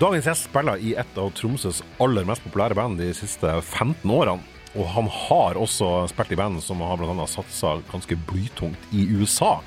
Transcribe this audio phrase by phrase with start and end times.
[0.00, 4.40] Dagens gjest spiller i et av Tromsøs aller mest populære band de siste 15 årene.
[4.78, 7.26] Og han har også spilt i band som har bl.a.
[7.28, 9.58] satsa ganske blytungt i USA.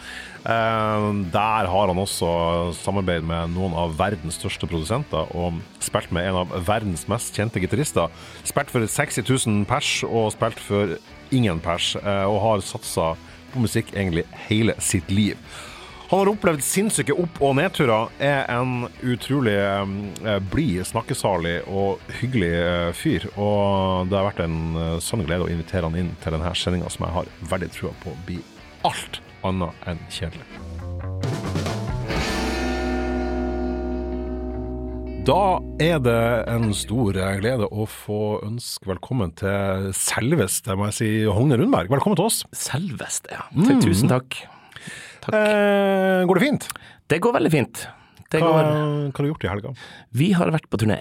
[0.41, 2.31] Eh, der har han også
[2.79, 7.61] samarbeid med noen av verdens største produsenter, og spilt med en av verdens mest kjente
[7.61, 8.09] gitarister.
[8.47, 10.95] Spilt for 60 000 pers, og spilt for
[11.35, 13.11] ingen pers, eh, og har satsa
[13.53, 15.37] på musikk egentlig hele sitt liv.
[16.13, 22.51] Han har opplevd sinnssyke opp- og nedturer, er en utrolig eh, blid, snakkesalig og hyggelig
[22.53, 23.25] eh, fyr.
[23.33, 26.93] Og det har vært en eh, sann glede å invitere han inn til denne sendinga,
[26.93, 28.45] som jeg har veldig trua på blir
[28.85, 30.45] alt annet enn kjedelig.
[35.25, 35.41] Da
[35.81, 36.23] er det
[36.53, 41.89] en stor glede å få ønske velkommen til selveste, må jeg si, Hogne Rundberg.
[41.89, 42.43] Velkommen til oss.
[42.53, 43.47] Selveste, ja.
[43.57, 43.79] Mm.
[43.81, 44.43] Tusen takk.
[45.23, 45.35] Takk.
[45.37, 46.67] Eh, går det fint?
[47.07, 47.87] Det går veldig fint.
[48.31, 48.69] Det hva, går...
[48.69, 49.73] hva har du gjort i helga?
[50.11, 50.99] Vi har vært på turné.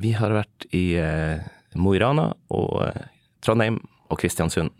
[0.00, 1.44] Vi har vært i eh,
[1.78, 3.04] Mo i Rana og eh,
[3.44, 3.78] Trondheim
[4.10, 4.72] og Kristiansund.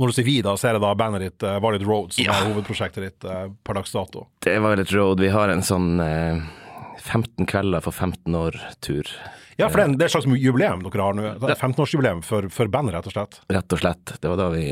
[0.00, 2.24] Når du sier vi, da, så er det da bandet ditt uh, Violet Road som
[2.24, 2.32] ja.
[2.32, 4.24] er hovedprosjektet ditt uh, per dags dato?
[4.42, 5.20] Det er Violet Road.
[5.20, 6.40] Vi har en sånn uh,
[6.96, 9.10] 15 kvelder for 15 år-tur.
[9.60, 11.26] Ja, for det er, et slags jubileum dere har nå.
[11.52, 13.38] 15-årsjubileum for, for bandet, rett og slett?
[13.52, 14.14] Rett og slett.
[14.16, 14.64] Det var da vi,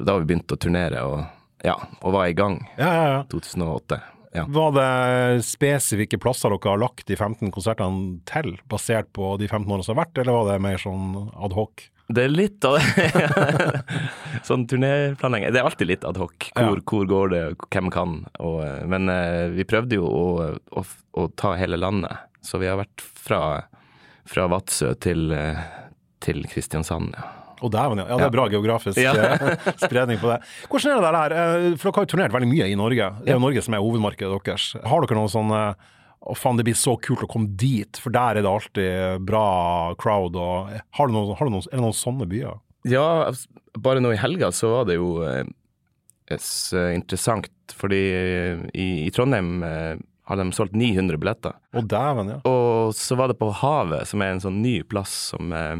[0.00, 1.04] da vi begynte å turnere.
[1.04, 2.60] og ja, og var i gang.
[2.78, 3.20] Ja, ja, ja.
[3.32, 4.00] 2008.
[4.32, 4.44] Ja.
[4.48, 9.66] Var det spesifikke plasser dere har lagt de 15 konsertene til, basert på de 15
[9.66, 11.88] årene som har vært, eller var det mer sånn ad hoc?
[12.10, 12.78] Det er litt av
[14.48, 15.52] sånn turnéplanlegging.
[15.54, 16.48] Det er alltid litt ad hoc.
[16.54, 16.86] Hvor, ja.
[16.92, 18.16] hvor går det, hvem kan.
[18.42, 20.24] Og, men uh, vi prøvde jo å,
[20.74, 20.84] å,
[21.22, 22.26] å, ta hele landet.
[22.42, 23.42] Så vi har vært fra,
[24.26, 25.62] fra Vadsø til, uh,
[26.22, 27.14] til Kristiansand.
[27.14, 27.39] ja.
[27.60, 28.08] Oh, dæven, ja.
[28.08, 28.18] ja.
[28.18, 28.98] Det er bra geografisk.
[28.98, 29.54] Eh,
[29.86, 30.40] spredning på det.
[30.70, 31.36] Hvordan er det der?
[31.36, 33.08] Eh, for dere har jo turnert veldig mye i Norge.
[33.20, 34.68] Det er jo Norge som er hovedmarkedet deres.
[34.80, 35.62] Har dere noen sånne
[36.20, 39.44] å faen, det blir så kult å komme dit, for der er det alltid bra
[40.00, 40.36] crowd.
[40.36, 42.60] Og, har du noen, har du noen, er det noen sånne byer?
[42.88, 43.06] Ja,
[43.80, 45.42] bare nå i helga så var det jo eh,
[46.30, 48.02] eh interessant, fordi
[48.72, 49.96] i, i Trondheim eh,
[50.30, 51.56] har de solgt 900 billetter.
[51.74, 52.38] Å dæven, ja.
[52.46, 55.74] Og så var det på Havet, som er en sånn ny plass som eh,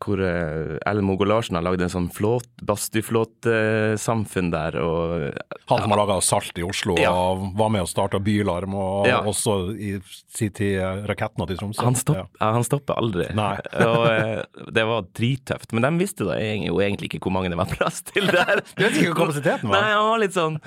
[0.00, 4.78] hvor eh, Ellen Mogo Larsen har lagd en sånn flåt, badstueflåtsamfunn der.
[4.80, 5.26] Og,
[5.70, 7.12] Han som har laga Salt i Oslo ja.
[7.12, 9.20] og var med og starta Bylarm, og ja.
[9.26, 11.84] også i sin tid Rakettene til Tromsø.
[11.84, 12.52] Han, stopp, ja.
[12.56, 13.28] han stopper aldri.
[13.90, 15.74] og eh, Det var drittøft.
[15.76, 18.64] Men de visste da jo egentlig ikke hvor mange det var plass til der.
[18.74, 19.84] Du vet ikke hva kapasiteten var?
[19.84, 20.58] Nei, han var litt sånn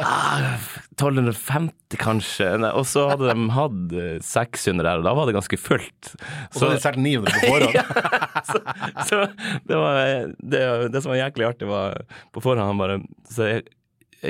[0.00, 0.58] ah,
[0.98, 2.50] 1250 kanskje.
[2.74, 3.96] Og så hadde de hatt
[4.26, 6.12] 600 der, og da var det ganske fullt.
[6.50, 7.76] Og så hadde de solgt 900 på forhånd.
[7.80, 8.60] ja, så
[9.68, 10.00] det, var,
[10.38, 10.60] det,
[10.92, 12.02] det, som var jæklig artig, var
[12.34, 13.64] på forhånd han bare så jeg,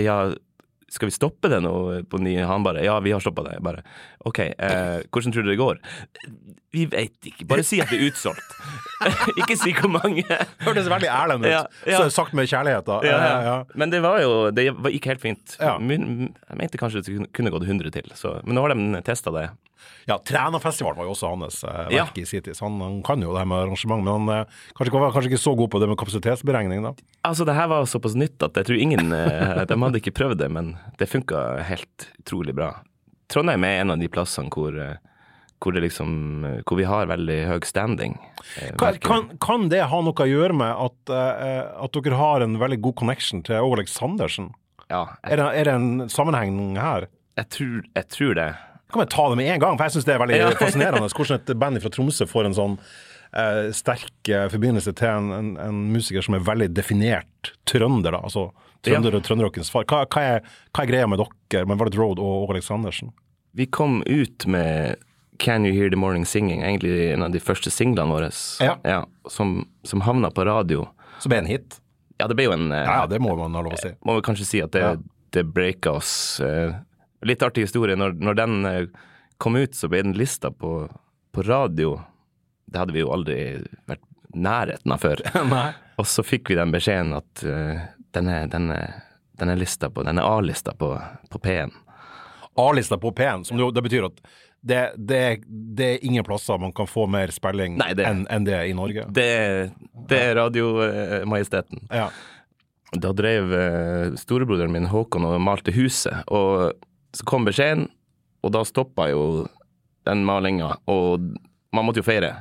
[0.06, 0.22] ja,
[0.90, 1.72] skal vi stoppe det nå
[2.10, 2.34] på ny?
[2.46, 3.52] Han bare ja, vi har stoppa det.
[3.58, 3.82] Jeg bare
[4.26, 5.78] OK, eh, hvordan tror du det går?
[6.74, 8.56] Vi veit ikke, bare si at det er utsolgt.
[9.40, 10.24] ikke si hvor mange.
[10.64, 11.48] Hørtes veldig ærlig ut.
[11.50, 12.02] Ja, ja.
[12.02, 12.98] Så sagt med kjærlighet, da.
[13.06, 15.56] Ja, men det var jo Det gikk helt fint.
[15.62, 19.46] Jeg mente kanskje det kunne gått 100 til, så, men nå har de testa det.
[20.08, 22.22] Ja, Trænafestivalen var jo også hans eh, verk ja.
[22.22, 22.58] i sin tid.
[22.64, 25.42] Han, han, kan jo det her med arrangement, men han eh, kanskje, var kanskje ikke
[25.42, 26.94] så god på det med kapasitetsberegning, da?
[27.28, 30.40] Altså, det her var såpass nytt at jeg tror ingen eh, De hadde ikke prøvd
[30.42, 32.74] det, men det funka helt utrolig bra.
[33.30, 34.98] Trondheim er en av de plassene hvor eh,
[35.60, 36.12] hvor, liksom,
[36.64, 38.16] hvor, vi har veldig høy standing.
[38.56, 42.56] Eh, kan, kan, det ha noe å gjøre med at, eh, at dere har en
[42.60, 44.50] veldig god connection til Åge Aleksandersen?
[44.88, 45.04] Ja.
[45.22, 47.10] Jeg, er, det, er, det, en sammenheng her?
[47.38, 48.48] Jeg tror, jeg tror det.
[48.92, 49.78] Kan vi ta det med en gang?
[49.78, 50.50] For jeg syns det er veldig ja.
[50.60, 52.76] fascinerende hvordan et band fra Tromsø får en sånn
[53.36, 58.22] eh, sterk eh, forbindelse til en, en, en, musiker som er veldig definert trønder, da.
[58.26, 58.50] Altså
[58.86, 59.86] trønder og trønderrockens far.
[59.88, 63.12] Hva, hva, er, hva, er, greia med dere, med Valet Road og Åge Aleksandersen?
[63.56, 65.00] Vi kom ut med
[65.40, 68.30] Can You Hear The Morning Singing, egentlig en av de første singlene våre,
[68.62, 68.76] ja.
[68.86, 70.86] ja som, som havna på radio.
[71.20, 71.80] Som er en hit?
[72.20, 73.94] Ja, det ble jo en eh, Ja, det må man ha lov å si.
[74.04, 74.94] Må vi kanskje si at det, ja.
[75.36, 76.12] det breaka oss.
[76.44, 76.76] Eh,
[77.26, 77.96] Litt artig historie.
[77.96, 78.86] Når, når, den eh,
[79.38, 80.88] kom ut, så ble den lista på,
[81.32, 81.98] på, radio.
[82.66, 83.38] Det hadde vi jo aldri
[83.90, 85.22] vært nærheten av før.
[86.00, 87.80] og så fikk vi den beskjeden at uh,
[88.14, 89.00] den, er, den, er,
[89.40, 90.94] den er lista på Den er A-lista på,
[91.32, 91.74] på P1.
[92.60, 94.22] A-lista på P1, som det, det betyr at
[94.60, 98.74] det, det, det, er ingen plasser man kan få mer spilling enn en det i
[98.76, 99.06] Norge?
[99.08, 99.30] Det,
[100.08, 101.86] det er Radiomajesteten.
[101.88, 102.10] Ja.
[102.92, 106.22] Da drev uh, storebroderen min Håkon og malte huset.
[106.28, 106.76] og
[107.16, 107.88] så kom beskjeden,
[108.44, 109.46] og da stoppa jo
[110.08, 111.32] den malinga, og
[111.72, 112.32] man måtte jo feire.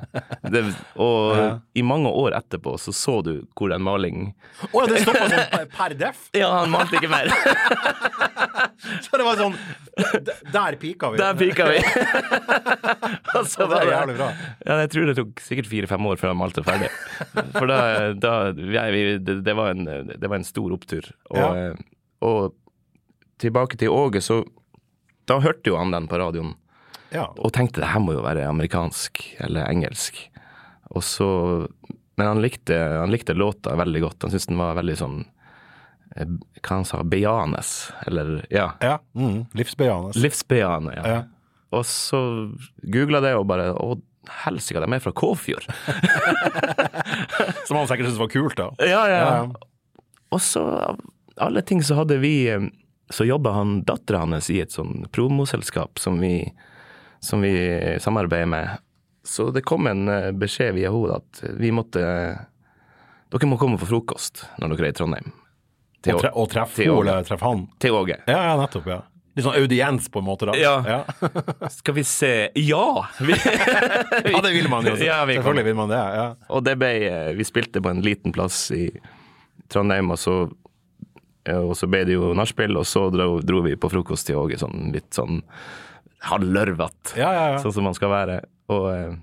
[0.50, 0.64] Det,
[0.98, 1.50] og ja.
[1.78, 5.28] i mange år etterpå så så du hvor en maling Å oh, ja, det stoppa
[5.30, 6.24] sånn per def?
[6.40, 7.30] Ja, han malte ikke mer.
[9.04, 9.56] Så det var sånn
[10.54, 11.20] Der pika vi.
[11.20, 11.80] Der pika vi!
[13.36, 14.30] Og så Det var jævlig bra.
[14.66, 16.88] Ja, jeg tror det tok sikkert fire-fem år før han malte ferdig.
[17.58, 17.80] For da,
[18.16, 21.12] da vi, det, det, var en, det var en stor opptur.
[21.30, 21.50] Og, Ja.
[21.70, 21.84] eh,
[22.26, 22.56] og
[23.40, 24.42] tilbake til Åge, så
[25.30, 26.56] Da hørte jo han den på radioen
[27.14, 27.28] Ja.
[27.38, 30.18] og tenkte det her må jo være amerikansk eller engelsk.
[30.94, 31.30] Og så
[32.18, 34.24] Men han likte, han likte låta veldig godt.
[34.26, 35.20] Han syntes den var veldig sånn
[36.18, 36.28] eh,
[36.60, 37.62] Hva han sa Bejaende.
[38.10, 38.74] Eller ja.
[38.84, 38.98] ja.
[39.16, 39.46] Mm.
[39.56, 40.18] Livsbejaende.
[40.20, 41.06] Livsbejaende, ja.
[41.14, 41.22] Ja.
[41.72, 42.20] Og så
[42.82, 43.94] googla det og bare Å,
[44.44, 45.66] helsike, de er fra Kåfjord.
[47.68, 48.70] Som han sikkert syntes var kult, da.
[48.84, 49.22] Ja, ja.
[49.24, 49.70] Ja.
[50.34, 51.00] Og så, av
[51.40, 52.68] alle ting, så hadde vi eh,
[53.10, 56.44] Så jobber han dattera hans i et sånn promoselskap som vi,
[57.26, 57.54] som vi
[58.02, 58.78] samarbeider med.
[59.26, 62.02] Så det kom en eh, beskjed via henne at vi måtte
[63.30, 65.32] Dere må komme for frokost når dere er i Trondheim.
[66.02, 67.66] Til, Og, tre, og treffe henne, eller treffe han.
[67.84, 68.16] til Åge.
[68.26, 68.88] Ja, ja, nettopp.
[68.90, 69.02] ja.
[69.38, 70.56] Litt sånn audiens, på en måte, da.
[70.58, 70.72] Ja.
[70.88, 71.30] ja.
[71.76, 73.06] Skal vi se Ja!
[73.22, 73.36] Vi,
[74.34, 74.96] Ja, det vil man jo.
[75.10, 76.00] Ja, vi Selvfølgelig vil man det.
[76.00, 76.26] ja.
[76.50, 78.88] Og det ble eh, Vi spilte på en liten plass i
[79.70, 80.40] Trondheim, og så,
[81.48, 84.58] og så ble det jo nachspiel, og så dro, dro vi på frokost til Åge,
[84.60, 85.40] sånn litt sånn
[86.30, 87.60] halvlørvete, Ja, ja, ja.
[87.64, 88.40] sånn som man skal være.
[88.70, 89.14] Og eh,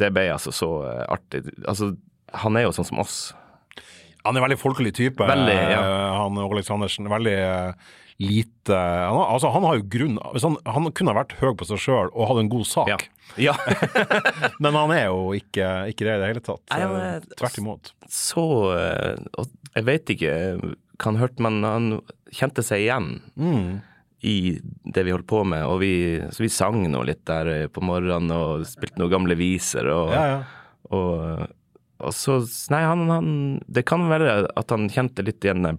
[0.00, 1.44] det ble altså så eh, artig.
[1.68, 1.92] Altså,
[2.34, 3.18] han er jo sånn som oss.
[4.24, 5.82] Han er en veldig folkelig type, Veldig, ja.
[5.82, 7.10] eh, han Åge Aleksandersen.
[7.12, 7.92] Veldig eh,
[8.24, 11.80] lite han Altså, han har jo grunn han, han kunne ha vært høy på seg
[11.82, 13.08] sjøl og hatt en god sak,
[13.42, 13.56] Ja.
[14.62, 16.62] men han er jo ikke, ikke det i det hele tatt.
[16.70, 17.90] Nei, Eh, er- Tvert imot.
[18.08, 18.44] Så
[18.78, 21.88] eh, Og jeg vet ikke hva han hørte, men han
[22.34, 23.10] kjente seg igjen.
[23.34, 23.82] Mm.
[24.24, 24.56] i
[24.88, 27.82] det vi holdt på med, og vi, så vi sang nå litt der eh, på
[27.84, 29.90] morgenen og spilte noen gamle viser.
[29.92, 30.38] Og, Ja, ja.
[30.96, 31.44] og,
[32.04, 32.38] og så
[32.72, 33.28] Nei, han, han
[33.68, 35.78] Det kan være at han kjente litt igjen den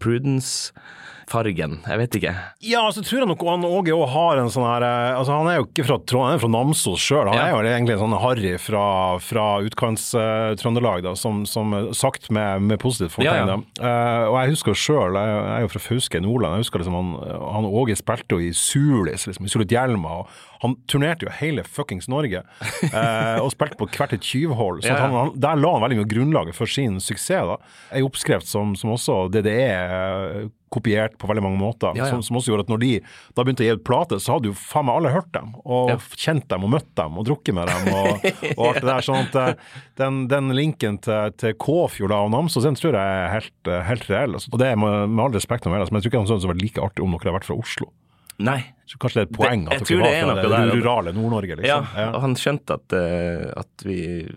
[1.26, 1.80] Prudence-fargen.
[1.86, 2.34] Jeg vet ikke.
[2.66, 5.50] Ja, så tror jeg nok han Åge òg har en sånn her eh, Altså, han
[5.50, 7.28] er jo ikke fra Trondheim, han er fra Namsos sjøl.
[7.30, 7.46] Han Ja.
[7.48, 8.86] er jo egentlig en sånn harry fra,
[9.20, 13.50] fra utkants-Trøndelag, uh, som, som eh, sagt med, med positivt fortegn.
[13.52, 13.60] Ja, ja.
[13.90, 16.84] Eh, og jeg husker sjøl, jeg, jeg er jo fra Fauske i Nordland, jeg husker
[16.84, 17.14] liksom han,
[17.58, 22.08] han Åge spilte jo i Sulis, liksom, i Sulitjelma, og han turnerte jo hele fuckings
[22.12, 22.44] Norge.
[22.84, 24.82] eh, og spilte på hvert et tyvhull.
[24.82, 25.26] Så Ja, ja.
[25.36, 27.46] der la han veldig mye grunnlaget for sin suksess.
[27.50, 27.58] da.
[27.96, 31.94] Ei oppskrift som, som også DDE eh, kopiert på veldig mange måter.
[31.96, 32.10] Ja, ja.
[32.12, 32.90] Som, som også gjorde at når de
[33.38, 35.54] da begynte å gi ut plate, så hadde jo faen meg alle hørt dem.
[35.64, 35.98] Og Ja.
[36.20, 38.26] kjent dem og møtt dem og drukket med dem og,
[38.58, 39.06] og alt det der.
[39.06, 39.54] Sånn at eh,
[40.02, 44.10] den, den linken til, til Kåfjord og Namsos, den tror jeg er helt, eh, helt
[44.12, 44.36] reell.
[44.40, 44.52] Altså.
[44.52, 46.48] Og det er med, med all respekt å melde, men jeg tror ikke han syntes
[46.48, 47.92] det var like artig om dere hadde vært fra Oslo.
[48.38, 48.60] Nei.
[48.86, 51.14] Så kanskje det er et poeng Det- at dere er var fra det det rurale
[51.16, 54.28] Nord-Norge, Ja, ja, og han skjønte at, eh, at vi,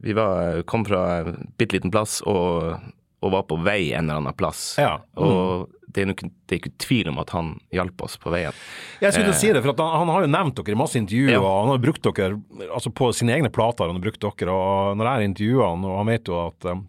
[0.00, 2.78] vi var, kom fra en bitte liten plass og,
[3.22, 4.76] og var på vei en eller annen plass.
[4.78, 4.98] Ja.
[5.18, 5.24] Mm.
[5.26, 8.52] Og det er, nok, det er ikke tvil om at han hjalp oss på veien.
[9.00, 10.96] Jeg skulle til si det, for at han, han har jo nevnt dere i masse
[11.00, 11.40] intervjuer, Ja.
[11.40, 12.36] og han har brukt dere
[12.72, 13.88] altså på sine egne plater.
[13.88, 16.80] Han har brukt dere, og når jeg intervjuer han, og han vet jo at eh,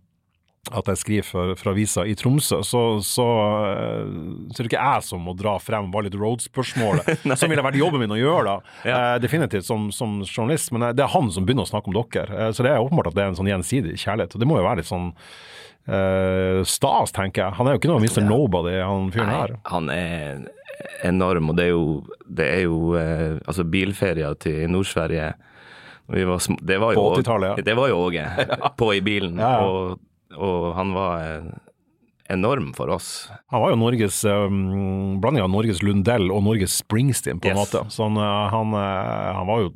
[0.70, 3.26] at jeg skriver for, for avisa i Tromsø, så, så,
[3.72, 4.10] eh,
[4.52, 8.04] så er det ikke jeg som må dra frem Valid Road-spørsmålet, som ville vært jobben
[8.04, 8.76] min å gjøre, da.
[8.84, 8.98] Ja.
[8.98, 11.98] Eh, definitivt som, som journalist, men eh, det er han som begynner å snakke om
[11.98, 12.52] dere.
[12.54, 14.68] Så det er åpenbart at det er en sånn gjensidig kjærlighet, og det må jo
[14.68, 15.10] være litt sånn
[15.90, 17.58] uh, stas, tenker jeg.
[17.58, 18.24] Han er jo ikke noe Mr.
[18.28, 19.56] Nobody, han fyren her.
[19.72, 20.48] han er
[21.08, 21.86] enorm, og det er jo,
[22.28, 25.34] det er jo uh, altså bilferier til Nord-Sverige
[26.10, 27.64] det var jo, På 80-tallet, ja.
[27.68, 28.24] Det var jo Åge
[28.82, 29.66] på i bilen, Ja, ja.
[29.68, 30.00] Og,
[30.38, 31.50] og han var eh,
[32.30, 33.30] enorm for oss.
[33.50, 37.62] Han var jo Norges um, blanding av Norges Lundell og Norges Springsteen, på en Yes.
[37.64, 37.86] måte.
[37.94, 39.72] Så han, uh, han, han var jo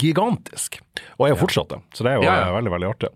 [0.00, 0.80] gigantisk,
[1.16, 1.78] og er jo fortsatt det.
[1.94, 3.10] Så det er jo Ja, veldig, veldig artig.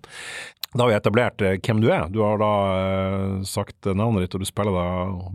[0.75, 2.09] Da har vi etablert uh, hvem du er.
[2.13, 4.89] Du har da uh, sagt navnet ditt, og du spiller da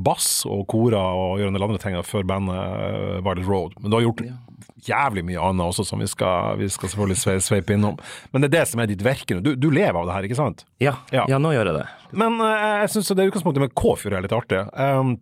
[0.06, 3.78] bass og kora og gjør en del andre ting før bandet uh, Violet Road.
[3.82, 4.26] Men du har gjort
[4.88, 7.98] jævlig mye annet også, som vi skal, vi skal selvfølgelig sve, sveipe innom.
[8.32, 9.44] Men det er det som er ditt virke nå.
[9.46, 10.66] Du, du lever av det her, ikke sant?
[10.84, 11.26] Ja, Ja.
[11.30, 11.40] ja.
[11.42, 11.86] nå gjør jeg det.
[12.20, 14.60] Men eh, jeg syns det utgangspunktet med Kåfjord er litt artig.
[14.76, 15.16] Um,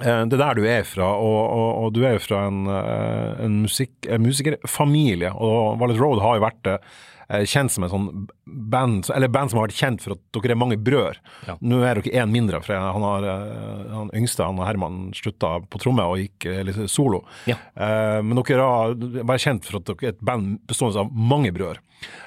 [0.00, 2.60] eh, det er der du er fra, og, og, og du er jo fra en,
[2.70, 5.32] eh, en, musikk, en musikerfamilie.
[5.32, 6.92] Og Violet Road har jo vært eh,
[7.28, 8.08] kjent som en sånn
[8.44, 11.20] band, eller band som har vært kjent for at dere er mange brødre.
[11.48, 11.56] Ja.
[11.60, 15.80] Nå er dere én mindre, for han, har, eh, han yngste, han Herman, slutta på
[15.82, 17.22] tromme og gikk eh, litt solo.
[17.50, 17.58] Ja.
[17.74, 21.52] Eh, men dere har vært kjent for at dere er et band bestående av mange
[21.54, 21.82] brødre.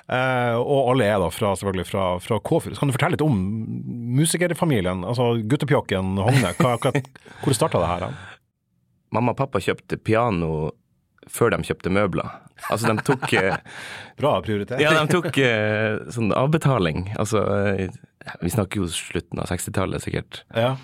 [0.08, 2.78] Eh, og alle er da fra, selvfølgelig fra, fra Kåfjord.
[2.80, 3.42] Kan du fortelle litt om
[4.20, 5.04] musikerfamilien?
[5.08, 6.54] Altså guttepjokken Hogne.
[6.62, 6.94] Hva, hva,
[7.42, 8.08] hvor starta det her?
[9.16, 10.70] Mamma og pappa kjøpte piano
[11.32, 12.34] før de kjøpte møbler.
[12.70, 13.58] Altså, de tok eh,
[14.20, 14.80] Bra prioritet.
[14.84, 17.10] Ja, de tok eh, sånn avbetaling.
[17.20, 17.90] Altså, eh,
[18.42, 20.44] vi snakker jo slutten av 60-tallet sikkert.
[20.56, 20.76] Ja.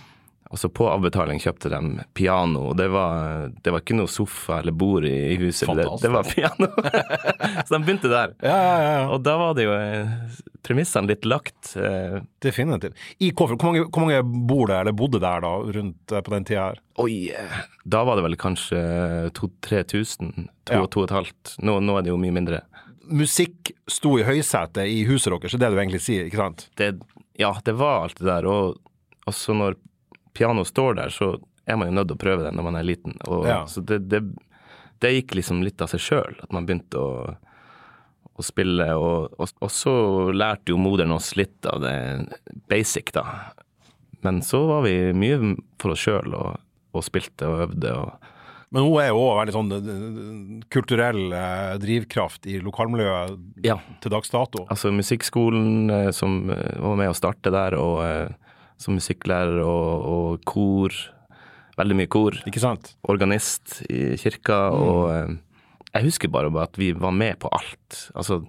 [0.52, 4.58] Og så på avbetaling kjøpte de piano, og det var, det var ikke noe sofa
[4.60, 5.70] eller bord i, huset.
[5.80, 6.68] Det, det var piano.
[7.66, 8.34] så de begynte der.
[8.44, 9.04] Ja, ja, ja.
[9.16, 10.12] Og da var det jo eh,
[10.68, 11.72] premissene litt lagt.
[11.80, 13.00] eh, Definitivt.
[13.24, 16.34] I Kåfjord, hvor mange, hvor mange bor det, eller bodde der da, rundt eh, på
[16.36, 16.82] den tida her?
[17.00, 17.16] Oi,
[17.88, 18.82] da var det vel kanskje
[19.40, 20.82] 2000-3000, to Ja.
[20.84, 21.56] og to og et halvt.
[21.64, 22.62] Nå, nå er det jo mye mindre.
[23.12, 26.68] Musikk sto i høysetet i huset deres, det er det du egentlig sier, ikke sant?
[26.80, 26.92] Det,
[27.40, 28.46] ja, det var alt det der.
[28.48, 28.78] Og
[29.32, 29.80] også når
[30.38, 31.34] pianoet står der, så
[31.70, 33.18] er man jo nødt til å prøve det når man er liten.
[33.28, 33.62] Og, Ja.
[33.70, 34.24] Så det, det,
[35.02, 37.36] det gikk liksom litt av seg sjøl, at man begynte å,
[38.34, 38.88] å spille.
[38.98, 39.94] Og, og, og så
[40.34, 41.96] lærte jo moderen oss litt av det
[42.72, 43.26] basic, da.
[44.22, 46.60] Men så var vi mye for oss sjøl og,
[46.94, 47.94] og spilte og øvde.
[47.98, 48.30] og
[48.70, 54.14] Men hun er jo også veldig sånn eh, kulturell eh, drivkraft i lokalmiljøet ja, til
[54.14, 54.68] dags dato.
[54.70, 58.51] Altså musikkskolen eh, som eh, var med å starte der, og eh,
[58.82, 60.96] som musikklærer og, og kor.
[61.80, 62.36] Veldig mye kor.
[62.50, 62.94] Ikke sant?
[63.10, 65.36] Organist i kirka, og eh,
[65.94, 68.02] jeg husker bare at vi var med på alt.
[68.16, 68.42] Altså,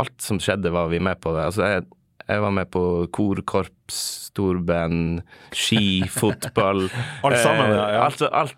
[0.00, 1.34] alt som skjedde var vi med på.
[1.36, 1.44] det.
[1.50, 1.84] Altså, jeg,
[2.30, 5.20] jeg var med på korkorps, storband,
[5.52, 6.86] ski, fotball.
[7.26, 8.02] Alt sammen, Eh, ja, ja.
[8.06, 8.56] Altså, alt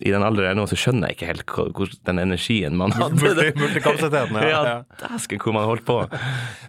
[0.00, 2.76] i den alderen jeg er nå, så skjønner jeg ikke helt hvor, hvor den energien
[2.78, 3.18] man hadde.
[3.18, 4.62] Multi- Multikapasiteten, ja.
[4.68, 5.96] Ja, dæsken hvor man holdt på.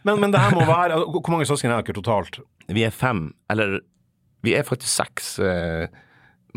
[0.08, 2.40] Men, men det her må være altså, Hvor mange søsken er dere totalt?
[2.70, 3.80] Vi er fem, eller
[4.46, 5.34] vi er faktisk seks.
[5.44, 5.88] Eh,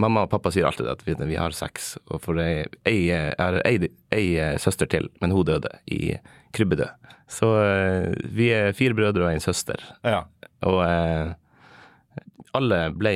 [0.00, 3.59] mamma og pappa sier alltid at vi, vi har seks, og for ei, ei, er
[3.67, 3.91] ei,
[4.41, 6.14] eh, søster til, men hun døde i
[6.57, 6.88] krybbedød.
[7.33, 10.23] Så eh, vi er fire brødre og en søster, Ja.
[10.64, 10.81] og
[12.57, 13.14] alle ble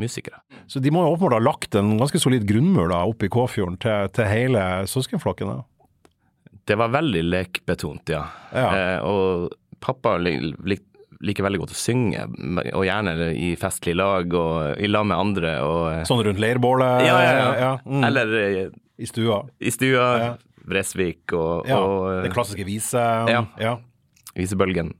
[0.00, 0.40] musikere.
[0.68, 3.78] Så de må jo åpenbart ha lagt en ganske solid grunnmur da, oppe i Kåfjorden
[3.80, 5.52] til, til hele søskenflokken?
[5.52, 5.64] da.
[6.68, 8.26] Det var veldig lekbetont, ja.
[8.52, 8.68] Ja.
[8.68, 9.48] Eh, og
[9.80, 10.82] pappa lik, lik,
[11.24, 12.26] liker veldig godt å synge,
[12.74, 15.54] og gjerne i festlig lag og i lag med andre.
[15.64, 17.06] Og, eh, Sånn rundt leirbålet?
[17.08, 17.72] ja, ja, ja.
[17.84, 18.04] mm.
[18.10, 18.60] Eller eh,
[18.98, 19.42] I stua?
[19.60, 20.36] i stua.
[20.68, 23.00] Vresvik og, og eh, Den klassiske vise...
[23.32, 23.46] Ja.
[23.60, 23.78] ja.
[24.36, 24.92] Visebølgen.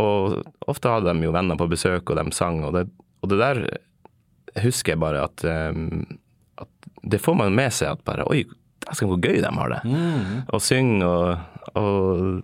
[0.00, 0.38] Og
[0.70, 2.86] ofte hadde de jo venner på besøk, og de sang, og det,
[3.22, 3.62] og det der
[4.62, 5.44] husker jeg bare at,
[5.74, 6.02] um,
[6.60, 8.42] at det får man med seg at bare Oi,
[8.84, 9.82] dæsken hvor gøy de har det.
[10.52, 12.42] Å synge og, og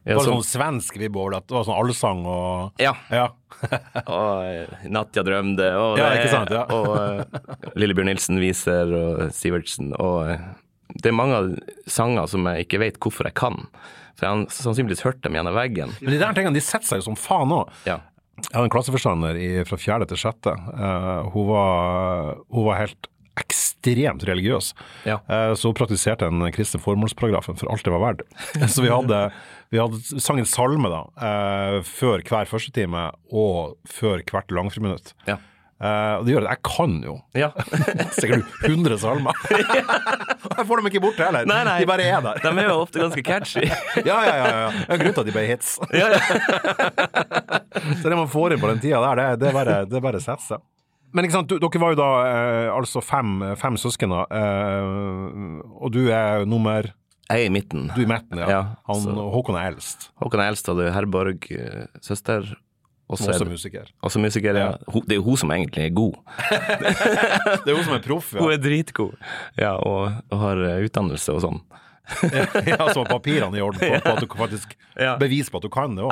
[0.00, 1.40] ja, Det var så- sånn svensk vibb over det.
[1.50, 2.94] Det var sånn allsang og ja.
[3.12, 3.28] Ja.
[4.08, 6.62] Og eh, Natja drømte, og, Ja, ikke sant, ja.
[6.72, 9.90] og eh, Lillebjørn Nilsen viser, og Sivertsen.
[10.00, 10.30] Og
[10.96, 11.40] det er mange
[11.90, 13.58] sanger som jeg ikke vet hvorfor jeg kan.
[14.20, 15.94] For han sannsynligvis hørte dem gjennom veggen.
[16.00, 17.72] Men de der tingene de setter seg jo som faen òg.
[17.88, 17.98] Ja.
[18.40, 20.52] Jeg hadde en klasseforstander i, fra fjerde til sjette.
[20.72, 23.10] Uh, hun, var, hun var helt
[23.40, 24.72] ekstremt religiøs.
[25.08, 25.18] Ja.
[25.28, 28.24] Uh, så hun praktiserte den kristne formålsparagrafen for alt det var verdt.
[28.72, 29.20] Så vi hadde,
[29.72, 35.14] vi hadde sang en salme da, uh, før hver førstetime og før hvert langfriminutt.
[35.28, 35.40] Ja.
[35.80, 37.48] Eh, og det gjør at jeg kan jo ja.
[38.20, 39.36] sikkert 100 salmer.
[40.60, 41.46] Jeg får dem ikke bort heller.
[41.48, 41.76] Nei, nei.
[41.80, 42.40] De bare er der.
[42.42, 43.62] De er jo ofte ganske catchy.
[44.10, 44.50] Ja, ja, ja.
[44.50, 44.66] ja.
[44.76, 45.70] Det er grunnen til at de ble hits.
[45.96, 46.20] ja, ja.
[48.02, 50.04] Så det man får inn på den tida der, det, det er bare, det er
[50.04, 50.20] bare.
[51.16, 54.12] Men ikke sant, du, dere var jo da eh, altså fem, fem søsken.
[54.20, 56.92] Eh, og du er nummer
[57.30, 57.88] Jeg er i midten.
[57.94, 58.64] Du er i midten, ja.
[58.90, 62.52] Han, Håkon er eldst, Håkon er eldst, og det er Herborg, eh, søster.
[63.18, 63.88] Som også er det musiker.
[64.06, 64.54] også musiker.
[64.54, 64.68] Ja.
[64.78, 66.14] Det er jo hun som egentlig er god.
[67.64, 69.16] Det er hun som er proff, Hun er dritgod,
[69.58, 71.60] ja, og, og har eh, utdannelse og sånn.
[72.72, 75.14] ja så papirene i orden på, på at du faktisk Ja.
[75.20, 76.10] bevise på at du kan det òg.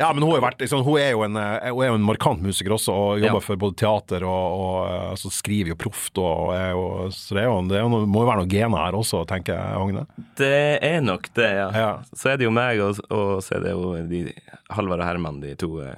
[0.00, 2.42] Ja, men hun, har vært, liksom, hun, er en, eh, hun er jo en markant
[2.44, 3.44] musiker også, og jobber Ja.
[3.46, 6.18] for både teater og, og eh, altså, skriver jo proft.
[6.20, 6.82] Og, jo,
[7.14, 10.04] så det, jo, det jo, må jo være noen gener her også, tenker jeg, Agne.
[10.40, 10.52] Det
[10.90, 11.70] er nok det, ja.
[11.74, 11.90] Ja.
[12.12, 14.26] Så er det jo meg, og, og så er det jo de
[14.74, 15.96] Halvard og Herman, de to, eh,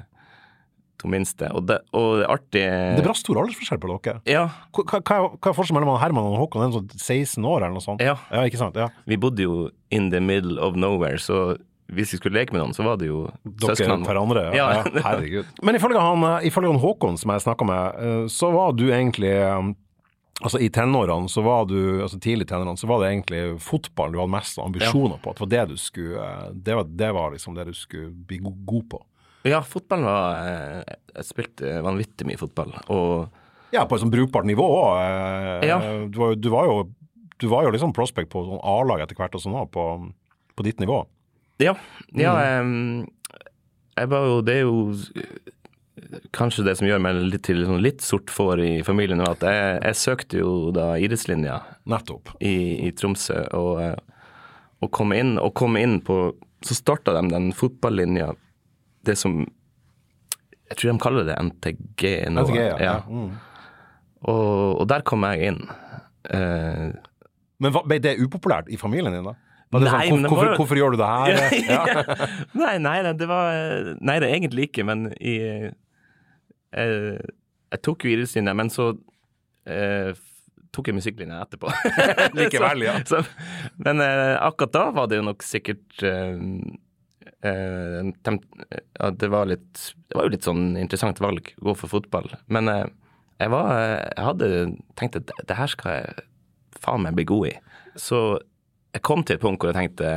[1.02, 1.50] to minste.
[1.52, 4.20] Og det, og det artige Det er bra stor aldersforskjell på dere.
[4.30, 6.62] Ja, Hva, hva, hva er- er forskjellen mellom Herman og Håkon?
[6.64, 8.00] Er det sånn 16 år eller noe sånt?
[8.04, 8.16] Ja.
[8.30, 8.78] ja ikke sant?
[8.78, 8.88] Ja.
[9.06, 9.58] vi bodde jo
[9.90, 11.58] in the middle of nowhere, så
[11.92, 13.26] hvis vi skulle leke med noen, så var det jo
[13.60, 14.06] søsknene.
[14.06, 14.46] hverandre?
[14.56, 14.70] Ja.
[14.78, 14.82] Ja.
[14.86, 15.02] ja.
[15.10, 15.46] Herregud.
[15.62, 18.86] Men ifølge han, eh, ifølge han Håkon som jeg snakka med, eh, så var du
[18.90, 19.72] egentlig eh,
[20.42, 24.10] Altså I tenårene, så var du, altså tidlig i tenårene, så var det egentlig fotball
[24.10, 25.30] du hadde mest ambisjoner på.
[25.30, 26.24] At det var det du skulle
[26.66, 28.98] Det var, det var liksom det du skulle bli god på.
[29.48, 34.46] Ja, fotballen var eh, Jeg spilte vanvittig mye fotball, og Ja, på et sånn brukbart
[34.46, 35.64] nivå òg.
[35.66, 35.78] Ja.
[36.12, 36.90] Du, du, var jo-
[37.40, 39.86] du var jo liksom prospect på sånn A-lag etter hvert og sånn òg, på,
[40.54, 41.00] på ditt nivå.
[41.62, 41.74] Ja.
[42.16, 42.34] ja
[42.64, 43.06] mm.
[43.98, 44.78] jeg var jo Det er jo
[45.20, 45.50] eh,
[46.34, 49.44] kanskje det som gjør meg litt til sånn litt sort får i familien, var at
[49.46, 51.58] jeg, jeg søkte jo da idrettslinja
[51.90, 52.34] Nettopp.
[52.40, 54.24] i, i Tromsø, og, eh,
[54.82, 56.32] og kom inn, og kom inn på
[56.62, 58.32] Så starta de den fotballinja,
[59.06, 59.40] det som
[60.70, 62.44] Jeg tror de kaller det NTG nå.
[62.46, 62.76] NTG, ja.
[62.80, 62.94] ja.
[63.08, 63.30] Mm.
[64.22, 65.58] Og, og der kom jeg inn.
[66.30, 66.92] Uh,
[67.62, 69.34] Men hva, ble det upopulært i familien din, da?
[69.72, 71.28] Nei, sånn, hvorfor, var- hvorfor gjør du det her?
[71.72, 72.26] Ja.
[72.60, 75.36] nei, nei, det var Nei, det er egentlig ikke, men i
[76.76, 77.16] eh,
[77.72, 78.90] Jeg tok jo idrettslinja, men så
[79.64, 80.12] eh,
[80.72, 81.72] tok jeg musikklinja etterpå.
[82.38, 82.98] Likevel, ja.
[83.08, 83.22] Så,
[83.80, 86.36] men eh, akkurat da var det jo nok sikkert eh,
[87.42, 92.28] det, var litt, det var jo litt sånn interessant valg, å gå for fotball.
[92.52, 92.84] Men eh,
[93.42, 93.72] jeg, var,
[94.06, 94.50] jeg hadde
[95.00, 96.26] tenkt at det her skal jeg
[96.82, 97.56] faen meg bli god i.
[97.98, 98.20] Så
[98.92, 100.12] jeg kom til et punkt hvor jeg tenkte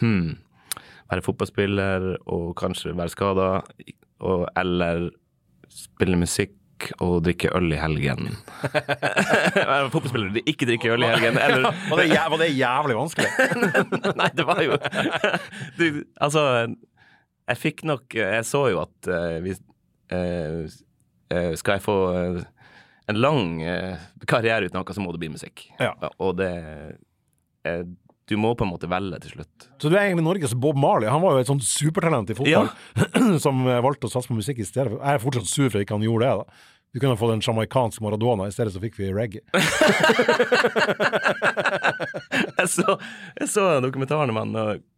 [0.00, 0.38] hm,
[1.12, 3.50] være fotballspiller og kanskje være skada,
[4.56, 5.10] eller
[5.72, 6.56] spille musikk
[7.02, 8.30] og drikke øl i helgen.
[8.62, 13.30] Fotballspillere fotballspiller ikke drikker øl i helgen, eller Var, det, var det jævlig vanskelig?
[14.20, 14.78] Nei, det var jo
[15.78, 15.86] du,
[16.16, 16.44] Altså,
[17.50, 19.54] jeg fikk nok Jeg så jo at uh, vi
[20.14, 20.64] uh,
[21.34, 21.98] uh, Skal jeg få
[23.10, 23.58] en lang
[24.30, 25.64] karriere uten noe, så må det bli musikk.
[25.82, 25.90] Ja.
[26.22, 26.52] Og det
[28.32, 29.66] Du må på en måte velge til slutt.
[29.76, 31.10] Så du er egentlig Norges Bob Marley.
[31.12, 32.70] Han var jo et sånt supertalent i fotball
[33.44, 34.94] som eh, valgte å satse på musikk i stedet.
[34.96, 36.36] Jeg er fortsatt sur for at ikke han gjorde det.
[36.40, 36.70] da.
[36.92, 39.40] Vi kunne ha fått en sjamaikansk Maradona, i stedet så fikk vi reggae.
[42.58, 42.98] jeg, så,
[43.38, 44.52] jeg så dokumentaren om han,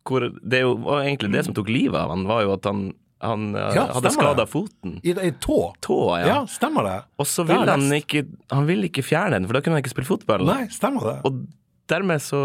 [0.06, 2.66] hvor det er jo var egentlig det som tok livet av han, var jo at
[2.66, 2.80] han,
[3.22, 4.98] han eh, Ja, hadde skada foten.
[5.06, 5.58] I, i tå.
[5.86, 6.26] Tå, ja.
[6.32, 6.96] Ja, stemmer det.
[7.22, 9.94] Og så ville han ikke Han ville ikke fjerne den, for da kunne han ikke
[9.94, 10.46] spille fotball.
[10.50, 11.16] Nei, stemmer det.
[11.30, 11.44] Og
[11.90, 12.40] dermed så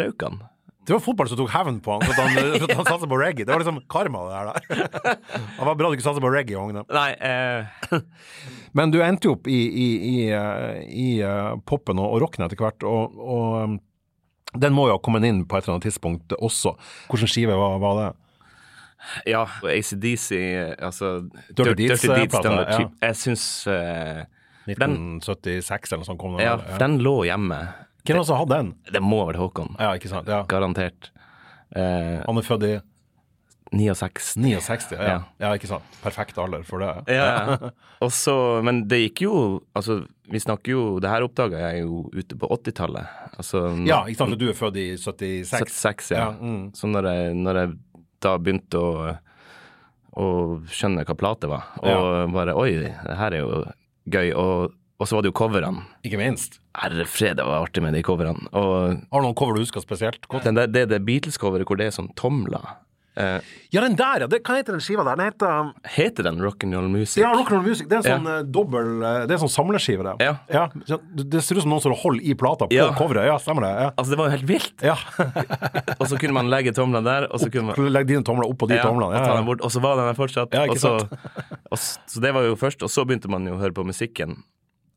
[0.00, 0.40] røyk han.
[0.88, 3.10] Det var fotball som tok hevn på han for at han, for at han satset
[3.12, 3.44] på reggae.
[3.46, 4.86] Det var liksom karma, det her der.
[5.58, 6.82] Det var bra du ikke satset på reggae, Hogne.
[6.90, 8.00] Nei, eh,
[8.76, 12.46] Men du endte jo opp i, i, i, eh, i eh, poppen og, og rocken
[12.46, 13.76] etter hvert, og, og um,
[14.58, 16.72] den må jo ha kommet inn på et eller annet tidspunkt også.
[17.12, 18.08] Hvilken skive var, var det?
[19.30, 20.26] ja, ACDC,
[20.82, 21.12] altså
[21.56, 22.74] Dirty Deeds-plata, Done ja.
[22.76, 22.96] Cheap.
[23.00, 24.24] Jeg syns eh,
[24.66, 26.44] Den- 1976 eller noe sånt kom den.
[26.44, 27.60] Ja, for den lå hjemme.
[28.10, 28.70] Hvem som hadde den?
[28.90, 29.74] Det må være Håkon.
[29.78, 30.30] Ja, ikke sant.
[30.30, 30.42] Ja.
[30.50, 31.10] Garantert.
[31.76, 32.72] Eh, Han er født i
[33.70, 34.34] 69.
[34.36, 35.02] 69, ja.
[35.06, 35.18] Ja.
[35.38, 35.50] ja.
[35.54, 35.98] ikke sant.
[36.02, 36.90] Perfekt alder for det.
[37.14, 37.70] Ja, ja.
[38.02, 39.34] Og men det gikk jo
[39.76, 43.06] Altså, vi snakker jo Det her oppdaga jeg jo ute på 80-tallet.
[43.38, 45.54] Altså Ja, ikke sant, du er født i 76.
[45.54, 46.24] 76, ja.
[46.24, 46.72] Ja, mm.
[46.74, 47.76] Så når jeg, når jeg
[48.20, 49.14] da begynte å,
[50.20, 50.26] å
[50.68, 53.62] skjønne hva plate var, og bare Oi, det her er jo
[54.10, 54.32] gøy.
[54.36, 55.86] Og, og så var det jo coverne.
[56.04, 56.60] Ikke minst.
[56.76, 58.36] Herre fred, det var artig med de coverne.
[58.52, 60.44] Og Har du noen cover du husker spesielt godt?
[60.46, 62.76] den der, det det Beatles-coveret hvor det er sånn tomler.
[63.18, 63.40] Eh,
[63.74, 64.26] Ja, den der, ja.
[64.30, 65.18] Det, hva heter den skiva der?
[65.18, 67.18] Den heter um, heter den Rock'n'Roll Music?
[67.22, 67.88] Ja, Rock'n'Roll Music.
[67.90, 68.36] Det er en sånn ja.
[68.46, 70.28] dobbel eh, Det er en sånn samleskive, det.
[70.50, 70.64] Ja.
[70.86, 72.88] så Det ser ut som noen som holder i plata på Ja.
[72.98, 73.26] coveret.
[73.30, 73.72] Ja, stemmer det.
[73.82, 73.88] Ja.
[73.96, 74.86] Altså, det var jo helt vilt.
[74.86, 74.96] ja.
[76.00, 78.68] Og så kunne man legge tomlene der, og så kunne man Legge dine tomler oppå
[78.70, 79.18] de ja, tomlene.
[79.18, 79.56] Ja, ja.
[79.58, 80.54] og så var den der fortsatt.
[80.54, 80.94] Ja, og så,
[81.70, 84.38] og, så det var jo først, og så begynte man jo å høre på musikken.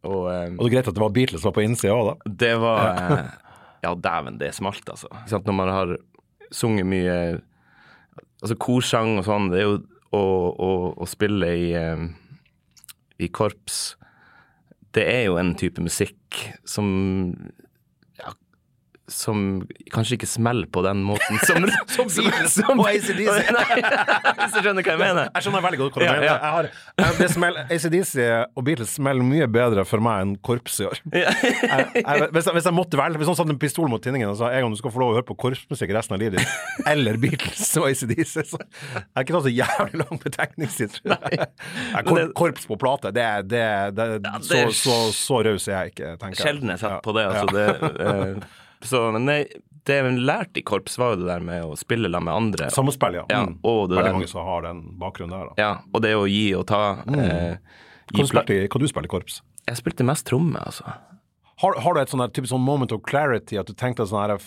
[0.04, 2.12] Og um, Og det er greit at det var Beatles som var på innsida òg,
[2.12, 2.36] da.
[2.44, 3.32] det var eh,
[3.84, 5.10] Ja, dæven, det smalt, altså.
[5.32, 5.98] Når man har
[6.52, 7.18] sunget mye
[8.44, 9.82] Altså korsang og sånn, det er jo
[10.14, 12.04] å, spille i, eh,
[13.24, 13.96] i korps
[14.94, 16.92] Det er jo en type musikk som
[19.14, 19.62] som
[19.94, 23.52] kanskje ikke smeller på den måten som Som Beatles og ACDC!
[24.44, 25.30] Hvis du skjønner hva jeg mener.
[25.38, 26.28] Jeg skjønner veldig godt hva du Ja, mener.
[26.28, 26.34] ja.
[26.34, 26.70] Jeg har,
[27.04, 28.14] jeg, det smeller- ACDC
[28.58, 30.80] og Beatles smeller mye bedre for meg enn korps.
[30.84, 30.92] Ja.
[31.14, 31.34] Jeg,
[32.02, 34.50] jeg, hvis, hvis jeg måtte velge, hvis noen satte en pistol mot tinningen og sa
[34.54, 37.20] en gang du skal få lov å høre på korpsmusikk resten av livet ditt, eller
[37.22, 41.50] Beatles og ACDC, så jeg har ikke tatt så jævlig lang betegningstid, tror jeg.
[42.10, 43.64] Kor, korps på plate, det, det,
[43.98, 46.44] det, det så, er- så, så raus er jeg ikke, tenker jeg.
[46.48, 47.26] Sjelden jeg har sett på det.
[47.30, 47.68] Altså, det
[48.08, 49.38] eh, så, men det,
[49.86, 52.70] det jeg lærte i korps, var jo det der med å spille sammen med andre.
[52.72, 53.26] Samspill, ja.
[53.30, 53.58] Ja, Mm.
[53.64, 55.50] Veldig der- mange som har den bakgrunnen der.
[55.50, 55.54] Da.
[55.58, 57.04] Ja, og det å gi og ta.
[57.06, 57.20] Mm.
[57.20, 57.58] Eh,
[58.14, 59.42] Hva du i- hva du i korps?
[59.68, 60.84] Jeg spilte mest tromme, altså.
[61.62, 64.38] Har, har du et sånn typisk sånn moment of clarity, at du tenkte sånn her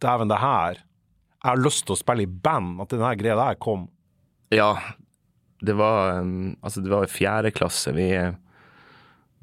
[0.00, 3.34] Dæven, det her Jeg har lyst til å spille i band, at den her greia
[3.36, 3.88] der kom.
[4.50, 4.76] Ja,
[5.64, 7.92] det var um, Altså, det var i fjerde klasse.
[7.94, 8.32] Vi, eh,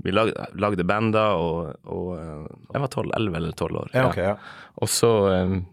[0.04, 3.94] vi lagde, lagde bander, og, og eh, Jeg var 12, 11 eller 12 år.
[3.94, 4.36] Ja, okay, ja.
[4.80, 5.12] Og så,
[5.44, 5.64] um,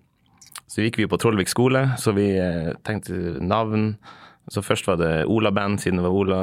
[0.66, 3.92] så gikk vi på Trollvik skole, så vi eh, tenkte navn.
[4.50, 6.40] Så først var det Ola-band, siden det var Ola.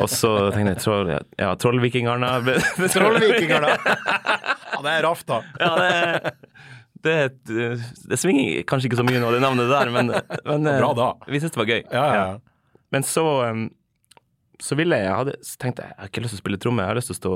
[0.00, 2.30] Og så tenkte jeg troll, ja, Trollvikingerne.
[2.94, 3.74] Trollvikingarna!
[3.76, 5.42] ja, det er raft, da.
[5.60, 6.32] Ja, det,
[7.02, 7.16] det,
[7.48, 10.12] det, eh, det svinger kanskje ikke så mye nå, det navnet der, men,
[10.48, 11.12] men eh, Bra da.
[11.28, 11.82] vi syntes det var gøy.
[11.88, 12.26] Ja, ja.
[12.92, 13.26] Men så,
[14.62, 16.84] så ville jeg, jeg hadde, tenkte jeg jeg har ikke lyst til å spille tromme,
[16.84, 17.32] jeg har lyst til å stå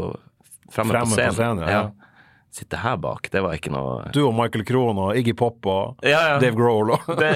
[0.73, 1.65] fremme, Fremme på på scenen.
[1.67, 1.79] ja.
[1.81, 2.13] ja.
[2.57, 6.07] Sitte her bak, det var ikke noe Du og Michael Krohn og Iggy Pop og
[6.07, 6.37] Ja, ja.
[6.41, 7.33] Dave Grohl og det,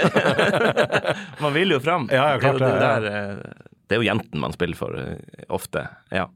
[1.43, 2.07] Man vil jo fram.
[2.15, 2.53] Ja, det.
[2.63, 2.79] det, ja.
[2.81, 5.83] der, eh, Det er jo jentene man spiller for eh, ofte.
[6.15, 6.29] Ja.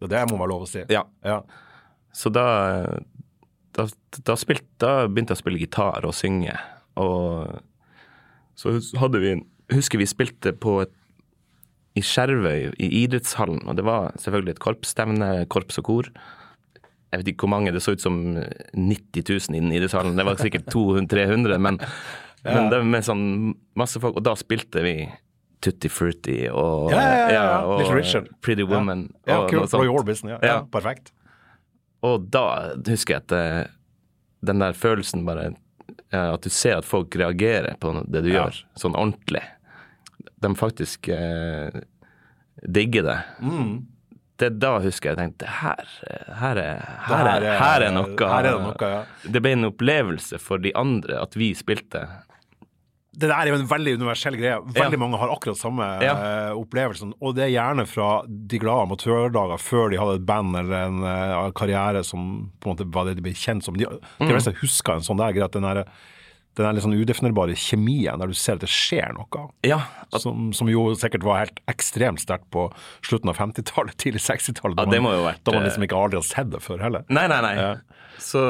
[0.00, 0.86] Det, det må være lov å si.
[0.94, 1.02] ja.
[1.26, 1.42] Ja.
[2.14, 2.46] Så da,
[3.74, 3.88] da,
[4.22, 6.54] da, spilt, da begynte jeg å spille gitar og synge.
[7.02, 7.58] Og
[8.56, 9.34] så hadde vi
[9.74, 10.92] Husker vi spilte på et
[11.94, 13.60] i Skjervøy, i idrettshallen.
[13.70, 16.08] Og det var selvfølgelig et korpsstevne, korps og kor.
[17.12, 18.16] Jeg vet ikke hvor mange, det så ut som
[18.74, 20.16] 90 000 innen idrettshallen.
[20.18, 21.78] Det var sikkert 200-300, men,
[22.42, 23.26] men det var med sånn
[23.78, 24.18] masse folk.
[24.18, 24.96] Og da spilte vi
[25.64, 27.44] Tutti Frutti og, Ja, ja, ja, ja.
[27.64, 28.26] og Little Richard.
[28.44, 29.06] Pretty Woman.
[29.30, 29.54] Ja, og.
[29.72, 30.40] Roy Orbison, ja.
[30.42, 30.56] ja.
[30.58, 30.58] Ja.
[30.74, 31.12] Perfekt.
[32.04, 32.42] Og da
[32.84, 33.60] husker jeg at eh,
[34.44, 35.52] den der følelsen bare
[36.12, 38.42] At du ser at folk reagerer på det du Ja.
[38.44, 39.40] gjør, sånn ordentlig.
[40.44, 41.80] De faktisk eh,
[42.68, 43.18] digger det.
[43.42, 43.74] Mm.
[44.36, 45.84] Det er da husker jeg tenkte her,
[46.40, 48.16] her, er, her, er, her er noe.
[48.18, 49.02] Er det noe, ja.
[49.30, 52.02] Det ble en opplevelse for de andre at vi spilte.
[53.14, 54.56] Det der er jo en veldig universell greie.
[54.74, 54.98] Veldig Ja.
[54.98, 56.14] mange har akkurat samme Ja.
[56.18, 57.12] eh, opplevelsen.
[57.22, 60.98] Og det er gjerne fra de glade amatørdager før de hadde et band eller en
[61.06, 63.76] eh, karriere som på en måte var det de ble kjent som.
[63.78, 64.32] De, de Mm.
[64.34, 65.84] fleste husker en sånn der greie, at den der,
[66.56, 69.48] den der litt sånn udefinerbare kjemien der du ser at det skjer noe.
[69.66, 69.80] Ja,
[70.22, 72.68] Som, som jo sikkert var helt ekstremt sterkt på
[73.02, 74.76] slutten av 50-tallet, tidlig 60-tallet.
[74.78, 77.04] da Ja, det man- Da man eh, liksom ikke aldri har sett det før heller.
[77.08, 77.54] Nei, nei, nei.
[77.58, 77.74] Ja.
[78.22, 78.40] Så,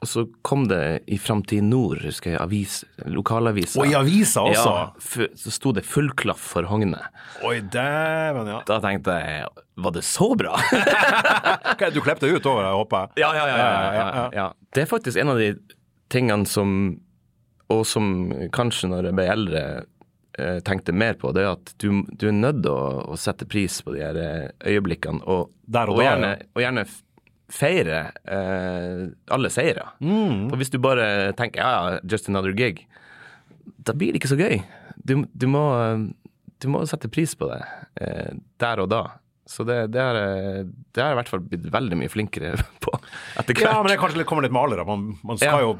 [0.00, 3.80] og så kom det i Framtid Nord, husker jeg, avis, lokalavisa.
[3.82, 4.70] Og i avisa også!
[4.70, 6.96] Ja, så sto det 'full klaff for Hogne'.
[7.44, 8.62] Oi, dæven, ja.
[8.66, 9.44] Da tenkte jeg
[9.76, 10.56] var det så bra?
[11.94, 13.10] Du klippet det ut over, jeg håper?
[13.16, 13.24] jeg?
[13.24, 14.28] ja, ja, ja, Ja, ja, ja.
[14.34, 14.46] ja.
[14.74, 15.54] Det er faktisk en av de
[16.10, 16.74] tingene som
[17.70, 18.06] Og som
[18.50, 19.60] kanskje når jeg ble eldre
[20.38, 23.46] eh, tenkte mer på, det er at du, du er nødt til å, å sette
[23.46, 26.82] pris på de her eh, øyeblikkene, og, og og, gjerne, og gjerne
[27.50, 29.84] feire eh, alle seire.
[30.02, 30.48] Mm.
[30.50, 31.06] For hvis du bare
[31.38, 32.82] tenker ja, ja, just another gig,
[33.86, 34.58] da blir det ikke så gøy.
[35.06, 35.62] Du, du, må,
[36.60, 37.60] du må sette pris på det
[38.02, 39.04] eh, der og da.
[39.50, 43.54] Så det, det, har, jeg- det i hvert fall blitt veldig mye flinkere på etter
[43.54, 43.62] hvert.
[43.66, 44.82] Ja, men det kanskje litt, kommer litt med alder.
[44.90, 45.70] Man, man skal Ja.
[45.70, 45.78] jo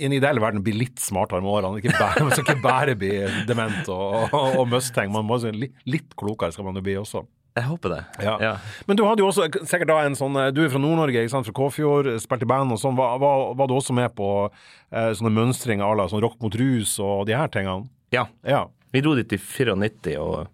[0.00, 1.82] i en ideell verden bli litt smartere med årene.
[1.82, 3.12] Ikke bare, man skal ikke bare bli
[3.48, 5.12] dement og, og, og mustang.
[5.12, 7.24] Man må litt, litt klokere skal man jo bli også.
[7.58, 8.00] Jeg håper det.
[8.22, 8.34] Ja.
[8.40, 8.50] Ja.
[8.86, 11.48] Men du hadde jo også sikkert da en sånn Du er fra Nord-Norge, ikke sant,
[11.48, 12.98] fra Kåfjord, spilte i band og sånn.
[12.98, 16.54] Var, var, var du også med på eh, sånne mønstringer à la sånn rock mot
[16.56, 17.90] rus og de her tingene?
[18.14, 18.28] ja.
[18.46, 18.68] Ja.
[18.90, 20.48] Vi dro dit i 94, og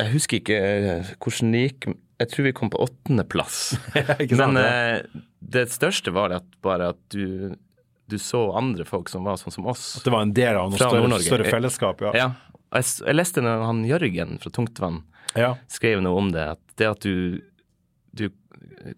[0.00, 1.90] jeg husker ikke eh, hvordan det gikk.
[2.22, 3.58] Jeg tror vi kom på åttendeplass.
[4.40, 5.02] Men eh,
[5.42, 7.52] det største var at bare at du,
[8.12, 9.86] du så andre folk som var sånn som oss.
[10.04, 12.12] Det var en del av noe større, større fellesskap, ja.
[12.18, 12.28] Ja.
[12.72, 15.02] Jeg, jeg leste når han Jørgen fra Tungtvann
[15.36, 15.54] ja.
[15.68, 17.40] skrev noe om det, at det at du,
[18.16, 18.28] du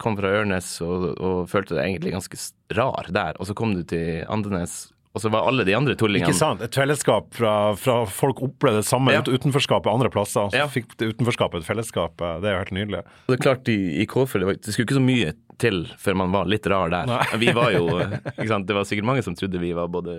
[0.00, 2.38] kom fra Ørnes og, og følte deg egentlig ganske
[2.78, 6.32] rar der, og så kom du til Andenes, og så var alle de andre tullingene
[6.32, 6.62] Ikke sant?
[6.64, 9.20] Et fellesskap fra, fra folk opplevde det samme Ja.
[9.22, 10.48] utenforskapet andre plasser.
[10.50, 10.64] Så Ja.
[10.66, 12.18] fikk det utenforskapet et fellesskap.
[12.20, 13.02] eh, Det er jo helt nydelig.
[13.06, 16.18] Og det er klart, i, i Kåfjord, det, det skulle ikke så mye til før
[16.18, 17.08] man var litt rar der.
[17.08, 17.22] Nei.
[17.40, 17.86] Vi var jo,
[18.34, 20.14] ikke sant, Det var sikkert mange som trodde vi var både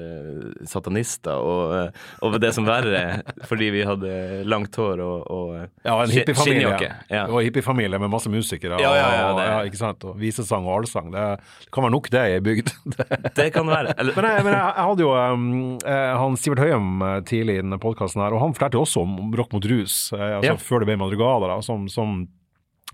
[0.70, 5.54] satanister og, og det som verre, fordi vi hadde langt hår og, og
[5.86, 6.92] Ja, en hippiefamilie.
[7.10, 7.26] Ja.
[7.30, 8.80] Og hippiefamilie med masse musikere.
[8.82, 10.06] Ja, ja, ja, og, ja, ikke sant?
[10.08, 11.12] og visesang og allsang.
[11.14, 11.26] Det
[11.74, 12.72] kan være nok det i bygd.
[13.40, 13.94] Det kan være.
[14.00, 15.50] Eller, Men, jeg, men jeg, hadde jo um,
[15.84, 19.04] eh, han Sivert Høyem eh, tidlig i denne podkasten her, og han fortalte jo også
[19.04, 22.24] om rock mot rus, eh, altså før det ble Madrugada, da, som, som,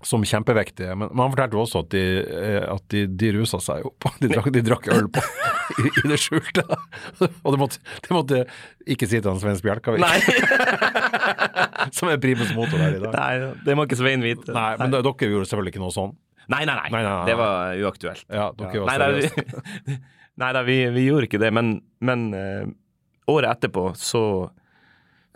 [0.06, 3.60] som kjempevektige, Men, men han fortalte jo også at de, eh, at de, de rusa
[3.62, 4.10] seg jo på.
[4.22, 6.64] De drakk, de drakk øl på i, i det skjulte.
[7.44, 8.40] Og det måtte, de måtte
[8.90, 10.18] ikke si til han Svein Spjelkavik, nei.
[11.96, 13.14] som er primus motor der i dag.
[13.14, 14.50] nei, det må ikke Svein vite.
[14.54, 16.16] Nei, men dere gjorde selvfølgelig ikke noe sånn.
[16.50, 16.88] Nei, nei, nei.
[16.90, 18.26] Nei, nei, nei, Det var uaktuelt.
[18.26, 19.96] Ja, dere var Nei, nei, seriøse.
[20.42, 22.66] nei da, vi, vi gjorde ikke det, men, men uh,
[23.30, 24.24] året etterpå så,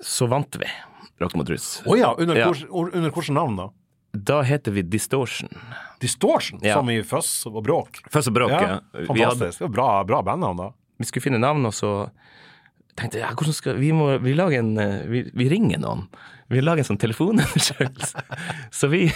[0.02, 0.68] så vant vi
[1.16, 1.78] Rock mot rus.
[1.88, 2.50] Å ja, under, Ja.
[2.50, 3.70] Hors, under hvilket navn da?
[4.12, 5.48] Da heter vi Distortion.
[6.00, 6.74] Distortion, Ja.
[6.78, 8.02] som i føss og bråk.
[8.12, 9.06] Føss og bråk, Ja, ja.
[9.06, 9.60] Fantastisk.
[9.60, 10.70] hadde, bra, bra bandnavn, da.
[10.98, 12.10] vi skulle finne navn, og så
[12.96, 16.06] tenkte jeg ja, hvordan skal vi må vi en eh, vi, vi ringer noen.
[16.48, 18.22] Vi lager en sånn telefonundersøkelse.
[18.78, 19.10] så vi,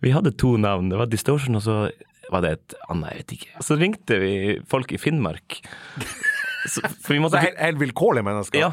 [0.00, 0.88] vi hadde to navn.
[0.90, 1.90] Det var Distortion, og så
[2.32, 3.62] var det et annet, jeg vet ikke.
[3.64, 4.32] Så ringte vi
[4.68, 5.60] folk i Finnmark.
[6.68, 8.58] Så, for vi Så måtte helt, helt vilkårlige mennesker.
[8.60, 8.72] Ja.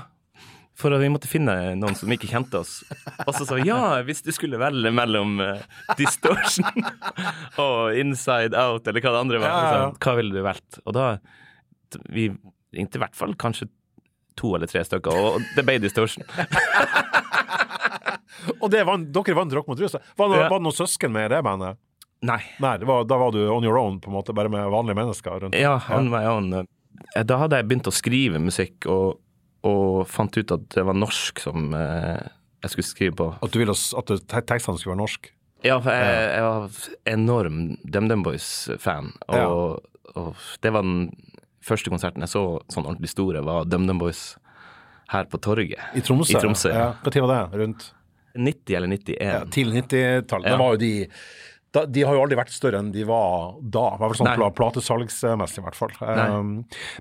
[0.75, 2.81] For at vi måtte finne noen som ikke kjente oss.
[3.23, 5.61] Og så sa ja, hvis du skulle velge mellom eh,
[5.95, 6.83] Distortion
[7.63, 10.81] og Inside Out, eller hva det andre var, så, hva ville du valgt?
[10.83, 11.05] Og da
[12.11, 12.27] Vi
[12.75, 13.69] ringte i hvert fall kanskje
[14.35, 16.27] to eller tre stykker, og det ble Distortion.
[18.61, 19.93] Og det var, dere vant Rock mot rus.
[19.95, 20.49] Var, det- Ja.
[20.49, 21.77] var det noen søsken med i det bandet?
[22.21, 22.41] Nei.
[22.59, 24.95] Nei, det var, da var du on your own, på en måte, bare med vanlige
[24.95, 25.55] mennesker rundt.
[25.55, 26.53] Ja, on var own.
[26.53, 26.67] en
[27.15, 29.19] eh, Da hadde jeg begynt å skrive musikk, og,
[29.65, 32.27] og fant ut at det var norsk som eh,
[32.65, 33.29] jeg skulle skrive på.
[33.39, 35.31] At, du ville, at tekstene skulle være norsk?
[35.65, 41.07] Ja, for jeg, jeg var enorm DumDum Boys-fan, og, og det var den
[41.65, 44.35] første konserten jeg så sånn ordentlig store, var DumDum Boys
[45.09, 45.81] her på torget.
[45.97, 46.33] I Tromsø?
[46.33, 46.91] I Tromsø, ja.
[47.05, 47.61] Tid var det?
[47.63, 47.89] Rundt
[48.35, 49.17] 90 eller 91.
[49.21, 50.49] ja, tidlig 90-tallet?
[50.49, 50.53] Ja.
[50.53, 50.93] Det var jo de
[51.75, 53.85] da, De har jo aldri vært større enn de var da.
[53.95, 55.95] I hvert fall sånn platesalgsmessig, i hvert fall.
[56.01, 56.51] Um,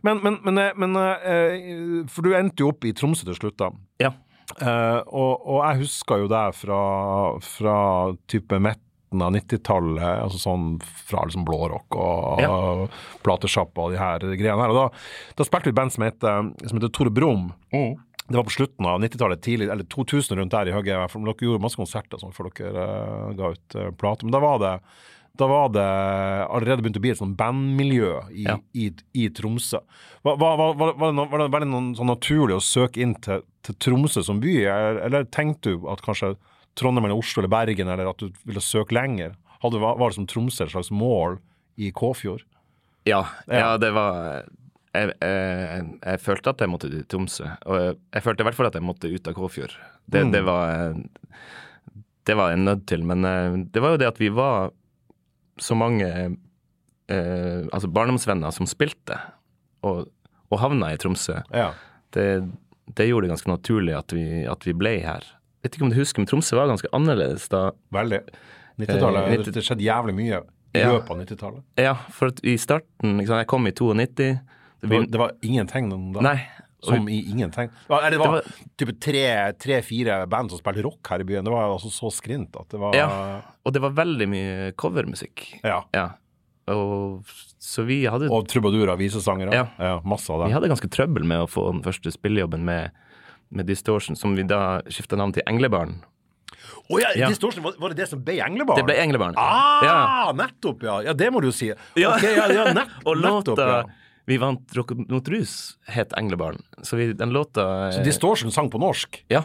[0.06, 3.58] men, men, men, eh, men uh, For du endte jo opp i Tromsø til slutt,
[3.62, 3.70] da.
[4.02, 4.12] Ja.
[4.60, 6.80] Uh, og, og jeg husker jo deg fra,
[7.46, 7.76] fra
[8.30, 12.54] type midten av 90-tallet, altså sånn fra liksom blårock og Ja.
[13.24, 14.74] platesjappa og de her greiene her.
[14.74, 14.86] Og da,
[15.38, 17.48] da spilte vi et band som heter, som heter Tore Brum.
[18.28, 20.96] Det var på slutten av 90-tallet, tidlig, eller 2000 rundt der i Høgge.
[21.12, 24.24] Dere gjorde masse konserter sånn, før dere uh, ga ut uh, plate.
[24.24, 24.78] Men da var det
[25.34, 25.84] da var det
[26.46, 28.54] allerede begynt å bli et sånn bandmiljø i, Ja.
[28.78, 28.84] i,
[29.18, 29.80] i Tromsø.
[30.22, 33.16] Var, var, var, var, det noe- var det veldig noen, sånn naturlig å søke inn
[33.18, 36.36] til, til Tromsø som by, eller, eller tenkte du at kanskje
[36.78, 39.34] Trondheim eller Oslo eller Bergen, eller at du ville søke lenger?
[39.58, 41.40] Hadde, var, det som Tromsø et slags mål
[41.82, 42.46] i Kåfjord?
[43.10, 43.24] Ja.
[43.50, 44.46] ja det var
[44.94, 47.48] jeg, jeg, jeg følte at jeg måtte til Tromsø.
[47.66, 49.74] Og jeg, jeg følte i hvert fall at jeg måtte ut av Kåfjord.
[50.06, 50.32] Det, Mm.
[50.32, 50.94] det var
[52.26, 53.02] Det var jeg nødt til.
[53.04, 54.70] Men eh, det var jo det at vi var
[55.60, 56.06] så mange
[57.08, 59.18] eh, altså barndomsvenner som spilte,
[59.84, 60.06] og,
[60.50, 61.36] og havna i Tromsø.
[61.52, 61.72] Ja.
[62.14, 62.24] Det,
[62.96, 65.22] det gjorde det ganske naturlig at vi, at vi ble her.
[65.60, 67.70] Jeg vet ikke om du husker, men Tromsø var ganske annerledes da.
[67.94, 68.22] Veldig.
[68.80, 70.40] 90-tallet, Eh, 90 det, skjedde jævlig mye
[70.74, 70.88] i Ja.
[70.96, 71.62] løpet av 90-tallet.
[71.78, 74.40] Ja, for at i starten sant, Jeg kom i 92.
[74.88, 76.22] Det var- var ingen tegn om det.
[76.22, 76.38] Nei.
[76.84, 77.70] Som i ingenting.
[77.88, 79.00] Ja, Eller det var, Det type
[79.58, 81.44] tre-fire band som spilte rock her i byen.
[81.46, 83.40] Det var altså så skrint at det var Ja.
[83.64, 85.60] Og det var veldig mye covermusikk.
[85.64, 85.82] Ja.
[85.94, 86.10] Ja.
[86.68, 87.24] Og,
[87.60, 89.52] så vi hadde, Og trubadurer, visesangere.
[89.78, 90.00] Ja.
[90.04, 90.48] masse av det.
[90.48, 92.90] vi hadde ganske trøbbel med å få den første spillejobben med,
[93.50, 96.02] med Distortion, som vi da skifta navn til Englebarn.
[96.90, 97.28] Å ja, Ja.
[97.28, 98.76] Distortion, var, var det det som ble Englebarn?
[98.76, 99.34] Det ble Englebarn.
[99.36, 100.32] Ah, Ja.
[100.32, 101.00] nettopp, ja.
[101.00, 101.68] Ja, det må du jo si.
[101.96, 102.14] Ja.
[102.16, 103.82] Ok, ja, ja, nett, Og nettopp, låta ja.
[104.26, 106.62] Vi vant Rock mot rus, het Englebarn.
[106.82, 109.18] Så vi, den låta Så Distortion sang på norsk?
[109.28, 109.42] Ja.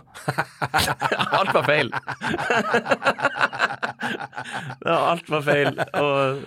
[1.40, 1.92] alt var feil.
[4.86, 5.76] ja, alt var feil.
[6.00, 6.44] Og,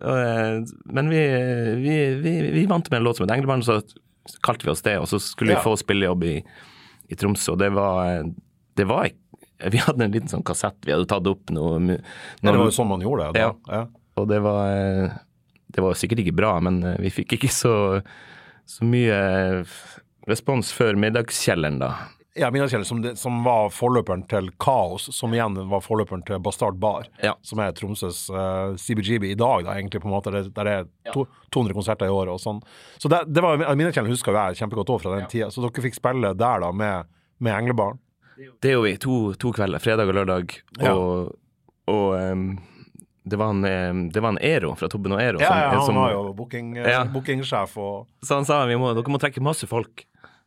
[0.00, 0.60] og, eh,
[0.94, 1.20] men vi,
[1.82, 3.80] vi, vi, vi vant med en låt som het Englebarn, så
[4.46, 4.96] kalte vi oss det.
[5.02, 5.60] Og så skulle Ja.
[5.60, 6.36] vi få spillejobb i,
[7.10, 8.24] i Tromsø, og det var,
[8.76, 9.10] det var
[9.70, 12.90] Vi hadde en liten sånn kassett vi hadde tatt opp noe, det var jo sånn
[12.90, 13.40] man gjorde det.
[13.40, 13.46] Da.
[13.46, 13.54] Ja.
[13.72, 13.86] Ja.
[14.20, 15.14] og det var eh,
[15.76, 17.72] Det var sikkert ikke bra, men eh, vi fikk ikke så,
[18.66, 19.78] så mye eh,
[20.30, 21.90] respons før middagskjelleren, da.
[22.36, 26.76] Ja, middagskjelleren som, det- som var forløperen til Kaos, som igjen var forløperen til Bastard
[26.82, 27.30] Bar, Ja.
[27.46, 30.84] som er Tromsøs uh, CBGB i dag, da, egentlig, på en måte, der, der er
[31.14, 32.58] to, 200 konserter i året og sånn.
[33.00, 35.86] Så det, det var, Middagskjelleren husker jo jeg kjempegodt òg fra den tida, så dere
[35.86, 37.08] fikk spille der da med,
[37.40, 37.96] med Englebarn.
[38.60, 38.96] Det gjorde vi.
[39.00, 40.92] to, to kvelder, fredag og lørdag, Ja.
[40.92, 41.32] og,
[41.88, 42.44] og em,
[43.26, 45.40] det, var en, det var en Ero fra Tobben og Ero.
[45.42, 47.04] Ja, som- ja, han som- var jo booking, eh, Ja.
[47.04, 50.04] bookingsjef og Så han sa vi må, dere må trekke masse folk.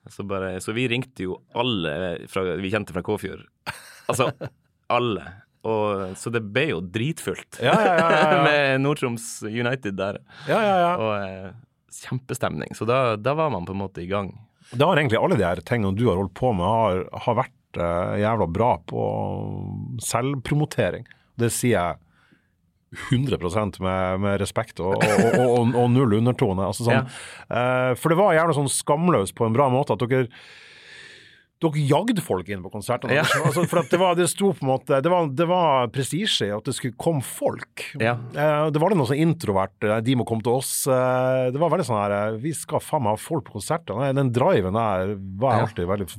[0.10, 3.44] Så, bare, så vi ringte jo alle fra, vi kjente fra Kåfjord.
[4.10, 4.32] Altså
[4.90, 5.26] alle.
[5.68, 8.10] Og, så det ble jo dritfullt Ja, ja, ja.
[8.10, 8.44] ja, ja.
[8.48, 10.18] med Nord-Troms United der.
[10.48, 10.94] ja, ja, ja.
[10.98, 11.52] Og eh,
[11.92, 12.72] kjempestemning.
[12.80, 14.32] Så da, da var man på en måte i gang.
[14.72, 17.78] Da har egentlig alle de her tingene du har holdt på med, har, har vært
[17.84, 19.04] eh, jævla bra på
[20.02, 21.06] selvpromotering.
[21.40, 21.98] Det sier jeg
[23.12, 26.66] 100 med, med respekt og, og, og, og, null undertone.
[26.66, 30.26] Altså sånn, eh, for det var gjerne sånn skamløst på en bra måte at dere
[31.60, 33.18] dere jagde folk inn på konsertene.
[33.18, 33.26] Ja.
[33.44, 36.48] Altså, for at det, var, det sto på en måte Det var, det var prestisje
[36.48, 37.84] i at det skulle komme folk.
[38.00, 38.14] Ja.
[38.16, 40.72] Eh, det var det noe sånn introvert eh, De må komme til oss.
[40.88, 44.14] det var veldig sånn her Vi skal faen meg ha folk på konsertene.
[44.16, 45.68] Den driven der var jeg Ja.
[45.68, 46.10] alltid veldig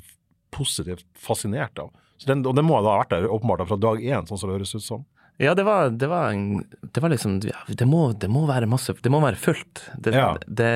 [0.52, 1.88] positivt fascinert av.
[2.20, 4.59] Så den, og det må ha vært der åpenbart fra dag én, sånn som det
[4.59, 5.06] høres ut som.
[5.40, 8.68] Ja, det var, det var, en, det var liksom ja, det, må, det må være
[8.68, 9.87] masse Det må være fullt.
[9.96, 10.35] Det, Ja.
[10.46, 10.70] det,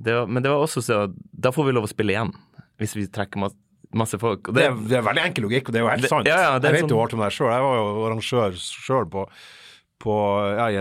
[0.00, 1.00] det var, men det var også så
[1.32, 2.32] Da får vi lov å spille igjen,
[2.80, 3.58] hvis vi trekker masse,
[3.92, 4.48] masse folk.
[4.48, 6.28] Det, det, er- det er veldig enkel logikk, og det er jo helt sant.
[6.30, 7.50] ja, ja, det jeg vet sånn- jo alt om det sjøl.
[7.52, 9.26] Jeg var jo arrangør sjøl på,
[10.00, 10.16] på
[10.56, 10.78] ja, i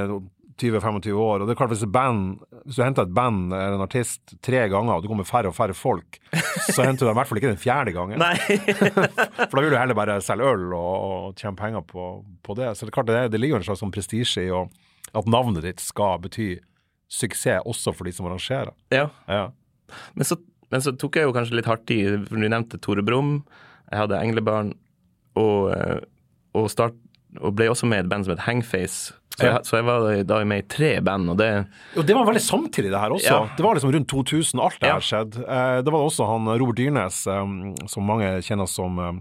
[0.61, 1.41] 20-25 år.
[1.41, 4.65] Og det er klart hvis, band, hvis du henter et band eller en artist tre
[4.71, 6.19] ganger, og det kommer færre og færre folk,
[6.67, 8.23] så henter du dem i hvert fall ikke den fjerde gangen.
[8.23, 12.09] For da vil du heller bare selge øl og, og tjene penger på,
[12.45, 12.73] på det.
[12.75, 14.65] Så det, er klart det, det ligger en slags sånn prestisje i å,
[15.15, 16.51] at navnet ditt skal bety
[17.09, 18.75] suksess også for de som arrangerer.
[18.93, 19.09] ja.
[19.29, 19.47] Ja.
[20.13, 20.35] Men så,
[20.69, 23.39] men så tok jeg jo kanskje litt hardt i, for du nevnte Tore Brumm,
[23.89, 24.75] jeg hadde Englebarn,
[25.39, 26.01] og, eh,
[26.57, 26.97] og, start,
[27.39, 29.15] og ble også med i et band som het Hangface.
[29.39, 31.49] Så, jeg, så jeg var da med i tre band, og det
[31.95, 33.31] Jo, det var veldig samtidig, det her også.
[33.33, 33.39] Ja.
[33.57, 35.43] Det var liksom rundt 2000 alt det her skjedde.
[35.47, 37.51] Eh, det var også han Robert Dyrnes, eh,
[37.89, 39.11] som mange kjenner som eh,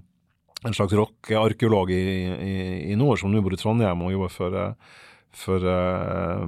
[0.66, 2.04] en slags rockearkeolog i,
[2.34, 2.54] i,
[2.92, 4.96] i nord, som nå bor i Trondheim og jobber for, eh,
[5.36, 6.46] for uh,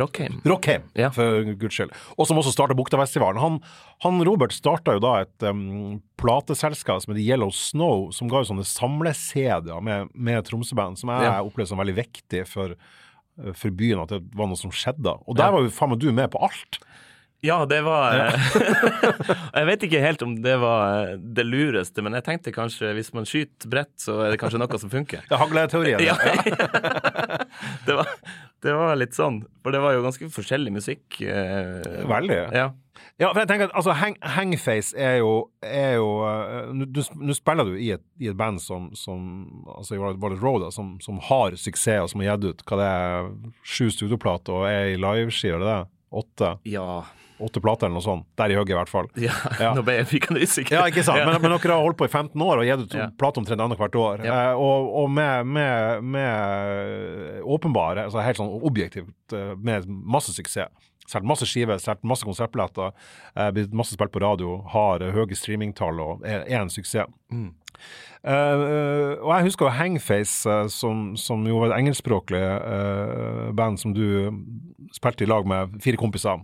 [0.00, 0.40] Rockheim.
[0.44, 1.10] Rockheim, Ja.
[1.14, 1.92] for guds skyld.
[2.18, 3.38] Og som også starta Buktafestivalen.
[3.42, 3.58] Han,
[4.02, 8.50] han Robert starta jo da et um, plateselskap som heter Yellow Snow, som ga jo
[8.50, 11.40] sånne samle-CD-er med, med Tromsø-band, som jeg Ja.
[11.44, 12.74] opplevde som veldig viktig for,
[13.54, 15.12] for byen, at det var noe som skjedde.
[15.28, 16.80] Og der var jo faen meg du med på alt.
[17.44, 18.46] Ja, det var eh,
[19.58, 23.12] Jeg vet ikke helt om det var eh, det lureste, men jeg tenkte kanskje hvis
[23.16, 25.26] man skyter bredt, så er det kanskje noe som funker.
[25.30, 26.00] Ja, Hagleteorien.
[26.06, 26.16] Ja.
[27.86, 28.08] det, var,
[28.62, 31.20] det var litt sånn, for det var jo ganske forskjellig musikk.
[31.20, 32.40] eh, Veldig.
[32.56, 32.70] Ja.
[33.20, 35.32] Ja, for jeg tenker at altså, hang, Hangface er jo,
[35.64, 39.20] er jo uh, Nå spiller du i et, i et band som, som
[39.72, 43.30] altså Wallet Road, som, som har suksess, og som har gitt ut hva det er,
[43.64, 45.78] sju studioplater og er i liveski, er det det?
[46.12, 46.58] Åtte?
[46.64, 47.04] Ja.
[47.42, 48.24] Åtte plater eller noe sånt.
[48.40, 49.08] Der i hugget, i hvert fall.
[49.20, 49.32] ja.
[49.60, 49.74] Ja.
[49.76, 50.78] Nå ble jeg fikende usikker.
[50.78, 51.20] Ja, ikke sant?
[51.26, 53.08] Men, men dere har holdt på i 15 år og gitt ut Ja.
[53.20, 54.24] plater omtrent annethvert år.
[54.24, 54.36] Ja.
[54.52, 60.72] Eh, og og med, med, med åpenbare, altså helt sånn objektivt, eh, med masse suksess.
[61.06, 62.90] Solgt masse skiver, solgt masse konsertbilletter,
[63.36, 67.06] eh, blitt masse spilt på radio, har eh, høye streamingtall og er, er en suksess.
[67.30, 67.52] Mm.
[68.26, 73.50] Eh, eh, og jeg husker jo Hangface, uh, som, som jo var et engelskspråklig uh,
[73.56, 74.32] band som du
[74.96, 76.42] spilte i lag med fire kompiser.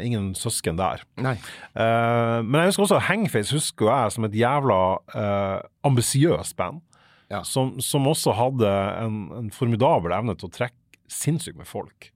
[0.00, 1.02] Ingen søsken der.
[1.20, 1.34] Nei.
[1.76, 4.78] Eh, men jeg husker også Hangface husker jeg som et jævla
[5.12, 6.80] uh, ambisiøst band.
[7.28, 7.42] Ja.
[7.44, 8.70] Som, som også hadde
[9.02, 12.08] en, en formidabel evne til å trekke sinnssykt med folk.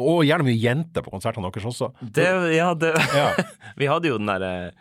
[0.00, 1.90] Og gjerne mye jenter på konsertene deres også.
[2.00, 3.28] Det, ja, det Ja.
[3.80, 4.72] Vi hadde jo den derre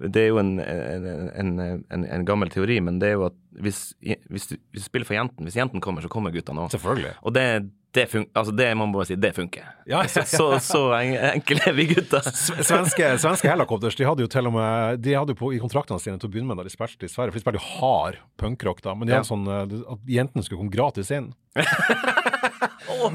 [0.00, 3.80] Det er jo en, en, en, en, gammel teori, men det er jo at hvis,
[4.00, 6.72] hvis, du, hvis du spiller for jenten Hvis jenten kommer, så kommer guttene òg.
[7.20, 7.44] Og det,
[7.92, 8.30] det funker.
[8.38, 9.66] Altså, det må man bare si, det funker.
[9.90, 12.24] Ja, Så, så, så enkle er vi gutter.
[12.70, 16.00] Svenske, svenske Hellacopters de hadde jo til og med De hadde jo på, i kontraktene
[16.02, 18.20] sine til å begynne med da de spilte i Sverige, for de spilte jo hard
[18.40, 19.20] punkrock da, men de Ja.
[19.20, 21.32] hadde sånn eh, at jentene skulle komme gratis inn.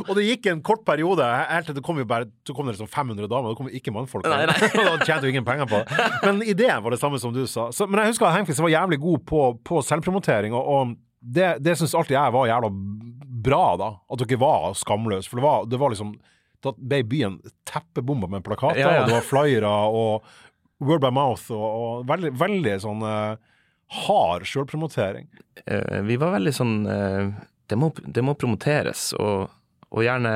[0.08, 2.76] og det gikk en kort periode, helt til det kom jo bare så kom det
[2.76, 4.28] liksom 500 damer, det kom ikke mannfolk.
[4.30, 4.70] Nei, nei.
[4.90, 6.06] da tjente jo ingen penger på det.
[6.26, 7.70] Men ideen var det samme som du sa.
[7.76, 11.56] Så, men jeg husker at Hengfis var jævlig god på, på selvpromotering, og, og det,
[11.66, 12.72] det syns alltid jeg var jævla
[13.46, 13.92] bra, da.
[14.12, 15.30] At dere var skamløse.
[15.30, 16.16] For det var, det var liksom
[16.66, 19.02] Da ble byen teppebomba med plakater, Ja, ja.
[19.04, 20.32] og det var flyere og
[20.86, 23.36] word by mouth, og, og veldig, veldig sånn eh,
[24.06, 25.28] hard sjølpromotering.
[25.64, 27.30] Uh, vi var veldig sånn eh,
[27.68, 29.50] det, må, det må promoteres, og,
[29.90, 30.34] og gjerne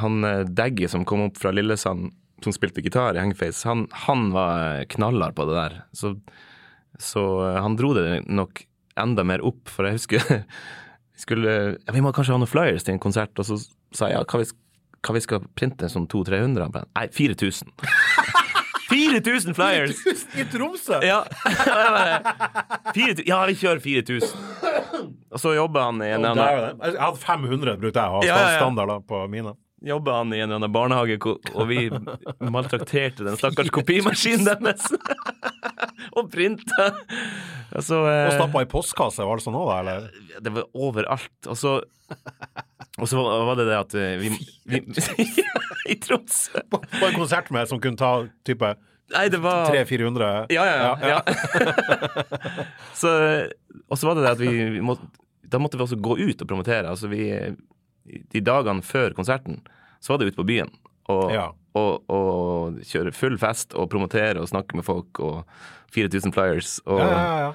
[0.00, 2.12] Han eh, Daggy som kom opp fra Lillesand,
[2.44, 5.76] som spilte gitar i Hangface, han, han var knallhard på det der.
[5.96, 6.14] Så,
[7.00, 8.64] så eh, han dro det nok
[9.00, 10.44] enda mer opp, for jeg husker
[11.24, 13.58] skulle ja, Vi må kanskje ha noen flyers til en konsert, og så
[13.94, 14.50] sa jeg ja, hva vi,
[15.04, 16.66] hva vi skal printe, sånn 200-300?
[16.66, 17.70] Han bare, Nei, 4000.
[18.94, 20.00] 4000 flyers!
[20.38, 21.00] I Tromsø!
[21.04, 21.20] Ja.
[22.94, 24.46] 4000 ja, vi kjører 4000.
[25.34, 26.80] Og så jobber han i en oh, annen.
[26.84, 28.40] Jeg hadde 500, brukte jeg ja.
[28.56, 29.56] standard på mine.
[29.82, 31.88] Jobber han i en eller annen barnehage, og vi
[32.40, 34.86] maltrakterte den stakkars kopimaskinen deres.
[36.16, 36.90] og printa.
[37.74, 39.72] Altså, eh, Og stappa i postkasse, var det sånn òg?
[39.80, 40.08] Eller?
[40.44, 41.50] det var overalt.
[41.50, 41.76] Og så,
[42.98, 44.32] og så var det det at eh, vi,
[44.70, 44.82] vi
[45.92, 46.64] I Tromsø.
[46.70, 48.74] På en konsert med som kunne ta type
[49.12, 51.10] Nei, det var 300-400 Ja, ja, ja.
[51.12, 51.18] ja.
[53.00, 53.10] så,
[53.84, 55.04] og så var det det at vi, vi måtte,
[55.44, 56.88] Da måtte vi også gå ut og promotere.
[56.88, 57.26] Altså vi,
[58.04, 59.60] de dagene før konserten
[60.04, 60.70] så var det ute på byen.
[61.08, 61.46] Og, Ja.
[61.76, 65.44] og, og kjøre full fest og promotere og snakke med folk og
[65.94, 66.78] 4000 flyers.
[66.86, 67.52] Og, Ja, ja,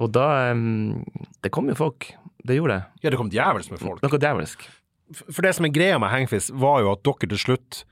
[0.00, 1.04] og da um,
[1.42, 2.12] Det kom jo folk.
[2.46, 2.84] Det gjorde det.
[3.04, 4.02] ja, det kom djevelsk med folk.
[4.02, 4.62] Noe djevelsk.
[5.30, 7.84] For det som er greia med Hangfist, var jo at dere til slutt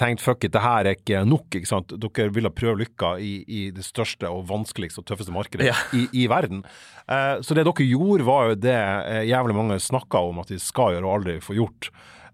[0.00, 1.50] tenkte fuck it, det her er ikke nok.
[1.54, 1.92] ikke sant?
[2.00, 5.74] Dere ville prøve lykka i, i det største og vanskeligste og tøffeste markedet Ja.
[5.92, 6.64] i, i verden.
[7.08, 10.58] Eh, så det dere gjorde, var jo det eh, jævlig mange snakka om at de
[10.58, 11.90] skal gjøre og aldri får gjort.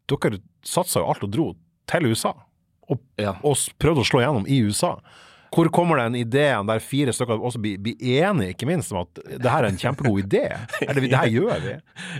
[0.08, 1.48] Dere satsa jo alt og dro
[1.90, 2.32] til USA,
[2.88, 3.34] og, Ja.
[3.42, 4.94] og prøvde å slå gjennom i USA.
[5.54, 9.20] Hvor kommer den ideen der fire stykker også blir, blir enige, ikke minst, om at
[9.38, 10.46] det her er en kjempegod idé?
[10.82, 11.74] Eller det her gjør vi?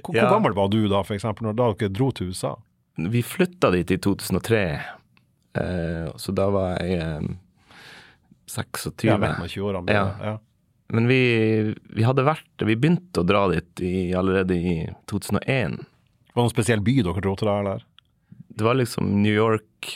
[0.05, 0.20] Hvor, Ja.
[0.26, 2.53] hvor gammel var du da, for eksempel, når da dere dro til USA?
[2.97, 4.84] Vi flytta dit i 2003, eh,
[6.16, 7.28] så da var jeg eh,
[8.50, 9.05] 26.
[9.09, 9.84] Ja, midten av 20-årene.
[9.86, 10.09] blir Ja.
[10.22, 10.38] Ja.
[10.94, 14.74] Men vi, vi hadde vært Vi begynte å dra dit i, allerede i
[15.11, 15.78] 2001.
[15.80, 17.86] Var det noen spesiell by dere dro til da, eller?
[18.55, 19.88] Det var liksom New York,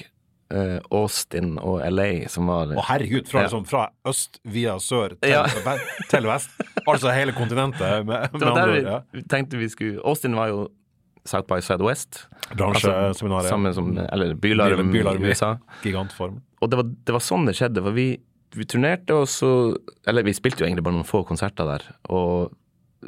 [0.50, 3.50] eh, Austin og LA som var Å herregud, fra, Ja.
[3.50, 5.44] liksom, fra øst via sør til, Ja.
[6.08, 6.50] til vest.
[6.88, 10.68] Altså hele kontinentet, med, Det var der andre, vi tenkte vi skulle Austin var jo
[11.26, 12.26] South by Southwest.
[12.54, 13.50] Bransjeseminaret.
[13.50, 15.56] Samme som Eller Bylarm, Bylarm i USA.
[15.82, 16.40] Gigantform.
[16.60, 18.08] Og det var, det var sånn det skjedde, for vi,
[18.56, 19.50] vi turnerte, og så
[20.08, 22.54] Eller vi spilte jo egentlig bare noen få konserter der, og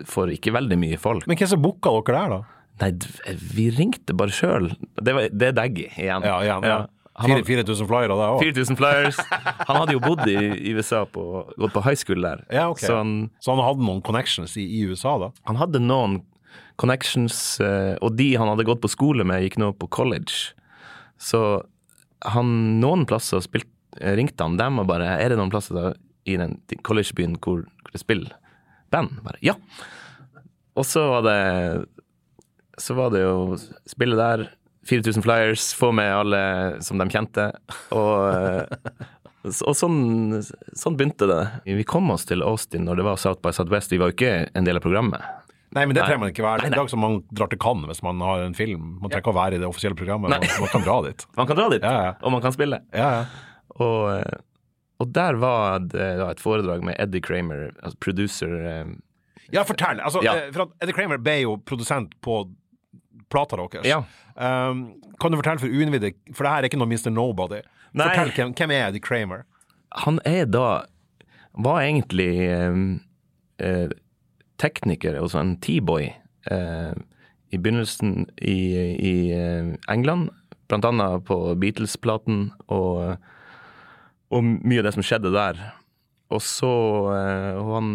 [0.06, 1.26] for ikke veldig mye folk.
[1.26, 2.60] Men hvem som booka dere der, da?
[2.80, 4.70] Nei, vi ringte bare sjøl.
[5.02, 6.24] Det, det er Daggy igjen.
[6.24, 6.80] Ja, igjen, ja.
[7.20, 8.40] Hadde 4000 flyere der òg.
[8.40, 9.18] 4000 flyers.
[9.68, 10.36] Han hadde jo bodd i,
[10.70, 11.24] i USA, på,
[11.60, 12.44] gått på high school der.
[12.48, 12.86] Ja, okay.
[12.86, 15.32] Så han, Så han hadde noen connections i, i USA, da?
[15.50, 16.20] han hadde noen
[16.80, 20.54] connections, eh, og de han hadde gått på skole med, gikk nå på college.
[21.20, 21.62] Så
[22.32, 23.68] han noen plasser spilt,
[24.00, 25.92] eh, ringte han dem og bare Er det noen plasser da,
[26.24, 28.36] i den collegebyen hvor, hvor det spiller
[28.92, 29.20] band?
[29.24, 29.56] Bare ja.
[30.78, 31.40] Og så var det
[32.80, 33.56] Så var det jo
[33.88, 34.48] spille der.
[34.88, 36.42] 4000 flyers, få med alle
[36.82, 37.50] som de kjente.
[37.92, 38.94] Og, eh,
[39.44, 41.42] og sånn, sånn begynte det.
[41.68, 43.92] Vi kom oss til Austin når det var South by Southwest.
[43.92, 45.20] Vi var jo ikke en del av programmet.
[45.70, 46.64] Nei, men det trenger man ikke være.
[46.64, 48.96] Det er en dag som man drar til Cannes hvis man har en film.
[48.98, 51.26] Man trenger ikke å være i det offisielle programmet, man, man kan dra dit.
[51.38, 52.14] Man kan dra dit, Ja, ja.
[52.26, 52.80] og man kan spille.
[52.96, 53.76] Ja, ja.
[53.80, 54.40] Og, eh,
[55.00, 58.90] og der var det da et foredrag med Eddie Kramer, altså producer eh,
[59.54, 60.02] Ja, fortell.
[60.02, 62.42] Altså, eh, For Eddie Kramer ble jo produsent på
[63.30, 63.86] plata deres.
[63.86, 64.02] Ja.
[64.34, 64.88] Um,
[65.22, 67.12] kan du fortelle for uinnvidde, for det her er ikke noe Mr.
[67.14, 67.62] Nobody.
[67.94, 68.10] Nei.
[68.10, 69.46] Fortell hvem, hvem er Eddie Kramer?
[70.04, 70.66] Han er da
[71.58, 72.30] Var egentlig
[72.70, 72.84] um,
[73.58, 73.88] eh,
[74.60, 76.10] tekniker, altså en T-boy,
[76.52, 76.92] eh,
[77.50, 78.58] i begynnelsen i,
[78.94, 80.30] i eh, England.
[80.70, 83.16] Blant annet på Beatles-platen og,
[84.30, 85.58] og mye av det som skjedde der.
[86.30, 86.70] Og så
[87.16, 87.90] eh, og han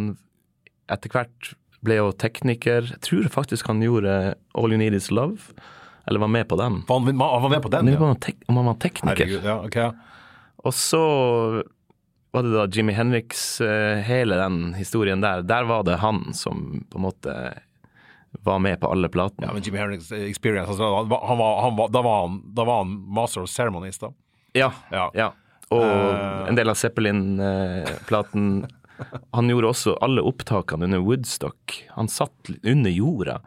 [0.91, 1.53] etter hvert
[1.85, 2.89] ble jo tekniker.
[2.91, 5.55] Jeg tror faktisk han gjorde All You Need Is Love,
[6.09, 6.81] eller var med på den.
[6.89, 8.01] Han, var med på den, ja.
[8.01, 9.23] om han var tekniker.
[9.23, 9.93] Herregud, ja, okay.
[10.65, 11.01] Og så
[12.35, 15.41] var det da Jimmy Henriks, eh, hele den historien der.
[15.47, 17.35] Der var det han som på en måte
[18.43, 19.47] var med på alle platene.
[19.47, 22.41] Ja, men Jimmy Henriks experience, altså, han var, han var, han var, da, var han,
[22.57, 24.11] da var han master of ceremonies, da.
[24.51, 24.71] Ja.
[24.91, 25.09] Ja.
[25.15, 25.31] ja.
[25.71, 26.43] Og uh...
[26.49, 28.51] en del av Zeppelin-platen.
[29.35, 31.79] Han gjorde også alle opptakene under Woodstock.
[31.95, 33.39] Han satt under jorda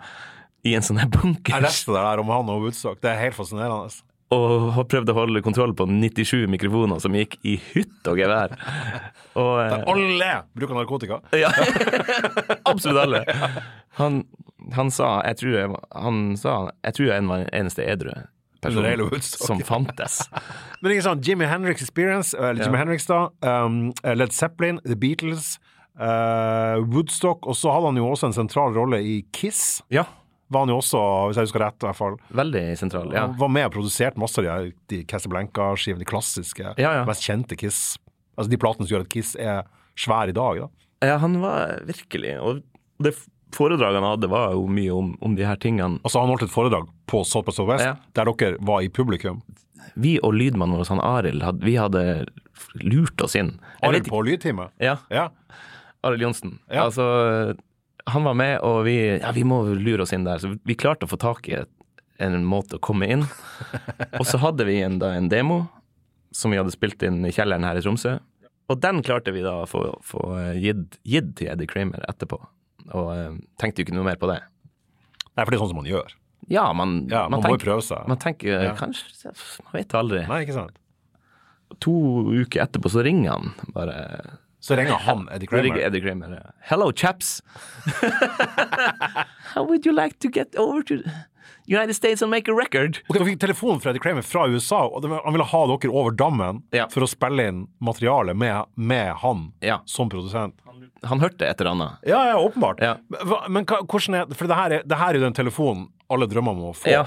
[0.66, 3.36] i en sånn her Jeg leste det der om han og Woodstock, det er helt
[3.36, 3.92] fascinerende.
[4.34, 8.52] Og har prøvd å holde kontroll på 97 mikrofoner som gikk i hytt og gevær.
[9.38, 11.20] Og, eh, Alle bruker narkotika.
[11.42, 11.48] Ja,
[12.68, 13.22] absolutt alle.
[13.96, 14.22] Han,
[14.76, 18.12] han sa jeg tror jeg, Han sa jeg tror jeg var den eneste edru
[18.60, 20.20] personen som fantes.
[20.82, 22.84] Men ikke sant, Jimmy Hendrix Experience, eller Jimmy Ja.
[22.84, 25.56] Hendrix da, um, Led Zeppelin, The Beatles,
[25.98, 29.80] uh, Woodstock, og så hadde han jo også en sentral rolle i Kiss.
[29.94, 30.04] Ja,
[30.50, 32.14] Var han jo også, hvis jeg husker rett, i hvert fall.
[32.32, 33.10] veldig sentral.
[33.12, 33.26] Ja.
[33.26, 37.04] Han var med og produserte masse av de, de Casablanca-skivene, de klassiske, Ja, ja.
[37.04, 37.98] mest kjente Kiss.
[38.38, 39.64] Altså de platene som gjør at Kiss er
[39.98, 40.68] svær i dag, da.
[41.06, 42.62] ja, han var virkelig Og
[43.02, 43.12] det
[43.52, 45.98] foredraget han hadde, var jo mye om, om de her tingene.
[46.04, 47.96] Altså Han holdt et foredrag på South by Southwest, Ja.
[48.14, 49.42] der dere var i publikum.
[49.96, 52.02] Vi og lydmannen vår, han Arild, hadde, vi hadde
[52.84, 53.58] lurt oss inn.
[53.82, 54.68] Arild på lydtime.
[54.80, 55.28] Ja, Ja.
[56.04, 56.58] Arild Johnsen.
[56.70, 56.84] Ja.
[56.84, 57.56] Altså,
[58.12, 60.40] han var med, og vi, ja, vi må lure oss inn der.
[60.42, 61.58] Så vi klarte å få tak i
[62.18, 63.24] en måte å komme inn.
[64.18, 65.62] Og så hadde vi en, da, en demo
[66.34, 68.16] som vi hadde spilt inn i kjelleren her i Tromsø.
[68.68, 72.36] Og den klarte vi da å få, få eh, gitt, gitt til Eddie Kramer etterpå.
[72.92, 74.40] Og eh, tenkte jo ikke noe mer på det.
[74.42, 76.12] Nei, for det er sånn som man gjør.
[76.52, 78.04] Ja, man, Ja, Man, må jo prøve seg.
[78.08, 78.74] man tenker Ja.
[78.76, 79.32] kanskje
[79.64, 80.20] Man vet aldri.
[80.28, 80.76] Nei, ikke sant.
[81.84, 81.94] To
[82.32, 83.96] uker etterpå så ringer han bare.
[84.60, 85.78] Så ringer han Eddie Kramer.
[85.78, 86.32] Eddie Kramer.
[86.34, 86.50] ja.
[86.70, 87.42] Hello, chaps.
[89.54, 91.02] How would you like to get over to
[91.66, 92.98] United States and make a record?
[93.08, 96.10] Ok, Dere fikk telefon fra Eddie Kramer fra USA, og han ville ha dere over
[96.16, 96.88] dammen Ja.
[96.92, 99.80] for å spille inn materiale med, med han Ja.
[99.84, 100.54] som produsent.
[101.04, 101.98] Han hørte et eller annet.
[102.06, 102.80] Ja, ja, åpenbart.
[102.82, 102.96] Ja.
[103.08, 105.88] Men, men hva, hvordan er For det her er, det her er jo den telefonen
[106.10, 106.90] alle drømmer om å få.
[106.90, 107.04] Ja.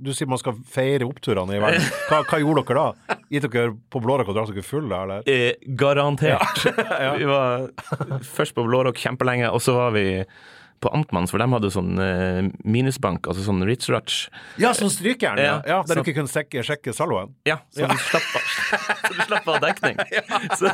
[0.00, 1.88] Du sier man skal feire oppturene i verden.
[2.10, 3.16] Hva, hva gjorde dere da?
[3.34, 5.26] Gitt dere på blårock og drakk dere fulle, eller?
[5.28, 6.62] Eh, garantert.
[7.18, 7.68] Vi var
[8.24, 10.06] først på Blårock kjempelenge, og så var vi
[10.78, 14.28] på Amtmanns, for de hadde sånn eh, minusbank, altså sånn Ritz Rutch.
[14.62, 15.56] Ja, sånn strykejern, ja.
[15.56, 15.78] Ja, ja.
[15.82, 17.32] Der så- du ikke kunne sjekke, sjekke salvoen.
[17.50, 18.28] Ja, så du slapp
[19.08, 19.98] så du slapp av dekning.
[20.58, 20.70] Så,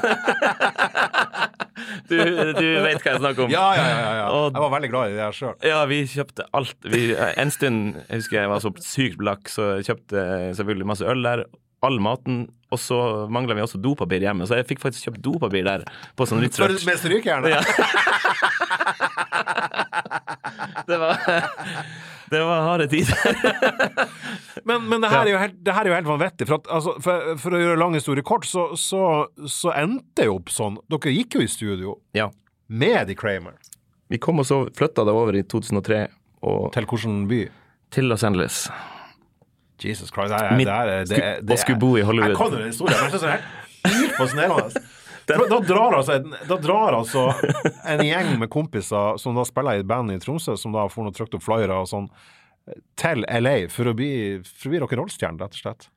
[2.11, 3.51] du, du vet hva jeg snakker om.
[3.53, 4.13] Ja, ja, ja.
[4.21, 4.27] ja.
[4.31, 5.55] Og- Jeg var veldig glad i det her sjøl.
[5.67, 6.77] Ja, vi kjøpte alt.
[6.95, 10.27] Vi, en stund, jeg husker jeg var så sykt blakk, så jeg kjøpte
[10.61, 11.45] selvfølgelig masse øl der.
[11.85, 12.47] All maten.
[12.73, 12.97] Og så
[13.31, 15.85] mangla vi også dopapir hjemme, så jeg fikk faktisk kjøpt dopapir der.
[16.19, 16.87] På sånn litt Rutch.
[16.89, 17.45] Med strykejern?
[17.53, 17.61] Ja.
[20.89, 21.17] Det var
[22.31, 23.19] Det var harde tider.
[24.65, 26.47] Men, men det, her er jo helt, det her er jo helt vanvittig.
[26.49, 29.01] For, at, altså, for, for å gjøre lang historie kort, så, så,
[29.51, 30.79] så endte det jo opp sånn.
[30.89, 32.31] Dere gikk jo i studio Ja.
[32.73, 33.59] med Eddie Kramer.
[34.09, 36.01] Vi kom og så flytta det over i 2003
[36.49, 37.43] og Til hvilken by?
[37.95, 38.63] til Los Angeles.
[39.85, 40.33] Jesus Christ.
[40.33, 42.33] Det er, Midt- det er, det er, det er, og skulle bo i Hollywood.
[42.33, 44.79] Jeg kan jo den historien, men jeg synes det er helt.
[45.27, 47.27] Da, drar altså, en- da drar altså
[47.89, 51.07] en gjeng med kompiser som da spiller i et band i Tromsø, som da får
[51.09, 52.09] noe trykt opp flyere og sånn,
[53.01, 54.11] til LA for å bli,
[54.45, 55.89] for å bli rock'n'roll-stjerne, rett og slett.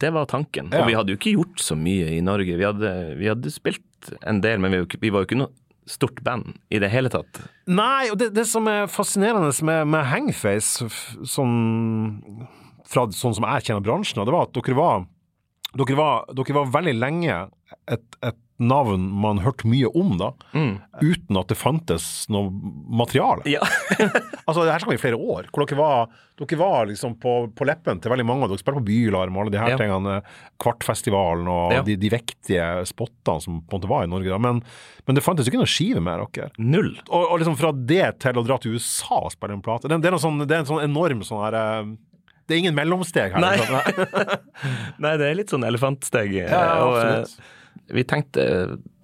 [0.00, 0.70] Det var tanken.
[0.72, 0.82] Ja.
[0.82, 2.56] Og vi hadde jo ikke gjort så mye i Norge.
[2.58, 5.52] Vi hadde, vi hadde spilt en del, men vi, vi var jo ikke noe
[5.88, 7.42] stort band i det hele tatt.
[7.68, 10.88] Nei, og det, det som er fascinerende med, med Hangface,
[11.28, 12.48] sånn,
[12.88, 15.04] fra sånn som jeg kjenner bransjen, det var at dere var,
[15.76, 17.44] dere var, dere var veldig lenge
[17.90, 20.28] et, et navn man hørte mye om, da,
[21.02, 22.52] uten at det fantes noe
[23.02, 23.42] materiale.
[23.50, 23.64] Ja.
[24.44, 27.32] Altså, det her skal vi i flere år, hvor dere var, dere var liksom på,
[27.56, 28.60] på leppen til veldig mange dere.
[28.60, 29.78] Spilte på Bylarm og alle de her Ja.
[29.80, 30.18] tingene,
[30.60, 31.82] Kvartfestivalen og Ja.
[31.86, 34.28] de, de viktige spottene som på en måte var i Norge.
[34.28, 34.60] da, Men,
[35.08, 36.50] men det fantes jo ikke noe skive med dere.
[36.58, 36.92] Null.
[37.08, 39.98] Og, og liksom fra det til å dra til USA og spille en plate, det,
[40.04, 41.94] det, er, sånn, det er en sånn enorm sånn her eh,
[42.46, 43.40] Det er ingen mellomsteg her.
[43.40, 43.56] Nei.
[43.56, 44.40] liksom.
[45.04, 46.34] Nei, det er litt sånn elefantsteg.
[46.42, 47.52] Ja, og, eh,
[47.94, 48.44] vi tenkte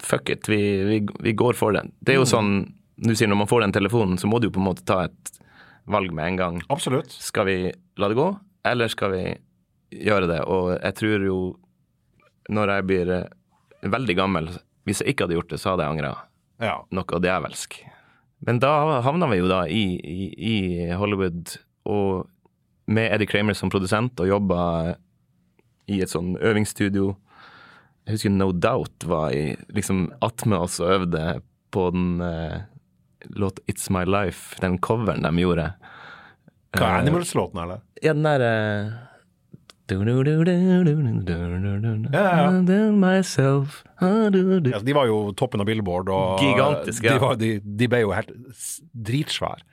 [0.04, 1.92] fuck it, vi, vi, vi går for den.
[2.00, 2.52] Det er jo sånn,
[3.00, 5.02] du sier når man får den telefonen, så må du jo på en måte ta
[5.08, 5.32] et
[5.90, 6.58] valg med en gang.
[6.72, 7.12] Absolutt.
[7.16, 7.56] Skal vi
[8.00, 8.28] la det gå,
[8.68, 9.22] eller skal vi
[10.04, 10.40] gjøre det?
[10.48, 11.38] Og jeg tror jo,
[12.52, 14.50] når jeg blir eh, veldig gammel,
[14.88, 16.12] hvis jeg ikke hadde gjort det, så hadde jeg angra
[16.60, 16.76] Ja.
[16.92, 17.80] noe djevelsk.
[18.44, 20.54] Men da havna vi jo da i, i, i
[20.96, 21.56] Hollywood
[21.88, 22.28] og
[22.90, 24.62] med Eddie Kramer som produsent og jobba
[25.90, 27.14] i et sånn øvingsstudio.
[28.06, 31.24] Jeg husker No Doubt var i, liksom attmed oss og øvde
[31.74, 32.62] på den uh,
[33.38, 35.68] låt It's My Life, den coveren de gjorde.
[36.74, 37.86] Hva er Eh, Animals-låten, eller?
[38.02, 38.50] Ja, den derre
[42.14, 42.90] Ja, ja.
[42.94, 43.82] Myself.
[44.00, 47.18] Ja, de var jo toppen av Billboard, og Gigantisk, de, ja.
[47.22, 48.30] var, de, de ble jo helt
[48.94, 49.66] dritsvære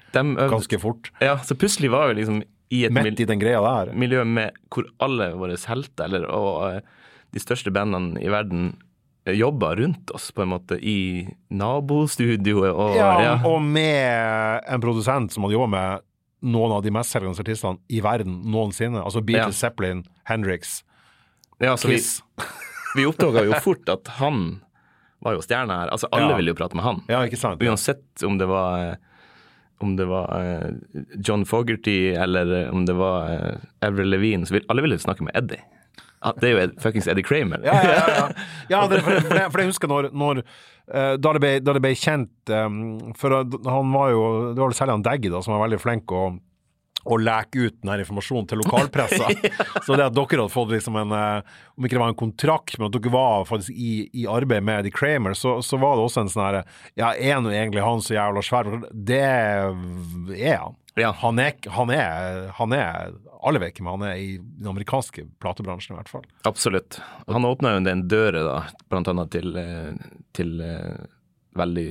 [0.50, 1.12] ganske fort.
[1.22, 2.42] ja, så plutselig var jo liksom
[2.74, 3.94] i et Midt i den greia der.
[3.96, 6.82] miljø med hvor alle våre helter, eller og eh,
[7.34, 8.76] de største bandene i verden,
[9.28, 13.34] Jobber jobba rundt oss, på en måte, i nabostudioet og Ja, ja.
[13.44, 16.06] og med en produsent som hadde jobba med
[16.48, 19.02] noen av de mestselgende artistene i verden noensinne.
[19.04, 19.68] Altså Beatles, Ja.
[19.68, 20.84] Zeppelin, Hendrix,
[21.60, 22.22] ja, altså, Kiss.
[22.96, 24.62] vi oppdaga jo fort at han
[25.20, 25.92] var jo stjerna her.
[25.92, 27.04] Altså, alle ville jo prate med han.
[27.10, 27.60] Ja, ikke sant?
[27.66, 28.96] Uansett om det var eh,
[29.80, 30.70] om det var eh,
[31.24, 35.24] John Fogerty eller eh, om det var eh, Avril Levine, så vil, alle ville snakke
[35.24, 35.62] med Eddie.
[36.18, 37.62] Ja, det er jo fuckings Eddie Kramer.
[37.66, 38.26] Ja, ja, ja.
[38.70, 38.82] ja.
[38.92, 40.42] det, for, for, for jeg husker når, når
[40.88, 42.50] da, det ble, da det ble kjent
[43.20, 44.22] For han var jo
[44.56, 46.22] Det var særlig han Daggy da, som var veldig flink å
[47.06, 49.30] å leke ut denne informasjonen til lokalpressa.
[49.86, 52.78] Så det at dere hadde fått liksom en eh, Om ikke det var en kontrakt,
[52.78, 56.08] men at dere var faktisk i, i arbeid med The Kramer, så, så var det
[56.08, 56.66] også en sånn herre
[57.00, 58.72] Ja, er nå egentlig han så jævla svær?
[58.92, 59.72] Det er
[60.64, 60.78] han.
[60.98, 61.12] Ja.
[61.22, 63.12] Han er, han er, han er
[63.46, 66.24] Alle vet men han er i den amerikanske platebransjen, i hvert fall.
[66.50, 66.98] Absolutt.
[67.30, 68.56] Han åpna jo den døra, da,
[68.90, 69.94] blant annet til, eh,
[70.36, 71.06] til eh,
[71.58, 71.90] veldig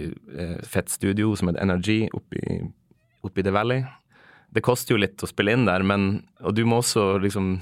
[0.67, 2.59] fett studio som het Energy oppe i,
[3.27, 3.87] oppe i The Valley.
[4.57, 6.07] Det koster jo litt å spille inn der, men
[6.41, 7.59] Og du må også liksom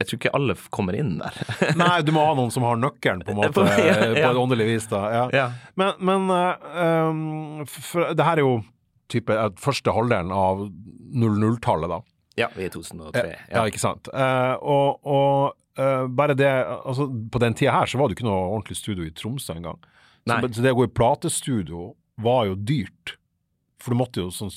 [0.00, 1.36] Jeg tror ikke alle kommer inn der.
[1.80, 4.40] Nei, du må ha noen som har nøkkelen, på en måte, På- ja, på et
[4.40, 4.86] åndelig vis.
[4.90, 5.02] da.
[5.14, 5.24] Ja.
[5.36, 5.44] Ja.
[5.78, 6.72] Men, men eh,
[7.12, 8.56] um, for, det her er jo
[9.12, 10.64] type eh, første halvdelen av
[11.14, 12.00] 00-tallet, da.
[12.40, 13.22] ja, vi er 2003.
[13.30, 13.64] Ja, Ja.
[13.70, 14.08] ikke sant.
[14.10, 18.26] Uh, og og uh, bare det altså På den tida her så var det ikke
[18.26, 19.78] noe ordentlig studio i Tromsø engang.
[20.26, 21.92] Så, så det å gå i platestudio
[22.24, 23.14] var jo dyrt.
[23.82, 24.50] For du måtte jo sånn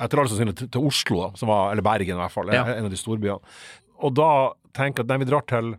[0.00, 2.64] Etter all sannsynlighet til, til Oslo, da, som var, eller Bergen i hvert fall, Ja.
[2.72, 3.38] en av de storbyene.
[4.00, 4.30] Og da
[4.76, 5.74] tenker jeg at nei, vi drar til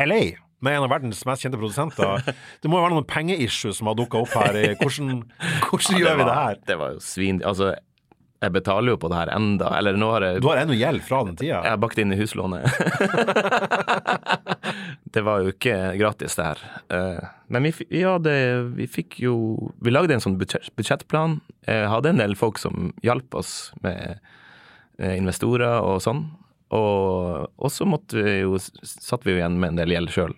[0.00, 0.22] LA
[0.64, 2.22] med en av verdens mest kjente produsenter.
[2.62, 4.56] Det må jo være noen pengeissues som har dukka opp her.
[4.80, 5.24] Hvordan,
[5.68, 6.60] Hvordan, ja, gjør vi det her?
[6.70, 7.42] Det var jo svin...
[7.44, 7.74] Altså,
[8.44, 11.02] jeg betaler jo på det her enda, eller nå har jeg Du har ennå gjeld
[11.06, 11.62] fra den tida.
[11.64, 12.68] Jeg har bakt inn i huslånet.
[15.14, 16.62] det var jo ikke gratis, det her.
[16.94, 18.36] Eh, Men vi, ja, det,
[18.78, 19.34] vi fikk jo
[19.84, 21.38] Vi lagde en sånn budsjettplan.
[21.68, 24.18] Jeg hadde en del folk som hjalp oss med
[24.98, 26.26] eh, investorer og sånn.
[26.74, 30.34] Og så måtte vi jo Satt vi jo igjen med en del gjeld sjøl.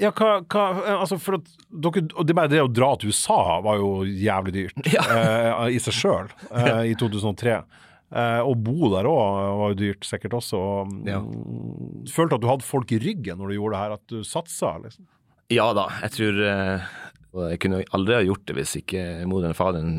[0.00, 0.64] Ja, hva, hva
[1.00, 4.92] Altså, for at dere det bare det å dra til USA var jo jævlig dyrt
[4.92, 5.02] Ja.
[5.08, 6.28] eh, i seg sjøl
[6.84, 7.56] i 2003.
[8.12, 10.60] Eh, å bo der òg var jo dyrt, sikkert også.
[10.60, 11.18] Og, Ja.
[11.20, 14.20] mm, Følte at du hadde folk i ryggen når du gjorde det her, at du
[14.22, 15.06] satsa, liksom.
[15.50, 16.86] Ja da, jeg tror eh,
[17.52, 19.90] Jeg kunne aldri ha gjort det hvis ikke moderen og faderen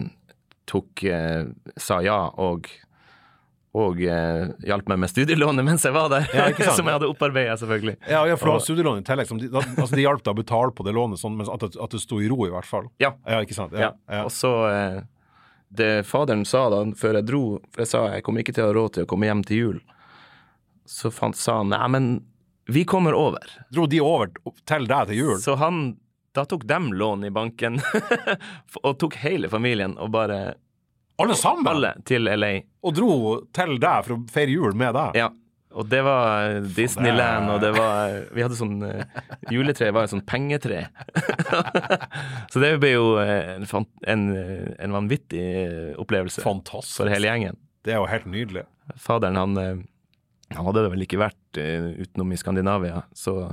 [0.68, 1.46] tok eh,
[1.80, 2.68] sa ja og
[3.78, 6.26] og eh, hjalp meg med studielånet mens jeg var der.
[6.34, 6.48] Ja,
[6.78, 7.98] som jeg hadde opparbeidet, selvfølgelig.
[8.10, 9.30] Ja, ja for du har studielån i tillegg.
[9.30, 11.68] Som de, da, altså, de hjalp deg å betale på det lånet, sånn, men at,
[11.70, 12.90] at det sto i ro, i hvert fall.
[13.04, 13.14] Ja.
[13.28, 13.76] Ja, ikke sant?
[13.78, 13.92] ja.
[13.92, 14.24] Ja, ja.
[14.26, 14.98] Og så eh,
[15.70, 18.70] Det faderen sa da, før jeg dro For jeg sa jeg kommer ikke til å
[18.70, 19.80] ha råd til å komme hjem til jul.
[20.88, 22.12] Så fant, sa han nei, men
[22.72, 23.44] Vi kommer over.
[23.72, 24.32] Dro de over
[24.66, 25.36] til deg til jul?
[25.44, 25.98] Så han
[26.36, 27.80] Da tok dem lån i banken,
[28.86, 30.56] og tok hele familien og bare
[31.18, 31.68] Alle sammen?
[31.70, 32.54] Alle til LA.
[32.86, 33.12] Og dro
[33.56, 35.18] til deg for å feire jul med deg?
[35.18, 35.32] Ja.
[35.78, 39.20] Og det var Disneyland, og det var Vi hadde sånn uh,
[39.54, 40.88] Juletreet var et sånn pengetre.
[42.52, 43.68] så det ble jo en,
[44.08, 44.24] en,
[44.78, 45.44] en vanvittig
[46.02, 47.02] opplevelse Fantastisk.
[47.02, 47.60] for hele gjengen.
[47.86, 48.66] Det er jo helt nydelig.
[49.02, 49.84] Faderen, han,
[50.56, 53.52] han hadde vel ikke vært utenom i Skandinavia, så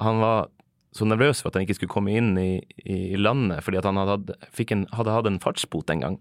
[0.00, 0.48] han var
[0.94, 3.98] så nervøs for at han ikke skulle komme inn i, i landet, fordi at han
[3.98, 4.36] hadde,
[4.70, 6.18] en, hadde hatt en fartsbot en gang.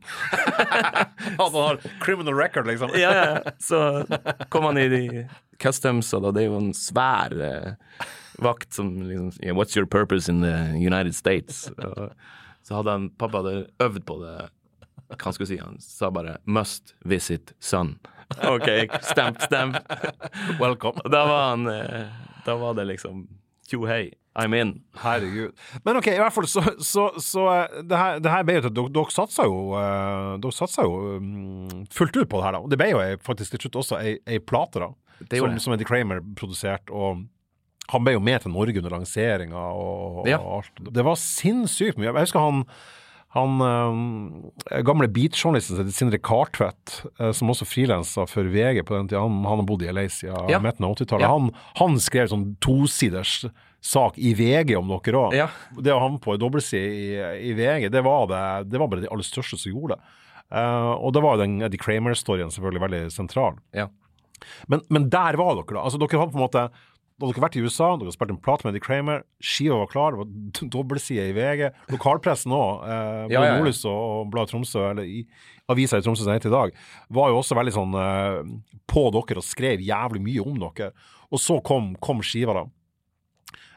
[1.42, 2.96] han har criminal record, liksom?
[2.98, 3.54] ja, ja.
[3.62, 4.02] Så
[4.50, 5.04] kom han i de
[5.62, 8.00] customs, og det er jo en svær eh,
[8.42, 11.68] vakt som liksom yeah, What's your purpose in the United States?
[11.78, 12.10] Og,
[12.66, 14.34] så hadde han Pappa hadde øvd på det.
[15.14, 15.60] Hva han skulle si?
[15.62, 18.00] Han sa bare 'must visit son'.
[18.42, 19.78] OK, stamp, stamp.
[20.64, 21.06] Welcome.
[21.12, 22.10] Da var han uh,
[22.46, 23.28] Da var det liksom
[23.74, 24.06] tjo hei.
[24.34, 24.80] I'm in.
[24.98, 25.54] Herregud.
[25.86, 27.44] Men OK, i hvert fall så, så, så
[27.86, 29.60] det, her, det her ble jo til Dere, dere satsa jo,
[30.42, 32.64] dere satsa jo um, fullt ut på det her, da.
[32.64, 34.90] Og det ble jo faktisk til slutt også ei, ei plate, da.
[35.38, 36.90] Som, som Eddie Kramer produserte.
[36.90, 37.22] Og
[37.94, 40.40] han ble jo med til Norge under lanseringa og, ja.
[40.42, 40.84] og, alt.
[40.98, 42.10] Det var sinnssykt mye.
[42.10, 42.66] Jeg husker han
[43.34, 49.24] han eh, gamle beatjournalisten Sindre Kartvedt, eh, som også frilansa for VG på den tida,
[49.26, 50.60] han, han har bodd i LA siden ja.
[50.62, 51.32] midten av 80-tallet, ja.
[51.34, 53.40] han, han, skrev sånn tosiders
[53.84, 55.38] sak i VG om dere òg.
[55.38, 55.50] Ja.
[55.74, 57.08] Det å havne på en dobbeltside i,
[57.50, 60.16] i, VG, det var, det, det var, bare de aller største som gjorde det.
[60.54, 63.58] Eh, og da var den Eddie Kramer-storyen selvfølgelig veldig sentral.
[64.70, 65.88] Men, men, der var dere, da.
[65.88, 66.68] Altså, dere hadde på en måte
[67.14, 69.78] da hadde dere vært i USA, dere hadde spilt en plate med Eddie Kramer, skiva
[69.84, 71.64] var klar, det var dobbeltside i VG.
[71.94, 73.94] Lokalpressen òg, eh, ja, ja, ja.
[73.94, 75.24] Og Bladet Tromsø, eller i
[75.72, 76.78] avisa i Tromsø som heter i dag,
[77.14, 78.40] var jo også veldig sånn eh,
[78.90, 80.92] på dere og skrev jævlig mye om dere.
[81.34, 82.68] Og så kom, kom skiva, da.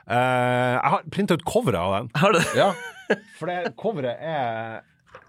[0.07, 2.13] Eh, jeg har printa ut coveret av den.
[2.17, 2.43] Har du?
[2.61, 2.73] Ja,
[3.39, 4.81] for det coveret er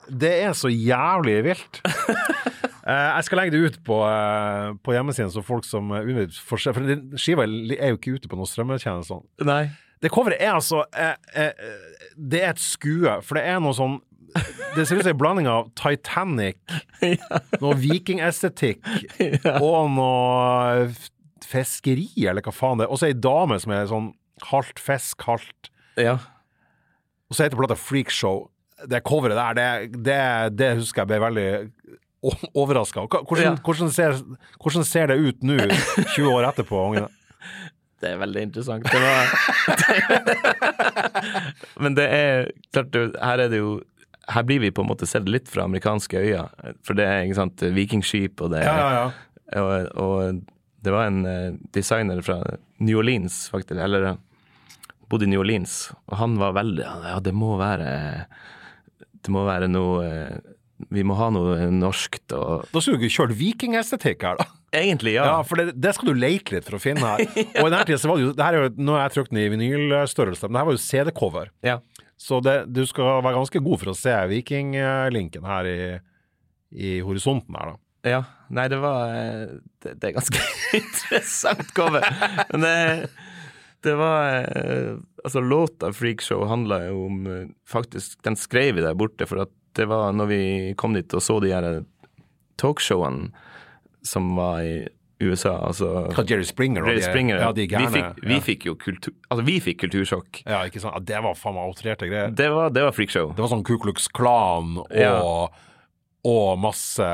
[0.10, 1.82] Det er så jævlig vilt.
[2.88, 6.62] Uh, jeg skal legge det ut på, uh, på hjemmesiden, så folk som uh, får
[6.64, 6.74] se.
[6.76, 9.26] For skiva er jo ikke ute på noen strømmetjenester.
[9.48, 9.66] Nei.
[9.98, 10.84] Det coveret er altså
[12.14, 13.96] Det er et skue, for det er noe sånn
[14.76, 16.60] Det ser ut som en blanding av Titanic,
[17.64, 18.86] noe vikingestetikk
[19.66, 20.86] og noe
[21.48, 22.94] fiskeri, eller hva faen det er.
[22.94, 24.12] Og så ei dame som er sånn
[24.52, 26.20] halvt fisk, halvt Ja.
[27.28, 28.46] Og så heter plata Freakshow.
[28.86, 30.22] Det coveret der, det, det,
[30.60, 31.50] det husker jeg ble veldig
[32.54, 33.06] overraska.
[33.08, 34.18] Hvordan, hvordan, ser,
[34.62, 35.58] hvordan, ser, det ut nå,
[36.16, 36.84] 20 år etterpå?
[36.92, 37.12] Ungene?
[37.98, 38.86] Det er veldig interessant.
[38.86, 39.32] Det var...
[41.82, 43.72] Men det er klart, her er det jo
[44.28, 46.74] her blir vi på en måte sett litt fra amerikanske øyne.
[46.86, 49.62] For det er ikke sant, vikingskip, og det ja, ja, ja.
[49.64, 50.42] Og, og,
[50.84, 52.42] det var en uh, designer fra
[52.84, 54.18] New Orleans, faktisk, eller
[55.10, 57.88] bodde i New Orleans, og han var veldig Ja, det må være
[59.24, 60.54] Det må være noe uh,
[60.94, 64.46] vi må ha noe norskt og Da skulle du ikke kjørt vikingestetikk her, da?
[64.78, 65.26] Egentlig, ja.
[65.32, 67.24] ja for det, det, skal du leite litt for å finne her.
[67.40, 67.64] ja.
[67.64, 69.16] Og i denne tida så var det jo det her er jo, Nå har jeg
[69.16, 71.52] trykt den i vinylstørrelse, men det her var jo CD-cover.
[71.66, 71.80] Ja.
[72.20, 75.80] Så det, du skal være ganske god for å se vikinglinken her i,
[76.78, 77.82] i horisonten her, da.
[78.08, 78.22] Ja.
[78.54, 79.10] Nei, det var
[79.84, 80.44] Det, det er ganske
[80.80, 82.06] interessant cover.
[82.54, 82.76] Men det,
[83.84, 84.46] det var
[85.26, 87.18] Altså, låta 'Freakshow' handla jo om
[87.68, 90.42] Faktisk, den skrev vi der borte for at det var når vi
[90.80, 91.82] kom dit og så de her
[92.58, 93.32] talkshowene
[94.08, 94.78] som var i
[95.20, 97.90] USA, altså Jerry Springer Jerry Springer, ja, de gærne.
[97.90, 98.42] Vi fikk, vi ja.
[98.46, 99.14] fikk jo kultur...
[99.32, 100.44] Altså, vi fikk kultursjokk.
[100.46, 101.00] Ja, ikke sant.
[101.10, 102.36] Det var faen meg outrerte greier.
[102.38, 103.32] Det var, det var freakshow.
[103.34, 105.64] Det var sånn Ku Klux Klan og.
[106.28, 107.08] Og masse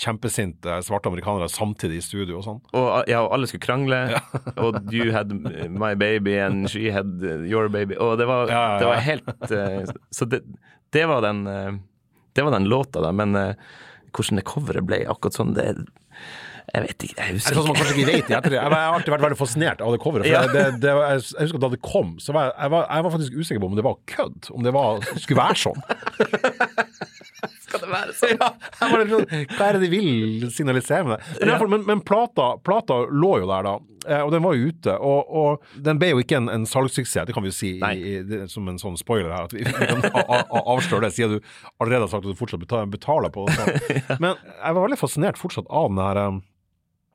[0.00, 2.60] kjempesinte svarte amerikanere samtidig i studio og sånn.
[2.72, 3.98] Og, ja, og alle skulle krangle.
[4.14, 4.22] Ja.
[4.64, 7.98] og you had my baby and she had your baby.
[8.00, 10.44] Og det var, ja, det var helt uh, Så det,
[10.94, 11.76] det var den, eh,
[12.32, 13.12] det var den låta, da.
[13.12, 13.52] Men uh,
[14.14, 15.68] hvordan det coveret ble akkurat sånn, det
[16.74, 17.14] jeg vet ikke.
[17.18, 17.60] Jeg husker ikke.
[17.60, 20.24] Sånn man kanskje ikke vet Jeg, jeg har alltid vært veldig fascinert av det coveret.
[20.26, 20.46] For ja.
[20.48, 23.14] det, det, jeg, husker at da det kom, så var jeg, jeg, var, jeg var
[23.14, 24.50] faktisk usikker på om det var kødd.
[24.54, 25.84] Om det var, skulle være sånn.
[27.74, 28.36] Skal det være sånn?
[28.44, 28.50] Ja,
[29.58, 31.34] hva er det de vil signalisere med det?
[31.40, 31.58] Men, ja.
[31.74, 33.74] men, men plata, plata, lå jo der, da.
[34.06, 34.94] Eh, og den var jo ute.
[34.98, 38.14] Og, og, den ble jo ikke en, en salgssuksess, det kan vi jo si i,
[38.14, 39.48] i, som en sånn spoiler her.
[39.48, 40.04] At vi, vi kan
[40.64, 41.52] avsløre det, siden du
[41.82, 43.78] allerede har sagt at du fortsatt betaler på det.
[44.22, 46.42] Men jeg var veldig fascinert fortsatt av den her eh,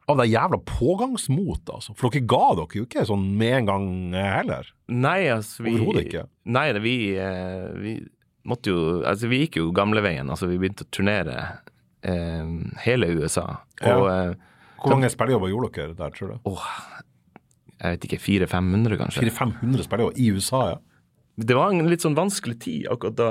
[0.09, 1.93] av det jævla pågangsmotet, altså.
[1.93, 4.71] For dere ga dere jo ikke sånn med en gang eh, heller.
[4.89, 6.23] Nei, altså vi Overhodet ikke.
[6.49, 6.95] Nei, vi,
[7.83, 7.99] vi
[8.47, 10.29] måtte jo Altså, vi gikk jo gamleveien.
[10.29, 11.37] Altså, vi begynte å turnere
[12.01, 12.53] eh,
[12.85, 13.47] hele USA.
[13.83, 14.21] Og ja.
[14.79, 16.35] Hvor mange spillejobber gjorde dere der, tror du?
[16.47, 16.67] Åh,
[17.79, 19.25] jeg vet ikke, 400-500 kanskje.
[19.27, 20.77] 400-500 spillere i USA, ja.
[21.39, 23.29] Det var en litt sånn vanskelig tid akkurat da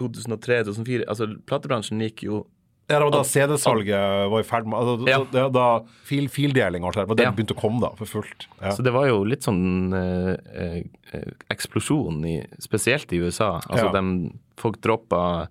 [0.00, 1.04] 2003-2004.
[1.08, 2.44] Altså, platebransjen gikk jo
[2.90, 5.20] Ja, det var da CD-salget var i ferd med altså, Ja.
[5.30, 5.66] Da, da
[6.08, 7.34] fil, fildeling og alt det der, Ja.
[7.36, 8.48] begynte å komme da, for fullt.
[8.58, 8.72] Ja.
[8.74, 10.82] Så det var jo litt sånn eh,
[11.14, 13.60] eh, eksplosjon, i, spesielt i USA.
[13.70, 14.14] Altså dem,
[14.60, 15.48] folk droppa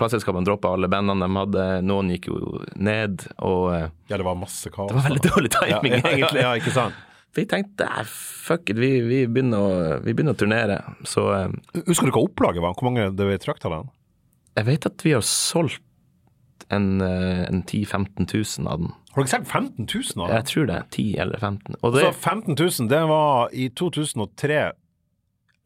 [0.00, 4.38] Plateselskapene droppa alle bandene de hadde, noen gikk jo ned, og eh, ja, det var
[4.40, 4.88] masse kaos.
[4.90, 6.42] det var veldig dårlig timing, egentlig.
[6.42, 6.96] Ja, ikke sant?
[7.36, 10.80] Vi tenkte fuck it, vi, vi, begynner å, vi begynner å turnere.
[11.06, 12.74] Så eh, Husker du hva opplaget var?
[12.74, 13.92] Hvor mange det var trakk av den?
[14.52, 15.80] jeg vet at vi har solgt
[16.72, 18.26] en, eh, en 10 000-15
[18.60, 18.92] 000 av den.
[19.12, 20.36] Har du ikke solgt 15 000 av den?
[20.36, 20.78] Jeg tror det.
[20.90, 21.76] 10 eller 15.
[21.82, 24.72] Og det, Så 15 000, det var i 2003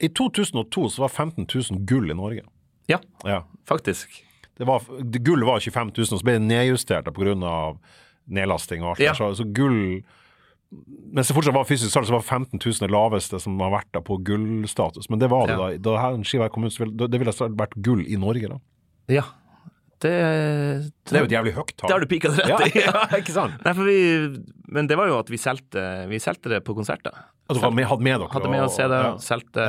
[0.01, 2.43] I 2002 så var 15 000 gull i Norge.
[2.89, 3.43] ja, Ja.
[3.67, 4.23] faktisk.
[4.59, 7.77] Det var, det, gull var 25 000, og så ble det nedjustert pga.
[8.29, 9.01] nedlasting og alt.
[9.01, 9.13] Ja.
[9.15, 10.03] Så, så gull
[11.15, 13.93] Mens det fortsatt var fysisk salg, så var 15 000 det laveste som har vært
[13.95, 15.07] da på gullstatus.
[15.09, 15.69] Men det var det Ja.
[15.71, 15.77] da.
[15.79, 18.59] Da her skiva kom ut, det ville vært gull i Norge, da.
[19.09, 19.23] Ja.
[20.03, 20.13] Det,
[21.09, 21.89] Det er jo et jævlig høyt tall.
[21.89, 22.83] det har du pika rett i.
[22.85, 23.57] ja, ikke sant?
[23.65, 23.97] Nei, vi,
[24.77, 25.81] men det var jo at vi solgte,
[26.11, 27.15] vi solgte det på konserter.
[27.47, 27.87] Altså, hadde med,
[28.21, 29.15] dere Hadde med oss CD, ja.
[29.23, 29.65] solgte.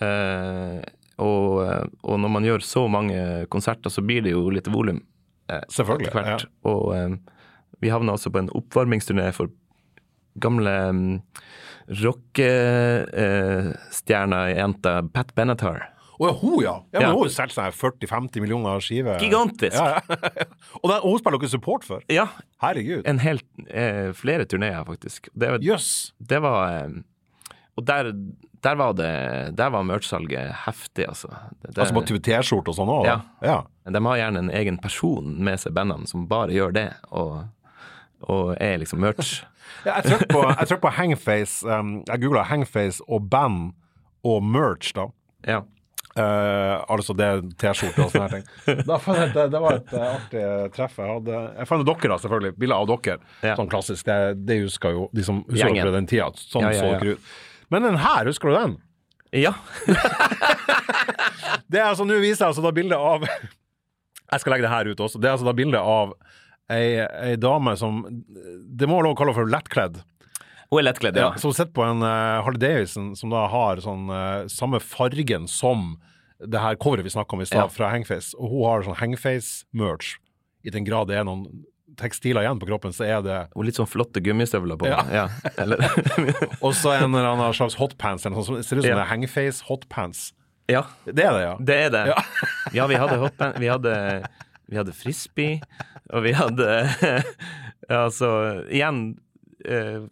[0.00, 0.78] Eh,
[1.22, 1.60] og,
[2.08, 5.02] når man gjør så mange konserter, så blir det jo litt volum
[5.68, 6.12] Selvfølgelig.
[6.16, 6.38] Ja.
[6.70, 7.12] Og eh,
[7.82, 9.52] vi havna også på en oppvarmingsturné for
[10.40, 11.20] gamle um,
[12.00, 15.91] rockestjerna jenta Pat Benatar.
[16.20, 16.74] Å ja, hun, ja.
[16.92, 19.18] ja men Hun har jo solgt sånn her 40-50 millioner skiver.
[19.22, 19.76] Gigantisk!
[19.76, 20.18] Ja, ja.
[20.82, 22.04] og, den, og hun spiller dere support for.
[22.12, 22.28] Ja,
[22.62, 23.06] Herregud.
[23.08, 25.30] en helt, eh, flere turneer, faktisk.
[25.32, 26.12] Det, yes.
[26.20, 28.12] det var eh, Og der,
[28.62, 31.32] der var det Der var merch-salget heftig, altså.
[31.62, 33.08] Det, Altså på T-skjorte og sånn òg?
[33.08, 33.18] Ja.
[33.42, 33.58] ja.
[33.88, 37.48] De har gjerne en egen person med seg, bandene, som bare gjør det, og,
[38.28, 39.40] og er liksom merch.
[39.86, 43.72] Ja, jeg trykte på, jeg trykte på Hangface um, Jeg googla Hangface og band
[44.26, 45.06] og merch, da.
[45.48, 45.62] Ja.
[46.12, 47.28] Eh, altså det
[47.60, 48.44] T-skjorte og sånne her ting.
[48.68, 50.44] Jeg, det, var et eh, artig
[50.76, 50.98] treff.
[51.00, 52.54] Jeg hadde Jeg fant dere, da, selvfølgelig.
[52.60, 53.18] Bilder av dere.
[53.40, 53.56] Ja.
[53.56, 54.04] Sånn klassisk.
[54.08, 56.28] Det, det husker jo de som husker dere den tida.
[56.36, 57.32] Sånn Ja, ja, så dere ut.
[57.72, 58.80] Men den her, husker du den?
[59.32, 59.54] ja.
[61.72, 64.90] Det er altså, Nå viser jeg altså da bildet av Jeg skal legge det her
[64.92, 65.20] ut også.
[65.20, 66.12] Det er altså da bildet av
[66.72, 70.02] ei, ei dame som Det må være lov å kalle for lettkledd.
[70.72, 71.26] Hun er lettkledd, ja.
[71.34, 75.44] Ja, som sitter på en uh, Harley Davidson som da har sånn uh, samme fargen
[75.50, 75.98] som
[76.40, 77.68] det her coveret vi snakka om i stad, Ja.
[77.70, 78.32] fra Hangface.
[78.40, 80.16] Og hun har sånn Hangface-merch.
[80.64, 81.44] I den grad det er noen
[82.00, 84.88] tekstiler igjen på kroppen, så er det Og litt sånn flotte gummistøvler på.
[84.88, 85.02] Ja.
[85.12, 85.26] ja.
[85.60, 85.76] Eller,
[86.66, 88.64] også en eller annen slags hotpants, eller noe sånt.
[88.64, 88.96] ser ut som Ja.
[88.96, 90.32] det er Hangface hotpants.
[90.72, 91.54] ja, Det er det, ja.
[91.60, 92.04] det er det.
[92.14, 92.22] Ja.
[92.80, 93.60] Ja, vi hadde hotpants.
[93.60, 93.94] vi hadde,
[94.72, 95.60] vi hadde frisbee,
[96.10, 96.70] og vi hadde
[97.90, 99.18] Altså, igjen
[99.66, 100.06] eh,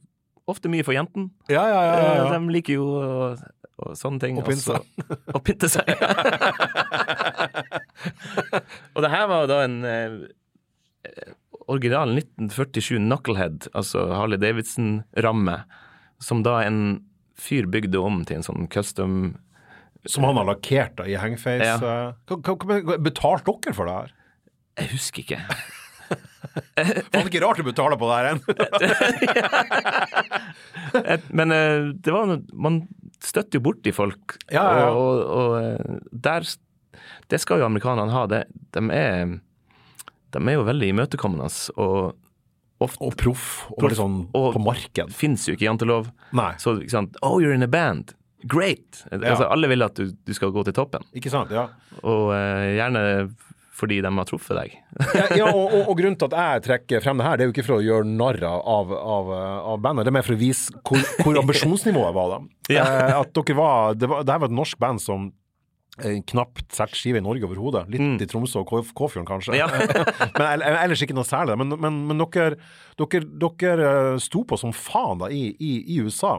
[0.51, 1.31] Ofte mye for jentene.
[1.53, 1.97] Ja, ja, ja.
[1.97, 2.27] ja.
[2.27, 3.43] Eh, De liker jo og,
[3.81, 4.39] og sånne ting.
[4.41, 4.83] Og pynte seg.
[5.35, 5.87] Og pynte seg.
[8.95, 10.17] og det her var da en eh,
[11.71, 15.61] original 1947 Knucklehead, altså Harley Davidson-ramme,
[16.21, 16.81] som da en
[17.41, 19.21] fyr bygde om til en sånn custom
[20.09, 21.65] Som han har lakkert da, i Hangface.
[21.65, 21.77] Ja.
[21.81, 22.97] eh.
[23.01, 24.11] Betalte dere for det her?
[24.81, 25.41] Jeg husker ikke.
[26.75, 28.41] Faen, ikke rart du betaler på det her enn.
[31.31, 32.81] Men eh, det var Man
[33.21, 34.91] støtter jo borti folk, Ja, ja, ja.
[34.91, 36.47] og, og, og eh, der
[37.31, 38.23] Det skal jo amerikanerne ha.
[38.31, 39.35] Det, de, er,
[40.35, 42.17] de er jo veldig imøtekommende, og
[42.81, 43.45] ofte Og proff.
[43.75, 45.13] Og prof, sånn og- på marked.
[45.13, 46.09] fins jo ikke jantelov.
[46.33, 48.15] Nei, Så ikke sant Oh, you're in a band.
[48.49, 49.03] Great!
[49.13, 51.51] Altså, alle vil at du, du skal gå til toppen, ikke sant?
[51.53, 51.67] Ja.
[52.03, 53.03] og uh, gjerne
[53.81, 54.77] fordi de har truffet deg.
[55.17, 57.51] ja, ja og, og, og grunnen til at jeg trekker frem det her, det er
[57.51, 59.35] jo ikke for å gjøre narr av, av,
[59.75, 62.41] av bandet, det er mer for å vise hvor, hvor ambisjonsnivået var da.
[62.77, 62.85] Ja.
[62.87, 65.25] Eh, at dere var, det var, det her var et norsk band som
[66.05, 67.89] eh, knapt solgte skive i Norge overhodet.
[67.91, 69.57] Litt i Tromsø og Kå- Kåfjorden, kanskje.
[69.57, 69.59] Mm.
[69.59, 70.29] Ja.
[70.39, 71.57] men ellers ikke noe særlig.
[71.59, 72.61] Men, men, men dere,
[73.01, 76.37] dere, dere eh, sto på som faen da, i, i, i USA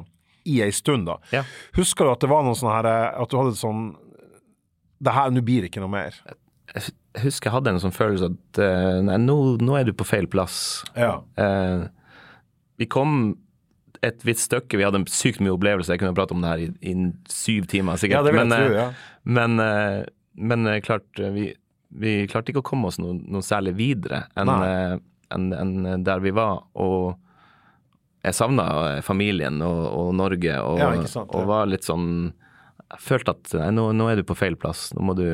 [0.48, 1.06] i ei stund.
[1.12, 1.20] da.
[1.36, 1.44] Ja.
[1.78, 3.92] Husker du at det var noe sånn her eh, At du hadde sånn
[5.04, 6.18] Det her, nå blir det ikke noe mer.
[6.72, 10.08] Jeg husker jeg hadde en sånn følelse at eh, nei, nå, nå er du på
[10.08, 10.84] feil plass.
[10.96, 11.18] Ja.
[11.36, 11.88] Eh,
[12.82, 13.34] vi kom
[14.02, 15.94] et visst stykke, vi hadde en sykt mye opplevelser.
[15.94, 16.94] Jeg kunne prate om det her i, i
[17.30, 18.22] syv timer sikkert.
[18.22, 18.86] Ja, det vil jeg men, tro, eh, ja.
[19.38, 19.98] men, eh,
[20.52, 21.52] men eh, klart, vi,
[22.02, 24.54] vi klarte ikke å komme oss noe, noe særlig videre enn
[25.32, 26.66] en enn der vi var.
[26.82, 27.14] Og
[28.26, 28.66] jeg savna
[29.06, 32.10] familien og, og Norge, og, Ja, sant, og var litt sånn
[32.92, 34.90] Jeg følte at nei, nå, nå er du på feil plass.
[34.98, 35.30] Nå må du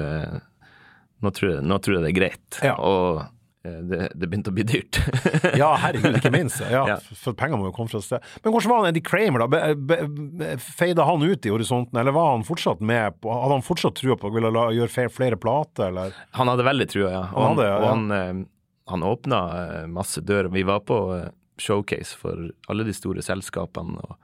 [1.23, 2.59] Nå tror jeg, nå tror jeg det er greit.
[2.61, 2.75] Ja.
[2.77, 3.21] Og
[3.65, 4.99] eh, det, det begynte å bli dyrt.
[5.61, 6.59] Ja, herregud, ikke minst.
[6.61, 6.97] Ja, Ja.
[7.17, 8.27] For pengene må jo komme fra et sted.
[8.43, 10.57] Men hvordan var han Eddie Kramer, da?
[10.61, 14.17] Feida han ut i horisonten, eller var han fortsatt med på Hadde han fortsatt trua
[14.19, 16.13] på å ville la, gjøre flere plater, eller?
[16.37, 17.23] Han hadde veldig trua, ja.
[17.31, 18.45] Og Han han, hadde, ja, han, eh,
[18.93, 20.51] han åpna eh, masse dører.
[20.53, 23.97] Vi var på eh, showcase for alle de store selskapene.
[24.05, 24.19] Og,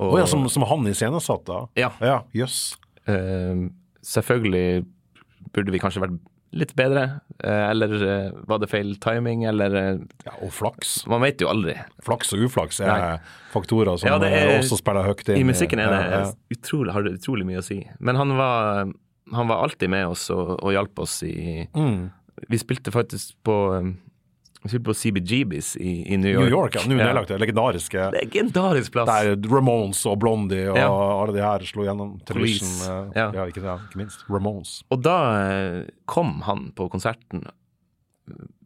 [0.00, 1.60] og Å ja, som, som han iscenesatte?
[1.76, 1.90] Ja.
[2.00, 2.72] Ja, yes.
[3.10, 3.66] uh,
[4.06, 4.86] selvfølgelig
[5.54, 6.18] burde vi kanskje vært
[6.52, 11.06] litt bedre, eh, eller eh, var det feil timing, eller eh, Ja, og flaks.
[11.10, 11.76] Man vet jo aldri.
[12.02, 13.18] Flaks og uflaks er Nei.
[13.52, 15.38] faktorer som Ja, er- også spiller høyt inn.
[15.38, 16.32] I musikken er det ja, ja.
[16.56, 17.78] utrolig, har det utrolig mye å si.
[18.00, 18.90] Men han var,
[19.32, 22.10] han var alltid med oss og, og hjalp oss i Mm.
[22.48, 23.54] Vi spilte faktisk på
[24.62, 26.42] Vi spilte på CBGBs i, i New York.
[26.44, 26.82] New York, ja.
[26.88, 27.38] Nå nedlagt, ja.
[27.40, 29.08] legendariske Legendarisk plass.
[29.08, 30.90] Der Ramones og Blondie og Ja.
[30.92, 32.18] alle de her slo gjennom.
[32.28, 33.30] Television, eh, Ja.
[33.38, 34.26] ja, ikke, ikke minst.
[34.28, 34.82] Ramones.
[34.92, 37.46] Og da eh, kom han på konserten,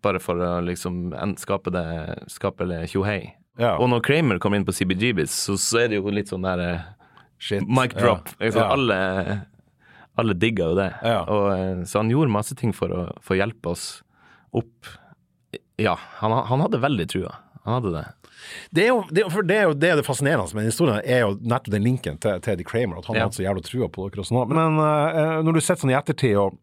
[0.03, 1.87] bare for å liksom skape det
[2.29, 3.33] Skape det tjohei.
[3.57, 3.77] Ja.
[3.79, 6.59] Og når Kramer kom inn på CBGBs, så, så er det jo litt sånn der
[6.59, 6.81] eh,
[7.39, 7.63] Shit.
[7.71, 8.29] mic drop.
[8.41, 8.67] Liksom.
[8.67, 8.99] Alle,
[10.19, 10.91] alle digga jo det.
[11.29, 14.03] Og, eh, så han gjorde masse ting for å, for å hjelpe oss
[14.55, 14.91] opp.
[15.81, 17.35] Ja, han, han hadde veldig trua.
[17.65, 18.05] Han hadde det.
[18.77, 21.33] Det er jo det, det, er jo, det, er det fascinerende med historien, er jo
[21.41, 23.25] nettopp den linken til, Eddie Kramer, at han Ja.
[23.25, 24.53] hadde så jævla trua på dere og sånn.
[24.53, 26.59] Men uh, når du sitter sånn i ettertid, og,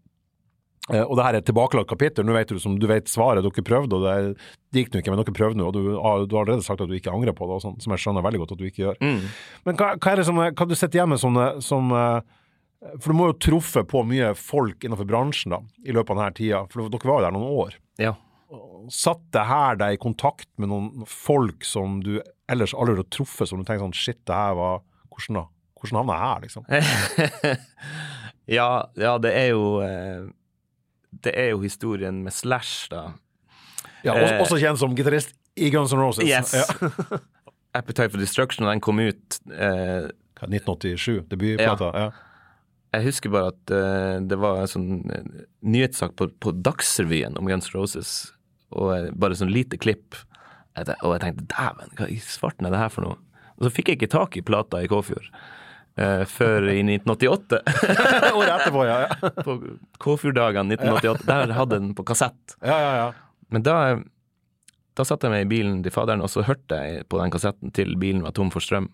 [0.91, 3.41] uh, og det her er et tilbakelagt kapittel, nå vet du, som, du vet svaret,
[3.43, 6.21] dere prøvde, og det, det gikk nå ikke, men dere prøvde nå, og du, uh,
[6.29, 8.27] du har allerede sagt at du ikke angrer på det, og sånn, som jeg skjønner
[8.29, 9.01] veldig godt at du ikke gjør.
[9.01, 9.21] Mm.
[9.65, 12.19] Men hva, hva er det som Hva du sitter hjemme som, som eh,
[12.99, 16.37] For du må jo truffe på mye folk innenfor bransjen da, i løpet av denne
[16.37, 17.81] tida, for dere var jo der noen år.
[18.01, 18.15] Ja.
[18.91, 22.17] Satt det her deg i kontakt med noen folk som du
[22.51, 24.81] ellers aldri hadde truffet, som du tenkte sånn Shit, det her var
[25.11, 25.43] Hvordan da?
[25.79, 26.63] Hvordan havna jeg her, liksom?
[28.57, 30.27] ja, ja, det er jo eh,
[31.25, 33.11] Det er jo historien med Slash, da.
[34.05, 36.27] Ja, også, Eh, også kjent som gitarist i Guns N' Roses.
[36.27, 36.53] Yes.
[36.53, 37.19] Ja.
[37.77, 41.91] Appetite for Destruction, den kom ut eh, 1987, debutplata.
[41.95, 42.11] Ja.
[42.91, 44.87] Jeg husker bare at uh, det var en sånn
[45.63, 48.15] nyhetssak på, på Dagsrevyen om Guns N' Roses,
[48.71, 50.17] og eh, bare sånn lite klipp.
[50.75, 53.17] Og jeg tenkte dæven, hva i svarten er det her for noe?
[53.59, 55.27] Og så fikk jeg ikke tak i plata i Kåfjord
[55.99, 57.57] Uh, før i 1988.
[58.37, 58.93] Året etterpå, ja.
[59.03, 59.57] Ja, på
[59.99, 61.25] Kåfjorddagene 1988.
[61.27, 62.55] Der hadde den på kassett.
[62.63, 62.93] ja, ja.
[62.95, 63.09] ja.
[63.51, 63.75] Men da,
[64.95, 67.73] da satte jeg meg i bilen til faderen, og så hørte jeg på den kassetten
[67.75, 68.87] til bilen var tom for strøm.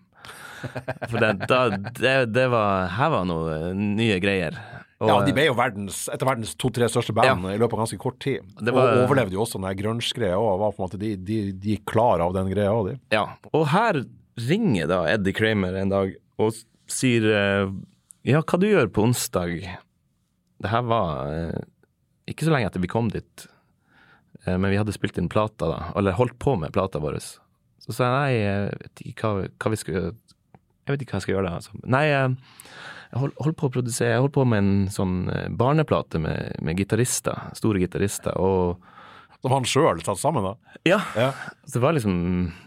[1.06, 1.60] For det, da,
[2.00, 4.58] det, det var Her var noe eh, nye greier.
[4.98, 7.84] Og, ja, de ble jo verdens, et av verdens to-tre største band i løpet av
[7.84, 8.42] ganske kort tid.
[8.58, 10.90] Var- Og overlevde jo også den grunge-greia òg.
[10.98, 12.96] De, de, de gikk klar av den greia òg, de.
[13.14, 13.24] ja.
[13.52, 14.00] og her
[14.48, 16.54] ringer da Eddie Kramer en dag og
[16.90, 17.70] sier eh,
[18.26, 19.54] Ja, hva du gjør på onsdag?
[20.58, 21.62] Det her var eh,
[22.30, 23.46] ikke så lenge etter vi kom dit,
[24.46, 27.20] eh, men vi hadde spilt inn plata da, eller holdt på med plata vår.
[27.86, 31.20] Så sa jeg nei, jeg vet ikke hva, hva vi skal Jeg vet ikke hva
[31.22, 31.54] jeg skal gjøre da.
[31.62, 31.78] Altså.
[31.86, 32.28] Nei, eh,
[33.12, 36.58] jeg holdt hold på å produsere Jeg holdt på med en sånn eh, barneplate med,
[36.62, 38.76] med gitarister, store gitarister, og
[39.40, 40.54] Som han sjøl satt sammen, da.
[40.84, 41.28] ja, Ja.
[41.64, 42.16] så det var liksom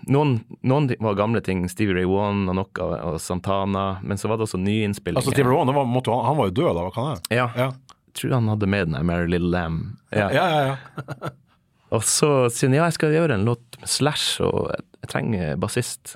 [0.08, 4.40] Noen, noen var gamle ting, Stevie Ray Vaughan og noe, og Santana, men så var
[4.40, 5.20] det også nyinnspillinger.
[5.22, 7.36] Altså, Steve Rowan, var, måtte, han var jo død da, hva kan det?
[7.38, 7.70] Ja, Ja,
[8.12, 9.98] jeg tror han hadde med den der Mary Little Lamb.
[10.12, 10.28] Ja.
[10.36, 10.74] ja, ja.
[10.74, 11.30] ja.
[11.96, 15.58] Og så han ja, jeg skal gjøre en låt med Slash, og jeg, jeg trenger
[15.60, 16.14] bassist.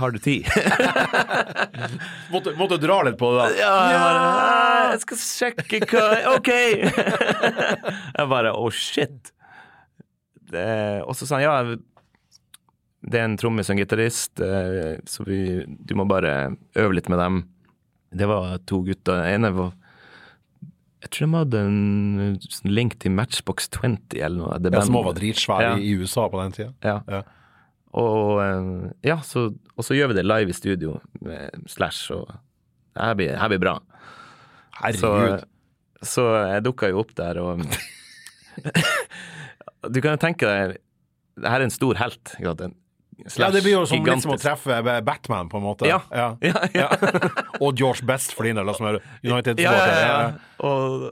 [0.00, 0.46] Har du tid?
[2.32, 3.46] Måtte, måtte dra litt på det, da.
[3.58, 6.50] Ja, jeg bare Jeg skal sjekke hva OK!
[8.18, 9.32] jeg bare oh shit.
[10.50, 11.56] Og så sa han ja,
[13.00, 17.08] det er en trommis og en gitarist, eh, så vi, du må bare øve litt
[17.08, 17.38] med dem.
[18.12, 19.22] Det var to gutter.
[19.22, 19.70] Den ene var
[21.00, 24.58] Jeg tror de hadde en sånn link til Matchbox 20 eller noe.
[24.60, 25.70] Det Ja, som også var dritsvær Ja.
[25.80, 26.72] i, i USA på den tida.
[26.84, 26.98] Ja.
[27.08, 27.22] Ja.
[27.98, 32.28] Og, eh, ja, så, og så gjør vi det live i studio med Slash, og
[32.94, 33.78] det her blir, her blir bra.
[34.80, 35.42] Herregud.
[36.06, 37.64] så jeg dukka jo opp der, og
[39.90, 40.78] Du kan jo tenke deg
[41.40, 42.32] Det her er en stor helt.
[43.20, 43.42] Ikke sant?
[43.42, 45.88] Ja, det blir jo som, litt som å treffe Batman, på en måte.
[45.88, 46.00] Ja.
[46.20, 46.30] ja.
[46.44, 46.88] Ja, ja.
[47.60, 49.92] Og George Best for din del, som er United-supporter.
[49.92, 50.30] ja, Ja, ja.
[50.64, 51.10] Og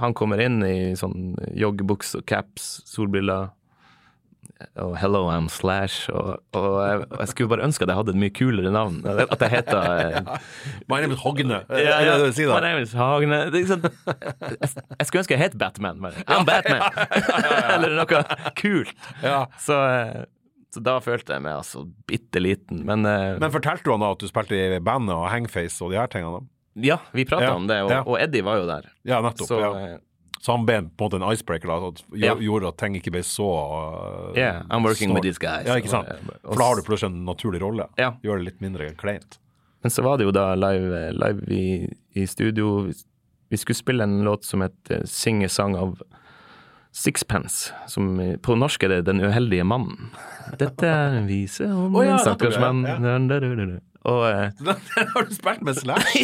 [0.00, 3.52] han kommer inn i sånn joggebukse og caps, solbriller.
[4.76, 6.10] Og 'Hello, I'm Slash'.
[6.12, 9.00] Og, og jeg, og jeg skulle bare ønske at jeg hadde et mye kulere navn.
[9.06, 10.36] At jeg heter eh,
[10.90, 11.62] My name is Hogne.
[11.70, 12.16] Ja, ja.
[12.32, 16.00] sier My name is sånn, jeg, jeg skulle ønske jeg het Batman.
[16.02, 16.84] Men I'm Batman!
[17.74, 18.22] Eller noe
[18.60, 18.94] kult.
[19.24, 19.44] Ja.
[19.58, 20.24] Så, eh,
[20.70, 22.84] så da følte jeg meg altså bitte liten.
[22.86, 25.94] Men, eh, Men fortalte du han da at du spilte i bandet og Hangface og
[25.94, 26.44] de her tingene?
[26.80, 28.02] ja, vi prata Ja, om det, og, ja.
[28.06, 28.86] og Eddie var jo der.
[29.04, 29.48] Ja, nettopp.
[29.48, 29.98] Så, ja.
[30.40, 33.12] Eh, Så han ble på en måte en icebreaker, da, at gjorde, at ting ikke
[33.12, 35.20] ble så uh, Yeah, I'm working snart.
[35.20, 35.66] with these guys.
[35.68, 36.08] Ja, ikke sant?
[36.42, 37.90] For da har du plutselig en naturlig rolle.
[38.00, 38.14] Ja.
[38.24, 39.38] Gjør det litt mindre kleint.
[39.82, 42.90] Men så var det jo da live, live i, i studio.
[43.48, 46.02] Vi, skulle spille en låt som het eh, Sing a Song of
[46.92, 47.72] Sixpence.
[47.88, 50.10] Som eh, på norsk er det Den uheldige mannen.
[50.60, 52.84] Dette er en vise om oh, ja, en stakkars mann.
[52.84, 53.16] ja.
[54.00, 56.16] Og, uh, Den har du spilt med Slash?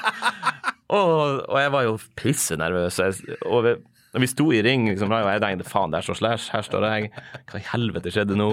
[0.92, 2.98] og, og jeg var jo pissenervøs.
[3.46, 3.68] og
[4.16, 6.86] Og vi, sto i ring, liksom, og jeg tenkte faen, der står Slash, her står
[6.88, 7.10] jeg.
[7.50, 8.50] Hva i helvete skjedde nå?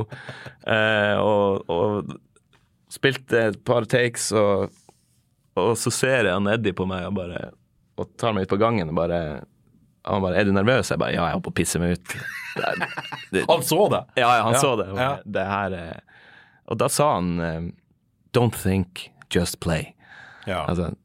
[0.68, 2.16] Eh, og, og
[2.92, 4.74] spilte et par takes, og,
[5.56, 7.52] og så ser jeg han Eddie på meg og bare
[8.02, 9.18] og tar meg ut på gangen og bare
[10.04, 12.16] Han bare 'Er du nervøs?' Jeg bare 'Ja, jeg holdt på å pisse meg ut'.
[12.58, 12.88] Det,
[13.32, 14.02] det, Han så det?
[14.18, 14.88] ja, ja, han Ja, så det.
[14.92, 15.18] Og, ja.
[15.26, 16.00] det her, eh,
[16.68, 17.62] og da sa han eh,
[18.34, 19.94] 'Don't think, just play'.
[20.46, 20.66] Ja.
[20.68, 20.96] Altså,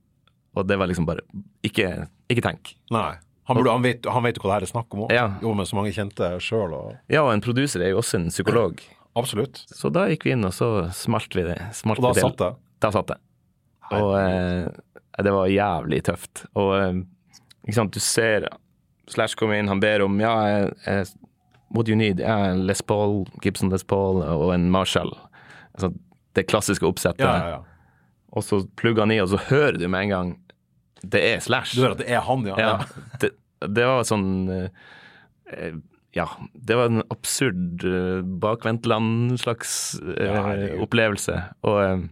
[0.59, 1.25] og det var liksom bare
[1.67, 2.75] Ikke, ikke tenk.
[2.95, 3.17] Nei.
[3.49, 5.07] Han, burde, han, vet, han vet jo hva det her er snakk om.
[5.09, 5.29] Ja.
[5.41, 6.75] Jobber med så mange kjente sjøl.
[6.77, 6.91] Og...
[7.09, 8.83] Ja, og en produser er jo også en psykolog.
[9.19, 9.63] Absolutt.
[9.73, 11.57] Så da gikk vi inn, og så smalt vi det.
[11.79, 12.51] Smalt Og da satt det.
[12.85, 13.17] Da satt det.
[13.97, 14.69] Og eh,
[15.25, 16.45] det var jævlig tøft.
[16.61, 17.01] Og eh,
[17.65, 18.51] ikke sant, du ser
[19.09, 21.07] Slash kommer inn, han ber om ja, jeg, jeg,
[21.73, 22.21] what do you need?
[22.21, 25.15] Ja, Les Paul, Gibson Les Paul og en Marshall.
[25.73, 25.95] Altså,
[26.37, 27.25] det klassiske oppsettet.
[27.25, 28.29] Ja, ja, ja.
[28.37, 30.35] Og så plugger han i, og så hører du med en gang
[31.03, 31.77] det er Slash.
[31.77, 32.57] Du hører at det er han, ja.
[32.59, 33.33] Ja, det,
[33.67, 34.69] det var sånn eh,
[35.55, 35.79] eh,
[36.17, 39.73] Ja, det var en absurd uh, bakvendtland-slags
[40.17, 40.45] eh, Ja,
[40.83, 41.37] opplevelse.
[41.69, 42.07] Og eh,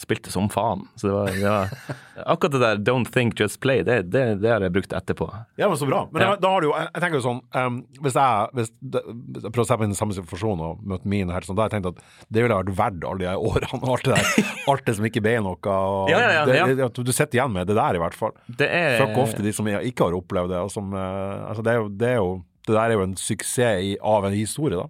[0.00, 0.84] spilte som faen.
[0.96, 1.96] Så det var, det var
[2.26, 5.28] Akkurat det der 'don't think, just play', det, det, det har jeg brukt etterpå.
[5.56, 6.08] Ja, men så bra.
[6.12, 6.28] Men Ja.
[6.30, 9.52] da, da har du jo, jeg, jeg tenker jo sånn um, Hvis jeg hvis, jeg
[9.52, 11.78] prøver å se på den samme situasjon og møte min her, sånn, da har jeg
[11.82, 14.50] tenkt at det ville vært verdt alle de årene og alt det der.
[14.72, 15.58] alt det som ikke ble noe.
[15.78, 18.34] Og Ja, ja, det, du sitter igjen med det der, i hvert fall.
[18.48, 20.62] Det er Fuck ofte de som ikke har opplevd det.
[20.74, 22.30] Som, uh, altså det, er jo, det, er jo,
[22.66, 24.88] det der er jo en suksess i, av en historie, da.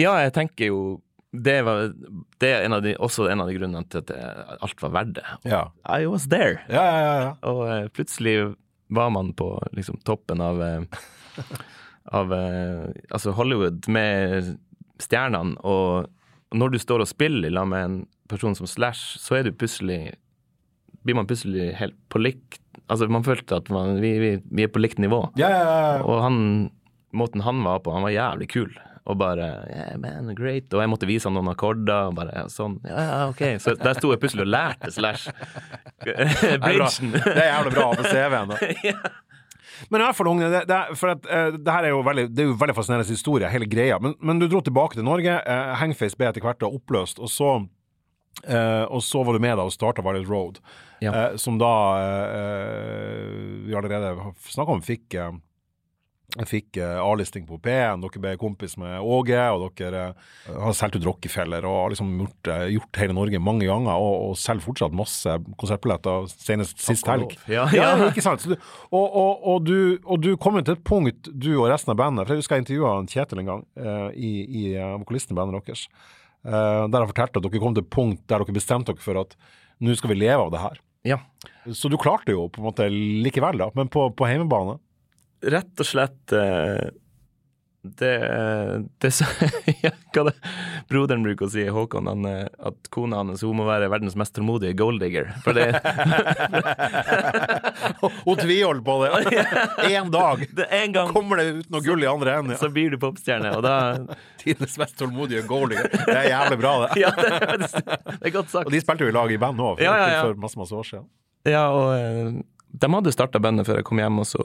[0.00, 0.82] Ja, jeg tenker jo
[1.32, 1.92] det, var,
[2.38, 4.12] det er en av de, også en av de grunnene til at
[4.60, 5.24] alt var verdt det.
[5.48, 6.60] Ja, I was there.
[6.68, 6.98] ja, ja.
[7.00, 7.30] ja, ja.
[7.48, 8.36] Og uh, plutselig
[8.92, 11.04] var man på liksom toppen av uh,
[12.12, 14.56] Av uh, altså Hollywood med
[15.00, 16.10] stjernene, og
[16.52, 17.94] når du står og spiller i lag med en
[18.28, 20.18] person som Slash, så er du plutselig
[21.06, 22.60] Blir man plutselig helt på likt
[22.90, 25.22] Altså, man følte at man, vi, vi, vi er på likt nivå.
[25.40, 26.00] ja, ja, ja, ja.
[26.04, 26.36] Og han,
[27.16, 28.74] måten han var på, han var jævlig kul.
[29.10, 30.68] Og bare yeah, man, great.
[30.70, 32.12] Og jeg måtte vise han noen akkorder.
[32.12, 33.42] Og bare ja, sånn, ja, ok.
[33.62, 35.32] Så der sto jeg plutselig og lærte Slash.
[36.62, 37.16] Bridgen.
[37.16, 38.54] Det er jævlig bra på CV-en.
[38.54, 39.12] da.
[39.90, 42.26] Men i hvert fall, Unge, det, det, for at, uh, det her er jo veldig,
[42.30, 43.98] det er jo veldig fascinerende historie, hele greia.
[44.02, 45.38] Men, men du dro tilbake til Norge.
[45.42, 47.52] Uh, Hangface ble etter hvert da oppløst, og så,
[48.46, 50.62] uh, og så var du med da og starta Violet Road,
[51.02, 51.32] Ja.
[51.34, 51.68] som da
[53.66, 54.12] vi allerede
[54.46, 55.16] snakka om fikk
[56.38, 60.76] eh, fikk eh, A-listing på P1, dere ble kompis med Åge, og dere eh, har
[60.76, 64.38] solgt ut Rockefeller og har liksom gjort, eh, gjort hele Norge mange ganger, og, og
[64.40, 67.36] selger fortsatt masse konsertbilletter, senest sist helg.
[67.50, 68.10] Ja, ja, ja.
[68.10, 68.44] ikke sant?
[68.44, 68.56] Så du,
[68.90, 72.00] og, og, og, du, og du kom jo til et punkt, du og resten av
[72.00, 75.40] bandet, for jeg husker jeg intervjua Kjetil en gang, eh, i, i eh, vokalisten i
[75.40, 75.88] bandet deres,
[76.46, 79.20] eh, der han fortalte at dere kom til et punkt der dere bestemte dere for
[79.24, 79.36] at
[79.82, 80.80] nå skal vi leve av det her.
[81.02, 81.18] Ja.
[81.74, 84.78] Så du klarte jo på en måte likevel, da, men på, på hjemmebane.
[85.42, 86.90] Rett og slett eh,
[87.82, 88.12] det,
[89.02, 89.26] det så-
[89.82, 90.36] ja, Hva det
[90.86, 94.36] broderen bruker å si, Håkon, han, eh, at kona hans hun må være verdens mest
[94.36, 95.32] tålmodige golddigger.
[95.42, 95.66] For det,
[98.24, 99.10] Hun tviholder på det.
[99.96, 102.54] Én dag det en gang kommer det ut noe gull i andre enden.
[102.54, 102.58] Ja.
[102.60, 103.74] så blir du popstjerne, og da
[104.42, 105.90] Tidenes mest tålmodige golddigger.
[106.06, 106.90] Det er jævlig bra, det.
[107.02, 107.30] Ja, det,
[107.82, 108.66] det er godt sagt.
[108.68, 110.74] Og de spilte jo i lag i band òg, for, Ja, ja, for masse, masse
[110.76, 111.06] år siden.
[111.48, 112.42] Ja, og eh,
[112.82, 114.42] de hadde starta bandet før jeg kom hjem, og så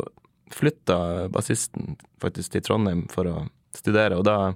[0.53, 3.35] flytta bassisten faktisk til Trondheim for å
[3.75, 4.53] studere, og da,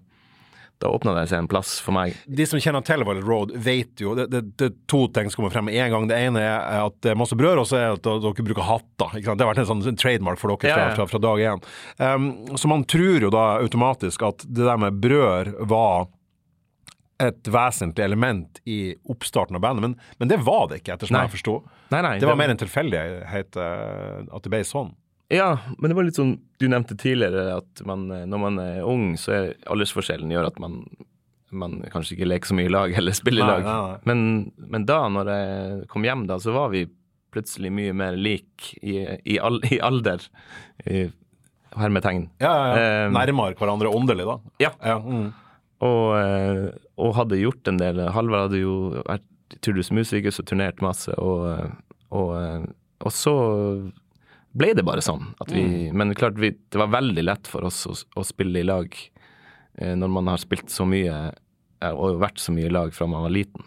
[0.82, 2.16] da åpna det seg en plass for meg.
[2.26, 5.54] De som kjenner til Road, vet jo det, det, det er to ting som kommer
[5.54, 6.08] frem med en gang.
[6.10, 8.68] Det ene er at det er masse brød, og så er det at dere bruker
[8.68, 9.20] hatter.
[9.20, 11.68] Det har vært en sånn trademark for dere fra, fra, fra dag én.
[12.02, 16.10] Um, så man tror jo da automatisk at det der med brød var
[17.22, 21.34] et vesentlig element i oppstarten av bandet, men, men det var det ikke, ettersom jeg
[21.36, 21.60] forsto.
[21.92, 24.90] Det var mer en tilfeldighet eh, at det ble sånn.
[25.32, 28.82] Ja, men det var litt sånn du nevnte tidligere, at man, eh, når man er
[28.88, 30.82] ung, så er aldersforskjellen gjør at man,
[31.56, 33.64] man kanskje ikke leker så mye i lag eller spiller i lag.
[33.66, 34.02] nei, nei.
[34.12, 34.26] Men,
[34.76, 36.86] men da, når jeg kom hjem, da, så var vi
[37.32, 40.28] plutselig mye mer lik i, i, al, i alder.
[40.84, 41.08] I
[41.80, 42.26] hermetegn.
[42.44, 43.06] Ja, ja, ja.
[43.08, 44.38] Um, Nærmere hverandre åndelig, da.
[44.60, 44.72] Ja.
[44.84, 45.30] Ja, mm.
[45.82, 46.66] Og, eh,
[47.02, 48.04] og hadde gjort en del.
[48.14, 49.26] Halvard hadde jo vært
[49.66, 51.72] turdusmusiker og turnert masse, og,
[52.14, 52.68] og, eh,
[53.02, 53.36] og så
[54.58, 55.30] ble det bare sånn.
[55.40, 58.68] At vi, Men klart, vi, det var veldig lett for oss å, å spille i
[58.68, 58.90] lag
[59.80, 63.08] eh, når man har spilt så mye eh, og vært så mye i lag fra
[63.08, 63.64] man var liten.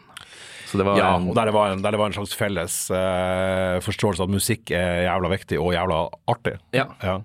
[0.68, 2.35] Så det var Ja, en- og der det var en, der det var en slags
[2.35, 6.59] felles eh, forståelse at musikk er jævla viktig og jævla artig.
[6.74, 6.89] ja.
[7.03, 7.20] Ja.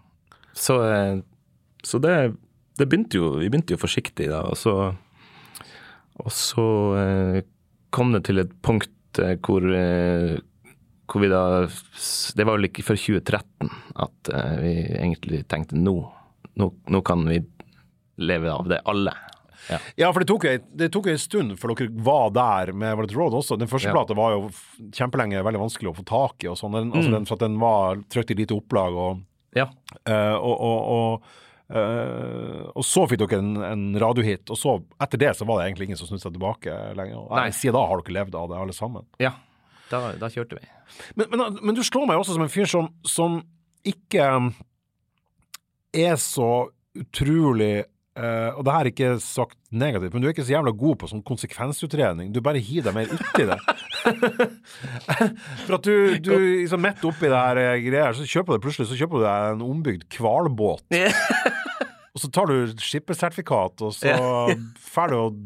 [0.54, 1.20] Så, eh,
[1.88, 2.16] så det,
[2.78, 4.74] det begynte jo Vi begynte jo forsiktig da, og så
[6.20, 6.66] Og så
[7.00, 7.42] eh,
[7.96, 9.64] kom det til et punkt eh, hvor
[11.10, 11.42] hvor vi da
[12.38, 13.70] Det var vel ikke før 2013
[14.06, 15.96] at eh, vi egentlig tenkte nå,
[16.60, 17.40] nå, nå kan vi
[18.20, 19.14] leve av det, alle.
[19.70, 19.78] Ja.
[20.02, 23.14] Ja, for det tok, jo- det tok en stund før dere var der med Valet
[23.16, 23.58] Road også.
[23.60, 23.94] Den første Ja.
[23.94, 24.50] plata var jo
[24.92, 26.74] kjempelenge veldig vanskelig å få tak i, og sånn.
[26.74, 26.98] Den, Mm.
[26.98, 29.22] altså for at den var trykt i lite opplag, og,
[29.56, 29.68] ja.
[30.08, 31.22] uh, og, og, og,
[31.70, 34.72] Uh, og så fikk dere en, en radiohit, og så
[35.06, 37.28] etter det så var det egentlig ingen som snudde seg tilbake lenger.
[37.30, 37.44] Nei.
[37.54, 39.06] Siden da har dere levd av det, alle sammen.
[39.22, 39.36] ja.
[39.90, 40.68] Da, da kjørte vi.
[41.18, 43.40] Men, men, men du slår meg også som en fyr som, som
[43.88, 44.26] ikke
[45.98, 46.52] er så
[47.00, 47.86] utrolig
[48.20, 50.98] Uh, Og det her er ikke sagt negativt, men du er ikke så jævla god
[51.00, 52.34] på sånn konsekvensutredning.
[52.36, 53.56] Du bare hiver deg mer uti det.
[55.68, 58.90] For at du, du liksom midt oppi det her greia greier, så kjøper du plutselig
[58.90, 60.84] så kjøper du deg en ombygd hvalbåt.
[62.10, 65.40] Og så tar du skippersertifikat, og så drar du og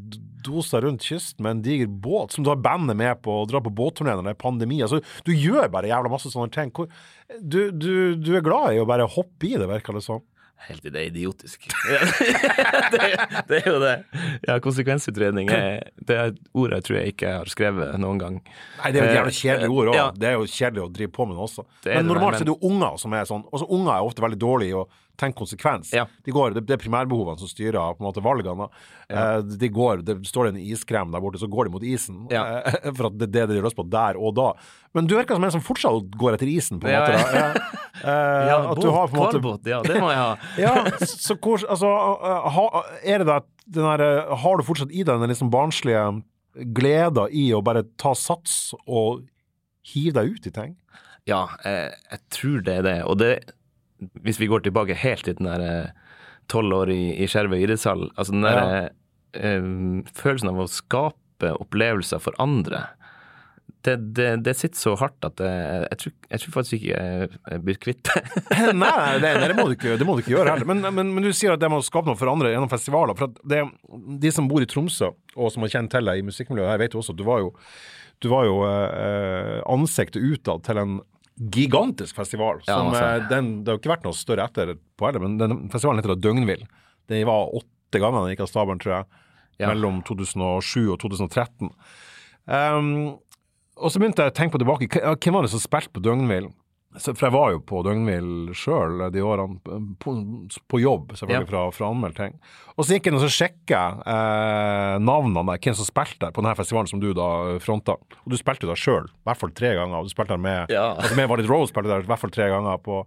[0.46, 3.64] doser rundt kysten med en diger båt som du har bandet med på og drar
[3.66, 4.82] på båtturné når det er pandemi.
[4.86, 6.74] Altså, du gjør bare jævla masse sånne ting.
[6.76, 6.92] Hvor,
[7.40, 7.90] du, du,
[8.20, 10.22] du er glad i å bare hoppe i det, virker det som.
[10.64, 11.66] Helt det er idiotisk.
[12.94, 13.08] det,
[13.50, 13.94] det er jo det.
[14.48, 18.38] Ja, konsekvensutredning er, det er et ord jeg tror jeg ikke har skrevet noen gang.
[18.80, 19.98] Nei, det er jo et jævla kjedelig ord òg.
[20.00, 20.06] Ja.
[20.16, 21.66] Det er jo kjedelig å drive på med det også.
[21.84, 23.44] Det men men det, normalt men- er det jo unger som er sånn.
[23.52, 24.86] Også unger er ofte veldig dårlige i å
[25.20, 25.92] tenke konsekvens.
[25.94, 26.08] Ja.
[26.26, 28.68] De går, det, det er primærbehovene som styrer på en måte valgene.
[29.10, 32.24] Eh, de går, det står det en iskrem der borte, så går de mot isen.
[32.34, 32.44] Ja.
[32.64, 34.50] Eh, for at det er det de har lyst på der og da.
[34.98, 37.22] Men du virker som en som fortsatt går etter isen, på en Ja, måte.
[37.38, 37.48] ja.
[37.94, 40.36] Eh, eh, Ja, at du har på en måte hvalbåt, ja, det må jeg ha.
[40.66, 41.94] ja, så hvor, altså,
[42.24, 43.42] uh, ha, er det da
[43.94, 46.08] uh, har du fortsatt i deg den liksom barnslige
[46.74, 49.28] gleda i å bare ta sats og
[49.94, 50.76] hive deg ut i ting?
[51.30, 52.98] Ja, jeg, jeg tror det er det.
[53.08, 53.34] Og det,
[54.26, 55.92] hvis vi går tilbake helt til den der
[56.52, 58.90] tolv år i, i Skjervøy idrettshall, altså den der Ja.
[59.34, 59.70] eh,
[60.18, 62.86] følelsen av å skape opplevelser for andre,
[63.84, 67.58] det, det, det sitter så hardt at jeg, jeg, tror, jeg tror faktisk ikke jeg,
[67.66, 68.22] blir kvitt det.
[68.72, 70.70] nei, nei, det, nei det, må du ikke, det må du ikke gjøre heller.
[70.70, 73.18] Men, men, men du sier at det må skape noe for andre gjennom festivaler.
[73.20, 73.60] For at det,
[74.24, 76.96] de som bor i Tromsø, og som har kjent til deg i musikkmiljøet, jeg vet
[76.96, 77.50] jo også at du var jo,
[78.24, 80.96] du var jo eh, ansiktet utad til en
[81.40, 82.62] gigantisk festival.
[82.68, 83.04] Ja, Som, altså.
[83.04, 86.14] eh, den, det har ikke vært noe større etter på heller, men den festivalen heter
[86.16, 86.66] da Døgnvill.
[87.12, 89.22] Den var åtte ganger den gikk av stabelen, tror jeg.
[89.62, 89.70] Ja.
[89.70, 91.70] Mellom 2007 og 2013.
[92.50, 92.90] Um,
[93.78, 94.90] og så begynte jeg å tenke på tilbake.
[95.18, 96.50] Hvem var det som spilte på Døgnvill?
[96.98, 99.60] Så- For jeg var jo på døgnhvil sjøl de årene,
[100.00, 100.14] på,
[100.70, 101.50] på jobb, selvfølgelig, Ja.
[101.50, 102.36] fra, fra anmeldt ting.
[102.78, 106.32] Og så gikk jeg inn og så sjekka eh, navnene der, hvem som spilte der
[106.36, 107.30] på denne festivalen som du da
[107.64, 107.96] fronta.
[107.98, 110.00] Og du spilte jo da sjøl, i hvert fall tre ganger.
[110.00, 110.94] Og du spilte der med Ja.
[110.96, 113.06] altså med Valid Rose spilte der i hvert fall tre ganger på,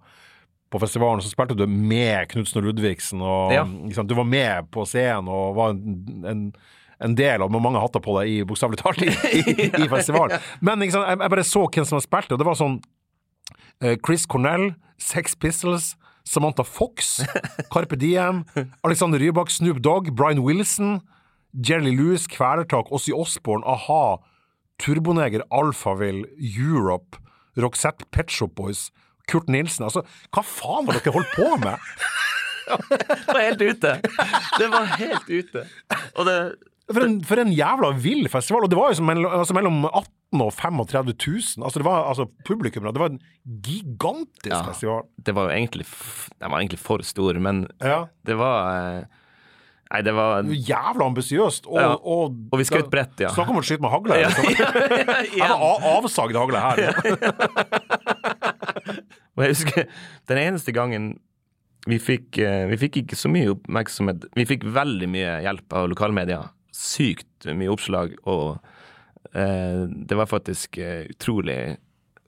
[0.70, 1.20] på festivalen.
[1.22, 3.64] Så spilte du med Knutsen og Ludvigsen, og Ja.
[3.64, 6.52] liksom, du var med på scenen og var en, en
[6.98, 10.40] en del av med mange hatter på deg i bokstavelig talt i, i, i festivalen.
[10.64, 12.95] Men sant, jeg, jeg bare så hvem som har spilt, og det var sånn eh,
[14.04, 17.22] Chris Cornell, Sex Pistols, Samantha Fox,
[17.72, 18.44] Carpe Diem,
[18.82, 21.00] Alexander Rybak, Snoop Dogg, Brian Wilson,
[21.60, 24.18] Jerry Lewis, Kvelertak, Ossie Osborne, A-ha,
[24.78, 27.16] Turboneger, Alphaville, Europe,
[27.56, 28.90] Roxette Pet Shop Boys,
[29.28, 29.84] Kurt Nilsen.
[29.84, 30.02] Altså,
[30.34, 31.78] hva faen har dere holdt på med?
[32.66, 33.90] Det var helt ute.
[34.58, 35.60] Det var helt ute.
[36.18, 36.38] Og det
[36.92, 38.62] For en, for en jævla vill festival.
[38.66, 41.64] Og det var jo som altså mellom 18 og 35 000.
[41.66, 43.18] Altså, det var altså publikum Det var en
[43.62, 44.60] gigantisk Ja.
[44.68, 45.02] festival.
[45.22, 45.86] det var jo egentlig
[46.40, 48.04] Den var egentlig for stor, men Ja.
[48.24, 49.04] det var eh,
[49.92, 51.66] Nei, det var Jævla ambisiøst.
[51.66, 51.94] Og, Ja.
[51.94, 53.28] og, Og vi skjøt bredt, ja.
[53.30, 54.14] Snakk om å skyte med hagle.
[54.20, 54.44] Ja, Liksom.
[55.38, 55.54] ja, ja,
[55.98, 56.76] avsagd hagle her.
[59.36, 59.84] Og jeg husker
[60.30, 61.18] den eneste gangen
[61.86, 65.86] vi fikk, eh, vi fikk ikke så mye oppmerksomhet Vi fikk veldig mye hjelp av
[65.92, 66.40] lokalmedia.
[66.76, 68.58] Sykt mye oppslag, og
[69.32, 71.76] eh, det var faktisk eh, utrolig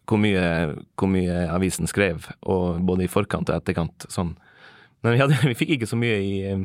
[0.08, 0.44] hvor mye,
[0.96, 4.06] hvor mye avisen skrev, både i forkant og etterkant.
[4.08, 4.32] Sånn.
[5.04, 6.64] Men vi, hadde, vi fikk ikke så mye i, eh,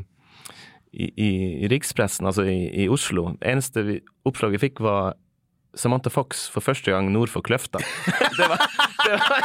[0.93, 1.29] i, i,
[1.65, 3.33] i rikspressen, altså i, i Oslo.
[3.41, 3.99] Det eneste vi,
[4.29, 5.17] oppslaget vi fikk, var
[5.75, 7.81] Samantha Fox for første gang nord for Kløfta.
[8.37, 8.61] Det var
[9.03, 9.43] Det var,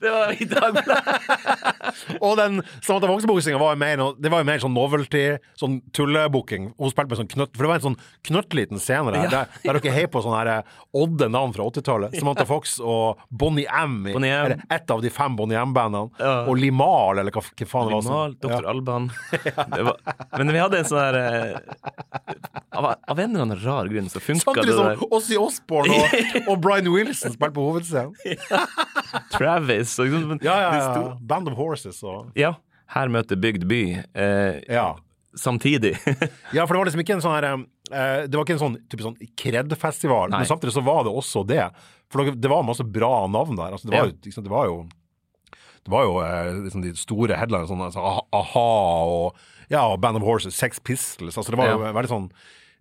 [0.00, 2.16] det var i Dagbladet.
[2.20, 5.24] Og den Samantha Fox-buksinga var var jo mer sånn novelty,
[5.58, 6.70] sånn tullebooking.
[6.78, 7.98] Hun spilte med sånn knøtt, for det var en sånn
[8.28, 12.16] knøttliten scene der, der, der dere heier på sånne eh, odde navn fra 80-tallet.
[12.18, 13.98] Samantha Fox og Bonnie M.
[14.10, 14.46] Bonnie M.
[14.46, 16.10] Eller ett av de fem Bonnie M-bandene.
[16.20, 16.34] Ja.
[16.50, 18.06] Og Limal, eller hva, hva faen det var.
[18.06, 18.70] Limal, Dr.
[18.72, 19.10] Alban.
[19.76, 19.96] Det var,
[20.38, 22.36] men vi hadde en sånn her eh,
[22.76, 25.20] av, av en eller annen rar grunn så funka det Samtidig der.
[25.26, 28.14] som Osbourne og, og Brian Wilson spilte på hovedscenen.
[29.34, 31.16] Travis og liksom, Ja, ja, ja.
[31.20, 32.54] Band of Horses og ja.
[32.94, 33.82] Her møter bygd by.
[34.14, 34.92] Eh, Ja.
[35.36, 35.96] Samtidig.
[36.56, 38.76] Ja, for det var liksom ikke en sånn her eh, Det var ikke en sånn
[38.88, 41.66] type sånn kred-festival, men samtidig så var det også det.
[42.12, 43.74] For det, var masse bra navn der.
[43.76, 44.78] Altså, det, var jo, ikke det var jo
[45.86, 48.02] det var jo eh, liksom de store headlinene, sånn altså,
[48.34, 48.64] A-ha
[49.06, 49.36] og
[49.70, 51.36] ja, Band of Horses, Sex Pistols.
[51.38, 51.92] Altså, det var jo Ja.
[51.94, 52.26] veldig sånn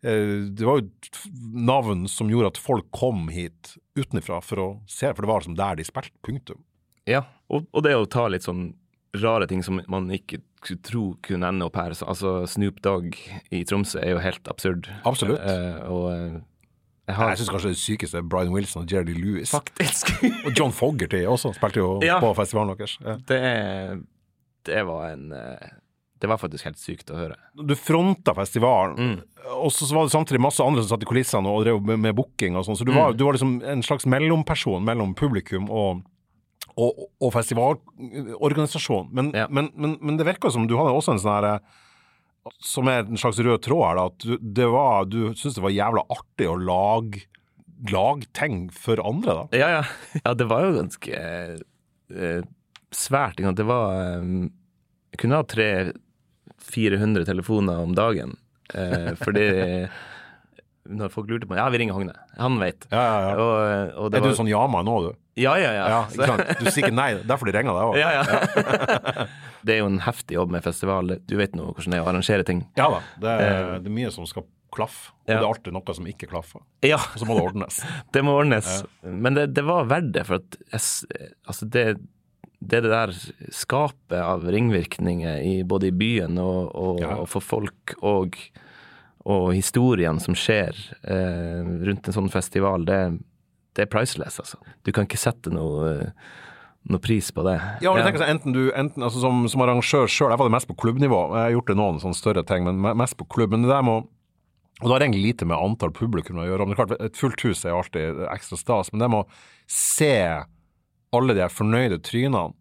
[0.05, 0.89] Det var jo
[1.65, 5.55] navn som gjorde at folk kom hit utenfra for å se, for det var som
[5.57, 6.13] der de spilte.
[6.25, 6.59] Punktum.
[7.09, 8.73] Ja, og, og det å ta litt sånn
[9.15, 11.93] rare ting som man ikke skulle tro kunne ende opp her.
[12.03, 13.13] Altså Snoop Dogg
[13.53, 14.89] i Tromsø er jo helt absurd.
[15.07, 15.39] Absolutt.
[15.39, 16.35] Eh, og eh,
[17.05, 19.53] jeg har Jeg syns kanskje det sykeste er Brian Wilson og Jerry Lewis.
[19.53, 22.17] faktisk Og John Fogerty også spilte jo Ja.
[22.19, 22.97] på festivalen deres.
[23.05, 23.15] Ja.
[23.29, 23.41] det,
[24.67, 25.69] det var en eh,
[26.19, 27.35] Det var faktisk helt sykt å høre.
[27.55, 29.21] du fronta festivalen, Mm.
[29.61, 32.15] og så var det samtidig masse andre som satt i kulissene og drev med, med
[32.15, 32.97] booking og sånn, så du, Mm.
[33.01, 36.01] var, du var liksom en slags mellomperson mellom publikum og,
[36.77, 39.09] og, og festivalorganisasjon.
[39.13, 39.47] Men, Ja.
[39.49, 41.59] men, men, men det virka som du hadde også en sånn herre
[42.61, 45.63] som er en slags rød tråd her, da, at du, det var, du syntes det
[45.65, 47.23] var jævla artig å lage,
[47.91, 49.45] lage ting for andre, da.
[49.57, 49.83] Ja, ja.
[50.23, 52.41] Ja, det var jo ganske eh,
[52.93, 53.41] svært.
[53.41, 54.49] Det var eh,
[55.15, 55.47] Jeg kunne ha
[56.71, 58.35] 300-400 telefoner om dagen.
[58.73, 59.47] Eh, fordi
[60.85, 62.13] når folk lurte på Ja, vi ringer Hogne.
[62.37, 62.87] Han vet.
[62.91, 63.35] Ja, ja, ja.
[63.35, 65.11] Og, og Er du var, sånn ja-mann nå, du?
[65.41, 65.85] Ja, ja, ja.
[66.15, 66.35] Ja?
[66.59, 67.97] Du sier ikke nei, derfor de ringer deg òg.
[67.99, 69.25] ja, ja.
[69.65, 71.15] det er jo en heftig jobb med festival.
[71.25, 72.61] Du vet nå hvordan det er å arrangere ting.
[72.77, 75.93] Ja da, det er, det er mye som skal klaffe, og det er alltid noe
[75.95, 76.63] som ikke klaffer.
[76.85, 77.79] Ja, Og så må det ordnes.
[78.15, 78.71] det må ordnes.
[79.03, 81.85] Men det, det var verdt det, for at jeg, altså det,
[82.71, 83.13] det det der
[83.53, 87.15] skapet av ringvirkninger i, både i byen og, og, Ja.
[87.21, 88.37] og for folk og,
[89.25, 90.73] og historiene som skjer
[91.03, 92.99] eh, rundt en sånn festival, det,
[93.77, 94.57] det er priceless, altså.
[94.85, 96.11] Du kan ikke sette noe,
[96.89, 97.55] noe pris på det.
[97.81, 100.49] Ja, og jeg tenker sånn, enten du, enten, altså som, som arrangør sjøl, jeg var
[100.49, 103.25] det mest på klubbnivå, jeg har gjort det noen sånne større ting, men mest på
[103.29, 103.55] klubb.
[103.55, 104.03] Men det der må
[104.83, 106.65] og det har egentlig lite med antall publikum å gjøre.
[106.67, 109.29] Men det er klart, Et fullt hus er alltid ekstra stas, men det med å
[109.71, 110.09] se
[111.17, 112.53] alle de her fornøyde trynene,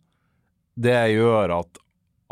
[0.74, 1.80] det gjør at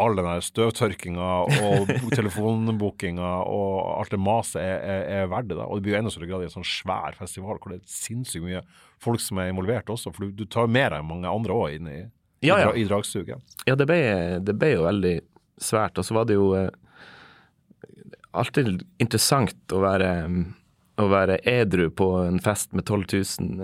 [0.03, 1.27] all den der støvtørkinga
[1.62, 5.59] og telefonbookinga og alt det maset er, er, er verdt det.
[5.62, 7.93] Og det blir jo enda større grad i en sånn svær festival hvor det er
[7.93, 8.62] sinnssykt mye
[9.03, 11.90] folk som er involvert også, for du, du tar mer enn mange andre òg inn
[11.93, 12.01] i,
[12.43, 12.73] Ja, ja.
[12.74, 13.39] i dragsuget.
[13.69, 14.01] Ja, det ble,
[14.43, 15.15] det ble jo veldig
[15.62, 16.01] svært.
[16.01, 16.73] Og så var det jo eh,
[18.32, 20.09] alltid interessant å være,
[21.01, 23.05] å være edru på en fest med 12
[23.40, 23.62] 000.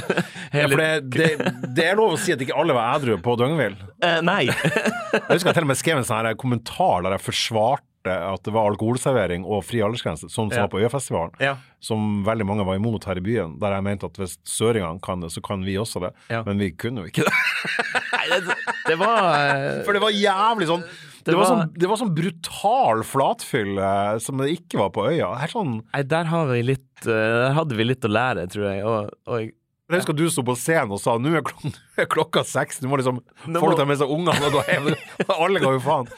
[0.56, 0.78] Hele...
[0.78, 3.76] Ja, det, det, det er lov å si at ikke alle var edru på Døgnvill.
[4.00, 4.46] Eh, nei!
[4.48, 8.42] Jeg husker jeg til og med skrev en sånn her kommentar der jeg forsvarte at
[8.46, 10.62] det var alkoholservering og fri aldersgrense, sånn som Ja.
[10.66, 11.56] var på Øyafestivalen, ja.
[11.80, 13.58] som veldig mange var imot her i byen.
[13.60, 16.12] Der jeg mente at hvis søringene kan det, så kan vi også det.
[16.30, 16.42] Ja.
[16.46, 17.32] Men vi kunne jo ikke det.
[18.16, 18.56] Nei, det,
[18.86, 21.96] det var eh, For det var jævlig sånn det, Det var, var- sånn, det var
[22.00, 23.80] sånn brutal flatfyll
[24.24, 25.28] som det ikke var på øya.
[25.52, 27.12] Sånn, Nei, der har vi litt eh,
[27.44, 28.84] Der hadde vi litt å lære, tror jeg.
[28.88, 29.50] Og, og
[29.90, 32.80] jeg- jeg husker du sto på scenen og sa nå er, klok er klokka seks,
[32.82, 33.18] nå må liksom
[33.50, 34.88] Nå folk ta med seg ungene og gå hjem.
[35.42, 36.08] Alle ga jo faen.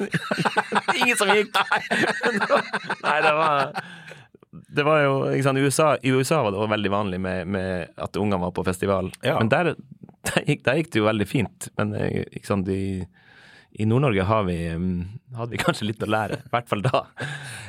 [1.01, 1.57] Ingen som gikk!
[3.03, 3.73] Nei, det var
[4.73, 7.89] det var jo, ikke sant, i USA, I USA var det veldig vanlig med, med
[8.05, 9.09] at ungene var på festival.
[9.25, 9.39] Ja.
[9.41, 9.71] Men der,
[10.29, 11.69] der, gikk, der gikk det jo veldig fint.
[11.81, 13.01] Men eh, ikke sant, i,
[13.81, 14.99] i Nord-Norge har vi, mm,
[15.39, 16.43] hadde vi kanskje litt å lære.
[16.45, 17.01] I hvert fall da.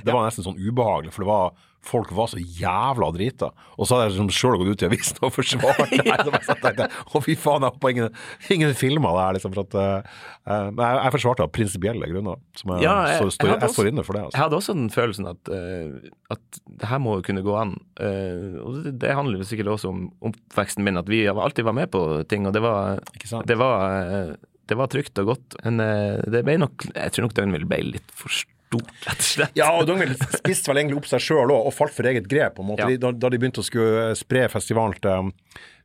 [0.04, 1.54] Det var nesten sånn ubehagelig, for det var,
[1.84, 3.50] folk var så jævla drita.
[3.78, 6.00] Og så hadde jeg liksom sjøl gått ut i avisen og forsvart det.
[6.10, 8.16] her, så jeg Å, fy faen, jeg håper ingen,
[8.56, 9.56] ingen filmer det her, liksom.
[9.58, 12.40] For at, eh, eh, men jeg, jeg forsvarte av prinsipielle grunner.
[12.60, 14.24] Som jeg, Ja, jeg- så, jeg står, jeg står inne for det.
[14.24, 14.44] Jeg Altså.
[14.46, 17.76] hadde også den følelsen at, uh, at det her må jo kunne gå an.
[18.00, 21.92] Uh, og det, det handler sikkert også om oppveksten min, at vi alltid var med
[21.94, 22.02] på
[22.32, 23.00] ting, og det var,
[23.48, 24.34] det var, eh,
[24.70, 25.58] det var trygt og godt.
[25.66, 28.32] Men eh, det ble nok Jeg tror nok den ville bli litt for
[28.74, 29.54] stort, rett og slett.
[29.58, 32.58] Ja, og Dongvill spiste vel egentlig opp seg sjøl òg, og falt for eget grep.
[32.58, 32.90] på en måte.
[32.90, 33.00] Ja.
[33.06, 35.32] Da, da de begynte å skulle spre festivalen til,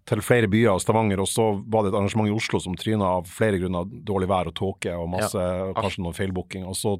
[0.08, 3.14] til flere byer og Stavanger, og så var det et arrangement i Oslo som tryna
[3.18, 3.86] av flere grunner.
[4.08, 6.66] Dårlig vær og tåke og masse, og kanskje noen feilbooking.
[6.68, 6.96] Og så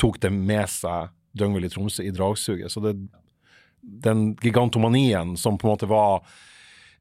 [0.00, 2.72] tok det med seg Døgnvill i Tromsø i dragsuget.
[2.72, 2.96] Så det,
[3.80, 6.24] den gigantomanien som på en måte var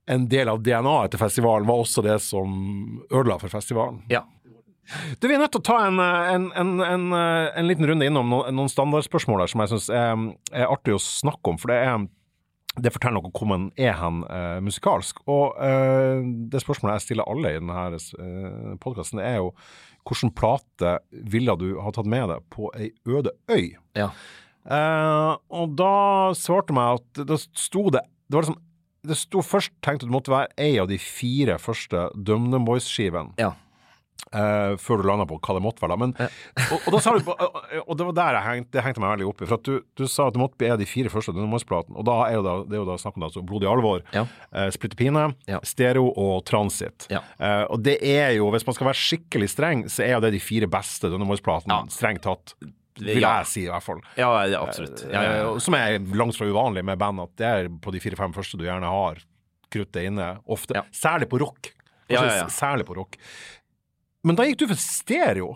[0.09, 2.53] en del av DNA-et til festivalen, var også det som
[3.11, 4.01] ødela for festivalen.
[4.09, 4.23] Ja.
[5.19, 8.31] Du, Vi er nødt til å ta en, en, en, en, en liten runde innom
[8.31, 11.59] noen, noen standardspørsmål her som jeg syns er, er, artig å snakke om.
[11.61, 12.07] For det, er,
[12.81, 15.21] det forteller noe om hvor man er hen uh, musikalsk.
[15.29, 19.53] Og uh, det spørsmålet jeg stiller alle i denne uh, podkasten, er jo
[20.09, 20.97] hvilken plate
[21.29, 23.75] ville du ha tatt med deg på ei øde øy?
[23.99, 24.09] Ja.
[24.69, 25.93] Uh, og da
[26.37, 28.59] svarte meg at da sto det Det var liksom
[29.07, 33.31] det sto først tenkt at det måtte være ei av de fire første DumDum Boys-skivene.
[33.39, 33.53] Ja.
[34.29, 35.97] Uh, før du landa på hva det måtte være.
[35.97, 36.27] Men, ja.
[36.67, 39.29] og, og, da sa du, og, det var der jeg hengte, det hengte meg veldig
[39.31, 39.47] opp i.
[39.47, 41.97] For at du, du sa at det måtte bli de fire første Dundermois-platene.
[41.97, 44.25] Og da er jo da, det er jo da snakk om altså, Blodig alvor, ja.
[44.53, 45.61] uh, Splitter pine, ja.
[45.65, 47.07] Stereo og Transit.
[47.13, 47.23] Ja.
[47.41, 50.35] Uh, og det er jo, hvis man skal være skikkelig streng, så er jo det
[50.37, 52.53] de fire beste Dundermois-platene, strengt tatt.
[52.99, 54.01] Vil jeg si, i hvert fall.
[54.19, 54.27] Ja,
[54.59, 55.05] absolutt.
[55.63, 58.65] Som er langt fra uvanlig med band, at det er på de fire-fem første du
[58.67, 59.21] gjerne har
[59.71, 60.33] kruttet inne.
[60.49, 60.83] Ofte.
[60.95, 61.71] Særlig på rock.
[62.51, 63.17] Særlig på rock.
[64.27, 65.53] Men da gikk du for stereo.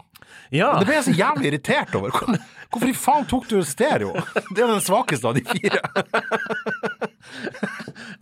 [0.54, 0.72] Ja.
[0.80, 2.14] Det ble jeg så jævlig irritert over.
[2.72, 4.14] Hvorfor i faen tok du stereo?
[4.54, 5.82] Det er den svakeste av de fire.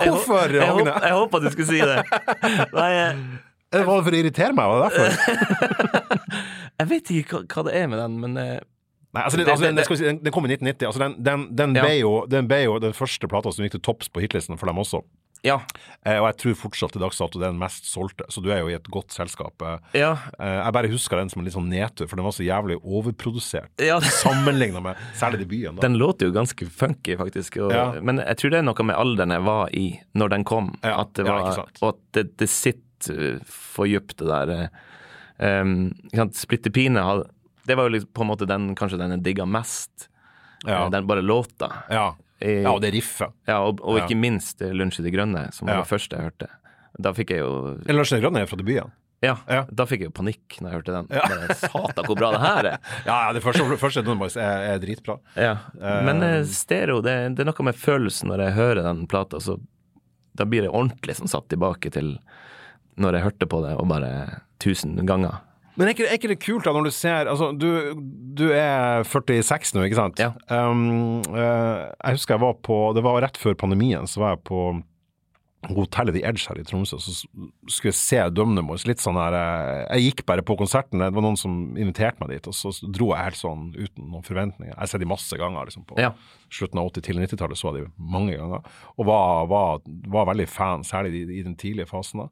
[0.01, 2.01] Hvorfor, jeg, jeg, håper, jeg håpa du skulle si det.
[2.73, 3.15] Nei, jeg...
[3.71, 5.07] Det var for å irritere meg, var det derfor?
[6.81, 8.35] jeg vet ikke hva, det er med den, men
[9.11, 10.87] Nei, altså, den, altså, den, den, den, kom i 1990.
[10.87, 10.99] Altså,
[12.31, 15.03] den ble jo den første plata som gikk til topps på hitlisten for dem også.
[15.45, 15.57] Ja.
[16.05, 18.51] Eh, og jeg tror fortsatt til dags dato det er den mest solgte, så du
[18.53, 19.63] er jo i et godt selskap.
[19.65, 20.11] Eh, ja.
[20.37, 22.77] eh, jeg bare husker den som en litt sånn nedtur, for den var så jævlig
[22.81, 23.73] overprodusert.
[23.81, 23.97] Ja.
[24.21, 25.81] Sammenligna med særlig debuten.
[25.81, 27.57] Den låter jo ganske funky, faktisk.
[27.63, 27.87] Og, Ja.
[28.01, 29.85] Men jeg tror det er noe med alderen jeg var i
[30.17, 31.51] når den kom, at det var,
[31.81, 34.69] og at det, det sitter for dypt, det der.
[35.41, 35.89] Um,
[36.37, 37.01] Splitter pine
[37.65, 40.07] det var jo liksom på en måte den kanskje den jeg digga mest.
[40.65, 40.87] Ja.
[40.89, 41.71] Den bare låta.
[41.89, 42.15] Ja.
[42.41, 43.31] I- ja, og det riffet.
[43.47, 46.29] Ja, og, og ikke minst eh, Lunsj i det grønne, som var det første jeg
[46.31, 46.47] hørte.
[47.01, 47.51] Da fikk jeg jo
[47.87, 48.91] Eller det Grønne er fra debuten.
[49.21, 49.59] Ja, Ja.
[49.69, 51.07] da fikk jeg jo panikk når jeg hørte den.
[51.13, 51.21] Ja.
[51.29, 52.77] Bare, Satan, hvor bra det her er!
[53.05, 55.19] Ja, ja, det første, første Dunderboys er, er dritbra.
[55.37, 55.51] Ja.
[55.77, 59.59] Men uh, stereo, det, det er noe med følelsen når jeg hører den plata, så
[60.33, 62.15] da blir det ordentlig sånn satt tilbake til
[62.97, 65.37] når jeg hørte på det, og bare tusen ganger.
[65.77, 67.67] Men er ikke, er ikke det kult da når du ser Altså, du,
[68.37, 70.19] du er 46 nå, ikke sant?
[70.19, 70.33] Ja.
[70.51, 74.43] Um, uh, jeg husker jeg var på Det var rett før pandemien, så var jeg
[74.51, 74.63] på
[75.69, 77.11] hotellet The Edge her i Tromsø, så
[77.69, 78.87] skulle jeg se DumDum-Boys.
[78.89, 82.31] Litt sånn her eh, Jeg gikk bare på konserten, det var noen som inviterte meg
[82.33, 84.71] dit, og så dro jeg helt sånn uten noen forventninger.
[84.73, 86.15] Jeg har sett de masse ganger, liksom, på Ja.
[86.49, 88.65] slutten av 80- til 90-tallet, så jeg de mange ganger,
[88.97, 89.85] og var, var,
[90.17, 92.29] var veldig fan, særlig i, i den tidlige fasen da.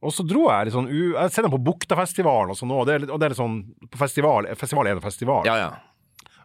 [0.00, 1.12] Og så dro jeg litt sånn u...
[1.12, 3.34] Jeg ser dem på Buktafestivalen og sånn nå, og det er, litt- og det er
[3.34, 3.58] litt sånn
[3.92, 5.48] På festival Festival er en festival.
[5.48, 5.70] Ja, ja.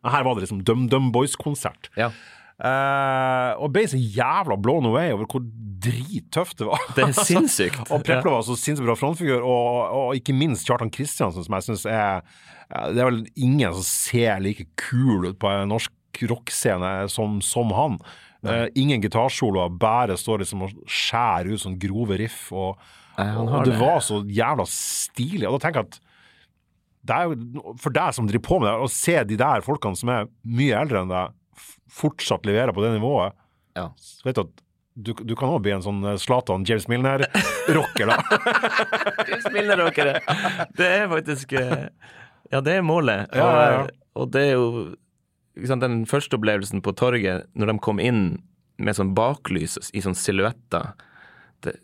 [0.06, 1.92] Her var det liksom Dum Dum Boys-konsert.
[2.00, 2.12] ja.
[2.56, 5.42] Uh, og ble så jævla blown away over hvor
[5.84, 6.84] drittøft det var.
[6.96, 7.82] Det er sinnssykt.
[7.92, 11.66] og Preplo var så sinnssykt bra frontfigur, og, og ikke minst Kjartan Kristiansen, som jeg
[11.68, 12.24] syns er
[12.94, 17.76] Det er vel ingen som ser like kul ut på en norsk rockscene som, som
[17.76, 18.00] han.
[18.46, 22.46] Uh, ingen gitarsoloer, bare står liksom og skjærer ut sånn grove riff.
[22.56, 22.80] Og,
[23.18, 25.48] han og det var så jævla stilig.
[25.48, 26.00] Og da tenker jeg at
[27.06, 29.98] det er jo for deg som driver på med det, å se de der folkene
[30.00, 31.36] som er mye eldre enn deg,
[31.96, 33.36] fortsatt levere på det nivået,
[33.78, 33.90] Ja.
[34.00, 34.62] så vet du at
[34.96, 38.16] du, du kan òg bli en sånn eh, Zlatan James Milner-rocker, da.
[39.46, 40.14] Spillerockere.
[40.78, 41.88] Det er faktisk eh,
[42.54, 43.28] Ja, det er målet.
[43.36, 43.82] Ja, ja, ja.
[43.84, 48.24] Og, og det er jo sant, Den første opplevelsen på torget, når de kom inn
[48.80, 50.94] med sånn baklys i sånn silhuetter,
[51.64, 51.76] det,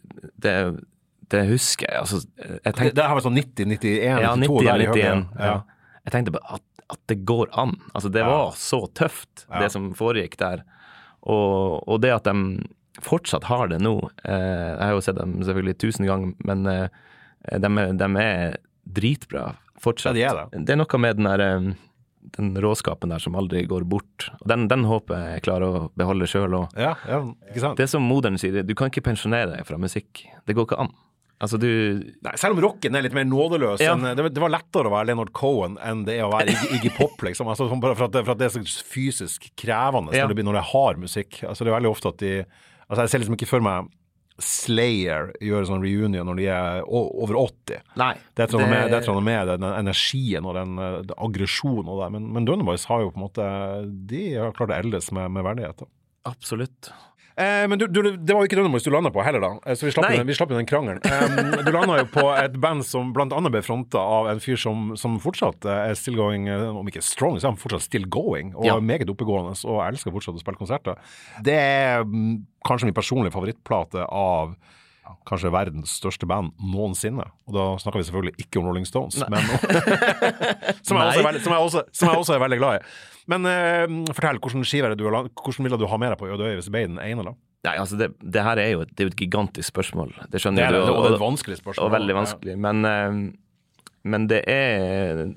[0.44, 0.56] det,
[1.32, 2.00] det husker jeg.
[2.02, 4.88] Altså, jeg Det, tenkte det her var sånn 90, 91, Ja, 92 90 der i
[4.90, 4.92] 91.
[4.98, 5.48] høyre.
[5.48, 5.56] Ja.
[6.06, 6.64] Jeg tenkte bare at,
[6.96, 7.76] at det går an.
[7.96, 8.30] Altså, det Ja.
[8.34, 9.60] var så tøft, Ja.
[9.64, 10.64] det som foregikk der.
[11.24, 12.64] Og, og det at de
[13.02, 13.94] fortsatt har det nå
[14.26, 14.32] eh,
[14.76, 16.88] Jeg har jo sett dem selvfølgelig tusen ganger, men eh,
[17.58, 18.58] de, de er
[18.90, 20.18] dritbra fortsatt.
[20.18, 20.66] Ja, de er det.
[20.68, 21.72] Det er noe med den der eh,
[22.38, 24.28] den råskapen der som aldri går bort.
[24.42, 26.76] Og den, den håper jeg klarer å beholde sjøl òg.
[26.78, 27.22] Ja, ja.
[27.74, 30.22] Det er som moderen sier, du kan ikke pensjonere deg fra musikk.
[30.46, 30.92] Det går ikke an.
[31.42, 31.68] Altså, du
[32.22, 33.96] Nei, selv om rocken er litt mer nådeløs Ja.
[33.96, 36.76] enn- det, det var lettere å være Leonard Cohen enn det er å være Iggy,
[36.78, 37.50] Iggy Pop, liksom.
[37.50, 40.28] Altså, for, at det, for at det er så fysisk krevende Ja.
[40.28, 41.42] når, det blir, når det er hard musikk.
[41.50, 42.36] Altså, det er veldig ofte at de
[42.92, 43.90] Altså, jeg ser liksom ikke for meg
[44.42, 47.82] Slayer gjøre sånn reunion når de er over 80.
[48.00, 48.14] Nei.
[48.36, 52.02] Det er jeg med, det et med den energien og den, eh, den aggresjonen og
[52.02, 52.10] det.
[52.16, 53.46] Men, men Dunderboys har jo på en måte
[54.10, 55.86] De har klart å eldes med, med verdighet.
[56.30, 56.92] Absolutt.
[57.42, 59.52] Eh, men du, du, det var jo ikke Dynamos du landa på heller, da.
[59.66, 61.02] Eh, Så vi slapp, jo den, den krangelen.
[61.12, 64.92] Um, du landa jo på et band som annet ble fronta av en fyr som,
[65.00, 68.66] som fortsatt er still going, om ikke strong, så er han fortsatt still going, og
[68.70, 68.78] Ja.
[68.80, 71.00] meget oppegående, og elsker fortsatt å spille konserter.
[71.46, 72.38] Det er mm,
[72.68, 74.56] kanskje min personlige favorittplate av
[75.28, 77.26] kanskje verdens største band noensinne.
[77.50, 79.44] Og da snakker vi selvfølgelig ikke om Rolling Stones, men
[80.88, 82.86] som, jeg veldig, som, jeg også, som jeg også er veldig glad i.
[83.30, 86.30] Men uh, fortell, hvordan skive er du har Hvordan ville du ha med deg på
[86.32, 87.36] Øde øye hvis det ble den ene, da?
[87.68, 90.16] Nei, altså det, det her er jo et, det er jo et gigantisk spørsmål.
[90.32, 90.80] Det Det er, du.
[90.82, 91.86] og er et vanskelig spørsmål.
[91.86, 92.56] og veldig vanskelig.
[92.58, 93.20] Men, eh,
[94.04, 95.28] men det er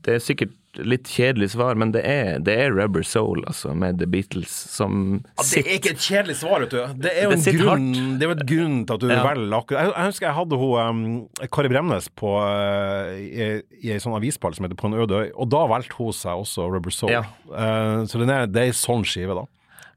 [0.00, 3.98] Det er sikkert litt kjedelig svar, men det er, det er Rubber Soul, altså, med
[3.98, 6.78] The Beatles, som Ja, det er ikke et kjedelig svar, vet du.
[7.02, 8.18] Det er jo Det en grunn, hardt.
[8.20, 9.22] det er jo et grunn til at du Ja.
[9.26, 13.50] velger akkurat jeg, jeg husker jeg hadde hun um, Kari Bremnes på, uh, i,
[13.82, 16.32] i ei sånn avispall som heter På en øde øy, og da valgte hun seg
[16.44, 17.10] også Rubber Soul.
[17.12, 17.24] Ja.
[17.50, 19.46] Uh, så den er, det er ei sånn skive, da.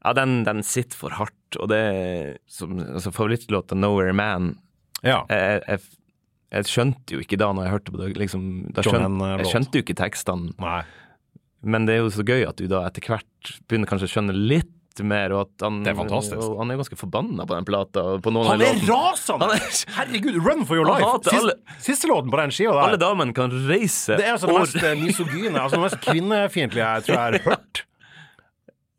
[0.04, 4.56] Ja, den, den sitter for hardt, og det er som, altså, Favorittlåta 'Nowhere Man'
[5.04, 5.24] Ja.
[5.30, 5.80] jeg, jeg,
[6.52, 8.42] jeg skjønte jo ikke da når jeg hørte på det liksom,
[8.76, 10.82] skjønte, Jeg skjønte jo ikke tekstene, Nei.
[11.64, 14.36] men det er jo så gøy at du da etter hvert begynner kanskje å skjønne
[14.36, 14.70] litt
[15.00, 16.42] mer, og at han Det er fantastisk.
[16.44, 18.02] Og han er ganske forbanna på den plata.
[18.20, 19.46] På Han er rasende!
[19.48, 21.14] Han er- Herregud, run for your life!
[21.24, 23.06] Siste, alle- Siste låten på den skiva Alle der.
[23.06, 27.06] damene kan reise Det er altså det mest eh, misogyne, altså det mest kvinnefiendtlige jeg
[27.08, 27.82] tror jeg har hørt.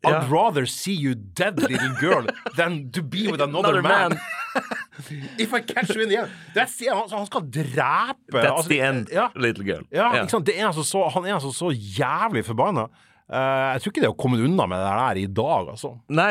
[0.04, 0.20] Ja.
[0.20, 2.26] I'd rather see you dead, little girl,
[2.56, 4.18] than to be with another, Another man.
[5.38, 6.30] If I catch you in the end.
[6.54, 9.82] That's the, han, han skal drepe That's altså, the end, Ja, little girl.
[9.90, 10.12] ja?
[10.44, 12.84] Det er altså så, han er altså så jævlig forbanna.
[13.24, 15.94] Uh, jeg tror ikke det er å komme unna med det der i dag, altså.
[16.12, 16.30] Nei,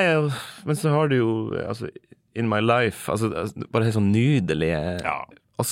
[0.64, 1.32] men så har du jo
[1.66, 1.90] altså,
[2.38, 5.16] In My Life altså, altså, Bare helt sånn nydelige Ja.
[5.58, 5.66] Og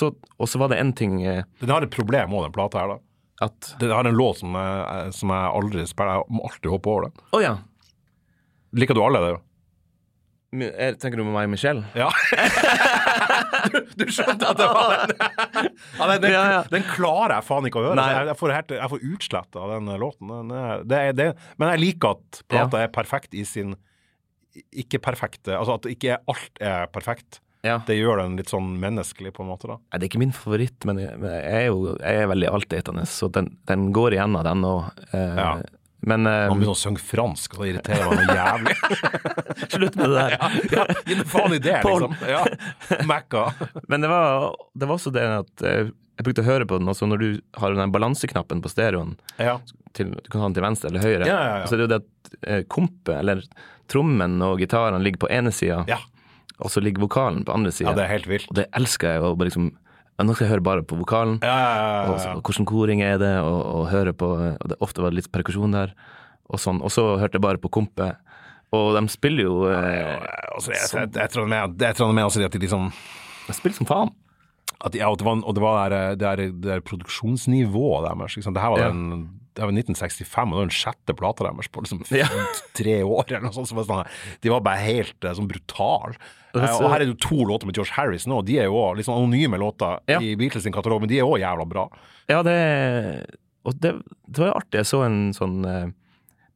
[0.50, 2.98] så var det en ting uh, Den har et problem òg, den plata her, da.
[3.48, 6.20] at Den har en låt som, jeg- som jeg aldri spiller.
[6.24, 7.14] Jeg må alltid hoppe over den.
[7.34, 7.56] Oh, ja.
[8.78, 9.32] Liker du alle det?
[9.36, 9.40] jo?
[10.52, 11.86] Jeg Tenker du på meg, Michelle?
[11.96, 12.10] Ja.
[13.72, 15.22] du, du skjønte at det var den
[16.00, 16.64] ja, den, den, Ja, ja.
[16.72, 18.08] den klarer jeg faen ikke å høre.
[18.12, 20.34] Jeg, jeg får, helt, jeg får utslett av den låten.
[20.34, 21.30] Den er, det er, det,
[21.62, 23.78] men jeg liker at plata er perfekt i sin
[24.52, 27.40] ikke-perfekte Altså at ikke alt er perfekt.
[27.64, 27.78] Ja.
[27.88, 29.70] Det gjør den litt sånn menneskelig, på en måte.
[29.70, 32.50] da det er ikke min favoritt, men jeg, men jeg er jo jeg er veldig
[32.50, 34.90] altetende, så den, den går av den òg.
[35.14, 35.54] Eh, Ja.
[36.02, 38.76] Men eh, Han begynner å synge fransk, og det irriterer meg noe jævlig.
[39.76, 40.38] slutt med det der.
[40.74, 42.16] ja, meg faen i det, liksom.
[42.30, 42.44] Ja.
[43.10, 43.44] Macca.
[43.92, 45.92] Men det var, det var også det at eh,
[46.22, 49.14] jeg brukte å høre på den også når du har den balanseknappen på stereoen.
[49.42, 49.60] Ja.
[49.98, 51.30] Til, du kan ha den til venstre eller høyre.
[51.30, 51.70] Ja, ja, ja.
[51.70, 53.46] Så det er jo det at eh, kompet, eller
[53.92, 55.98] trommen og gitaren, ligger på ene sida, ja.
[56.60, 57.90] og så ligger vokalen på andre sida.
[57.92, 58.50] Ja, det er helt vilt.
[58.52, 59.24] Og det elsker jeg.
[59.26, 59.72] å bare liksom,
[60.22, 61.40] ja, nå skal jeg høre bare på vokalen.
[61.42, 62.34] Ja, ja, ja, Og, ja, ja.
[62.38, 65.32] og hvordan koring er det, og, og høre på og det, Ofte var det litt
[65.34, 65.96] perkusjon der,
[66.52, 66.80] og sånn.
[66.86, 68.22] Og så hørte jeg bare på kompet.
[68.72, 70.22] Og de spiller jo eh,
[70.56, 72.86] Altså, jeg, jeg, jeg tror med, jeg tror med altså, at de liksom
[73.50, 74.14] De spiller som faen.
[74.86, 78.36] at, ja, og det var, og det var der, det der, det der produksjonsnivået deres.
[78.40, 78.54] Liksom.
[78.56, 78.90] Det her var Ja.
[78.94, 82.28] den det var 1965, og det var den sjette plata deres på liksom Ja.
[82.80, 83.26] tre år.
[83.28, 83.68] eller noe sånt.
[83.68, 84.08] Så var sånn,
[84.42, 86.16] de var bare helt eh, sånn brutale.
[86.56, 88.76] Eh, og her er det jo to låter med George Harris nå, de er jo
[88.76, 90.20] også litt sånn anonyme låter Ja.
[90.20, 91.88] i Beatles sin katalog, men de er òg jævla bra.
[92.28, 92.58] Ja, det
[93.80, 93.92] det,
[94.28, 94.80] det var jo artig.
[94.82, 95.88] Jeg så en sånn eh,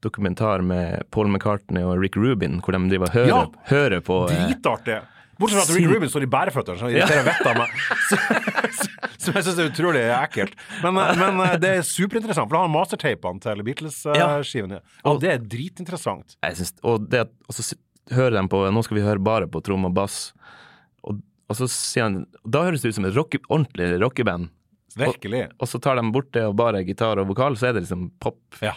[0.01, 3.45] dokumentar med Paul McCartney og Rick Rubin, hvor de driver og hører, Ja.
[3.69, 5.01] hører på eh, Dritartig!
[5.37, 7.71] Bortsett fra at Rick Rubin står i bæreføttene, så irriterer vettet av meg.
[9.25, 10.53] Som jeg syns er utrolig ekkelt.
[10.83, 14.79] Men, men det er superinteressant, for da har han mastertapene til Beatles-skivene.
[15.03, 16.37] Og Og- det er dritinteressant.
[16.43, 17.81] jeg synes, Og det at og så sit-
[18.13, 20.33] hører dem på Nå skal vi høre bare på trom og bass.
[21.05, 24.51] Og, og så sier han Da høres det ut som et rock, ordentlig rockeband.
[24.95, 25.47] Virkelig.
[25.59, 28.09] Og så tar de bort det og bare gitar og vokal, så er det liksom
[28.23, 28.39] pop.
[28.63, 28.71] Ja.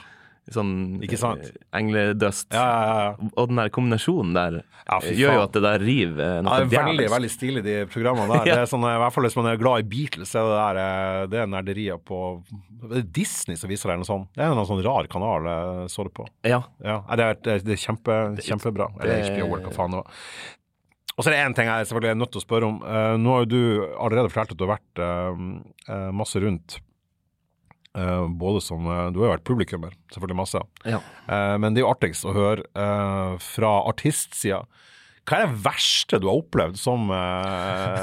[0.54, 0.72] Sånn
[1.04, 1.44] Ikke sant?
[1.44, 2.48] eh, engledust.
[2.54, 3.30] Ja, ja, ja.
[3.34, 6.64] Og den der kombinasjonen der Ja, eh, gjør jo at det der river noe Ja,
[6.64, 8.44] det er veldig veldig stilig, de programmene der.
[8.48, 10.82] Det er sånn, I hvert fall hvis man er glad i Beatles, er det der
[10.84, 12.20] eh, Det er nerderier på
[13.04, 14.28] Disney som viser det, eller noe sånt.
[14.36, 16.28] Det er en sånn rar kanal jeg så det på.
[16.46, 16.62] Ja.
[16.84, 18.86] Ja, det er, det er, kjempe, kjempebra.
[19.02, 20.22] Eller HBO, eller hva faen det var.
[21.18, 22.76] Og så er det én ting jeg selvfølgelig er nødt til å spørre om.
[22.86, 23.62] Eh, nå har jo du
[23.98, 25.40] allerede fortalt at du har vært eh,
[25.90, 26.78] eh, masse rundt.
[27.96, 30.60] Eh, både som uh, Du har jo vært publikummer, selvfølgelig masse.
[30.88, 31.00] ja.
[31.28, 32.62] Uh, men det er jo artigst å høre
[33.42, 34.62] fra artistsida.
[35.28, 37.10] Hva er det verste du har opplevd som,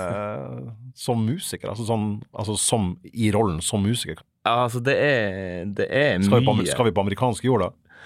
[1.05, 1.71] som musiker?
[1.71, 4.21] Altså, sånn, altså som i rollen som musiker.
[4.45, 6.69] Altså, det er, det er Skal vi, på, mye.
[6.69, 7.97] skal vi på amerikansk jord, da?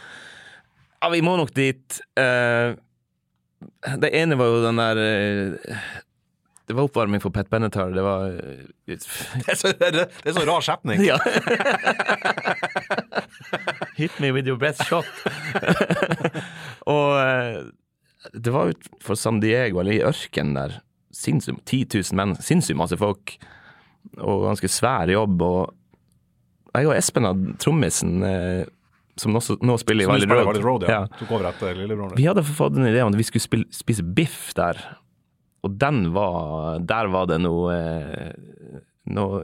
[1.01, 1.99] Ja, vi må nok dit.
[2.15, 5.03] Det ene var jo den der
[6.69, 7.89] Det var oppvarming for Pat Benatar.
[7.89, 8.99] Det var eh, Det
[9.49, 11.01] er så, det er, det er så rar skjepning!
[11.01, 11.17] Ja.
[13.97, 15.09] Hit me with your best shot.
[16.93, 17.57] og eh,
[18.37, 20.77] Det var utenfor San Diego, eller i ørkenen der.
[21.09, 23.33] Sinnssykt 10 000 menn, sinnssykt masse folk.
[24.21, 25.41] Og ganske svær jobb.
[25.41, 25.73] Og
[26.77, 28.61] jeg og Espen hadde trommisen, eh,
[29.17, 30.61] som nå, nå spiller i Valley Road.
[30.69, 31.09] Road, ja.
[31.09, 31.17] Ja.
[32.13, 34.77] Vi hadde fått en idé om at vi skulle spille, spise biff der.
[35.65, 38.79] Og den var Der var det noe eh,
[39.09, 39.39] Noe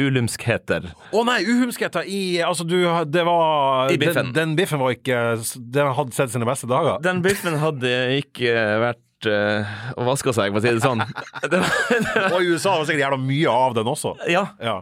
[0.00, 0.86] ulumskheter.
[1.12, 2.78] Å nei, uhumskheter i Altså, du
[3.12, 4.30] Det var I biffen.
[4.30, 5.18] Den, den biffen var ikke
[5.60, 7.02] Den hadde sett sine beste dager.
[7.04, 11.04] Den biffen hadde ikke vært uh, å vaske seg, for å si det sånn.
[11.52, 14.14] Det var, Og i USA var det sikkert jævla mye av den også.
[14.32, 14.46] ja.
[14.64, 14.78] Ja.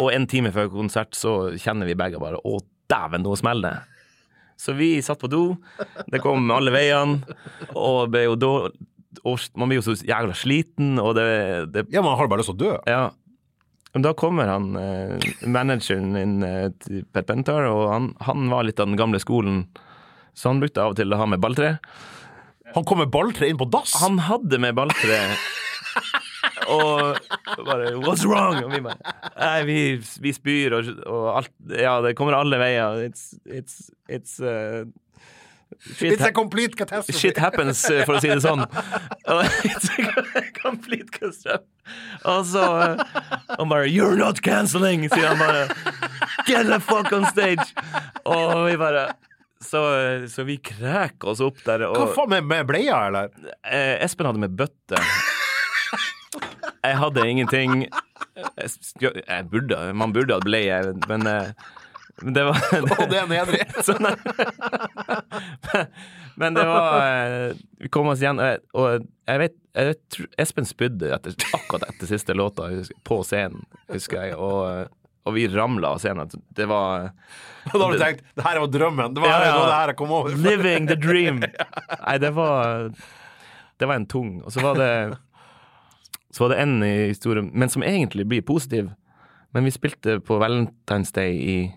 [0.00, 3.90] Og en time før konsert så kjenner vi begge bare Å, dæven, nå smeller det.
[4.60, 5.42] Så vi satt på do.
[6.08, 7.20] Det kom alle veiene.
[7.76, 8.50] Og ble jo da
[9.26, 11.26] og Man blir jo så jævla sliten, og det,
[11.74, 12.74] det ja, man har bare lyst til å dø.
[12.88, 13.02] Ja.
[13.90, 18.68] Men da kommer han, eh, manageren inn eh, til Pet Pentar, og han, han var
[18.68, 19.64] litt av den gamle skolen,
[20.34, 21.78] så han brukte av og til å ha med balltre.
[22.76, 23.96] Han kom med balltre inn på dass!
[23.98, 25.18] Han hadde med balltre,
[26.70, 27.18] og
[27.66, 29.78] bare 'What's wrong?' Og vi bare Nei, vi,
[30.22, 33.02] vi spyr, og, og alt Ja, det kommer alle veier.
[33.08, 34.86] It's It's It's uh,
[35.78, 37.18] shit It's a complete catastrophe.
[37.18, 38.64] Shit happens, eh, for å si det sånn.
[39.70, 41.64] It's a complete catastrophe.
[42.28, 43.04] Og så eh,
[43.58, 45.68] Han bare 'You're not canceling', sier han bare.
[46.46, 47.72] Get the fuck on stage!
[48.24, 49.08] Og vi bare
[49.60, 49.80] Så,
[50.32, 51.84] så vi kreker oss opp der.
[51.92, 53.28] Hva faen, med, med bleia, eller?
[53.64, 54.96] eh, Espen hadde med bøtte.
[56.80, 57.82] Jeg hadde ingenting.
[58.40, 58.70] Jeg,
[59.28, 60.78] jeg burde, man burde hatt bleie,
[61.10, 61.58] men eh, men
[62.22, 62.56] det var
[63.00, 63.60] Og det er nedrig.
[66.40, 71.10] Men det var eh, Vi kom oss igjen, og jeg, vet, jeg vet Espen spydde
[71.16, 72.68] etter, akkurat etter siste låta
[73.06, 74.88] på scenen, husker jeg, og,
[75.28, 76.30] og vi ramla av scenen.
[76.56, 77.10] Det var
[77.72, 79.14] Da har du tenkt det her var drømmen.
[79.16, 79.56] Det var Ja, ja.
[79.66, 80.36] det her jeg kom over.
[80.36, 81.36] Living the dream!
[81.44, 82.88] Nei, det var
[83.80, 84.38] Det var en tung.
[84.44, 84.92] Og så var det
[86.32, 88.90] Så var det en historie, men som egentlig blir positiv.
[89.52, 91.72] Men vi spilte på Valentine's Day i eh,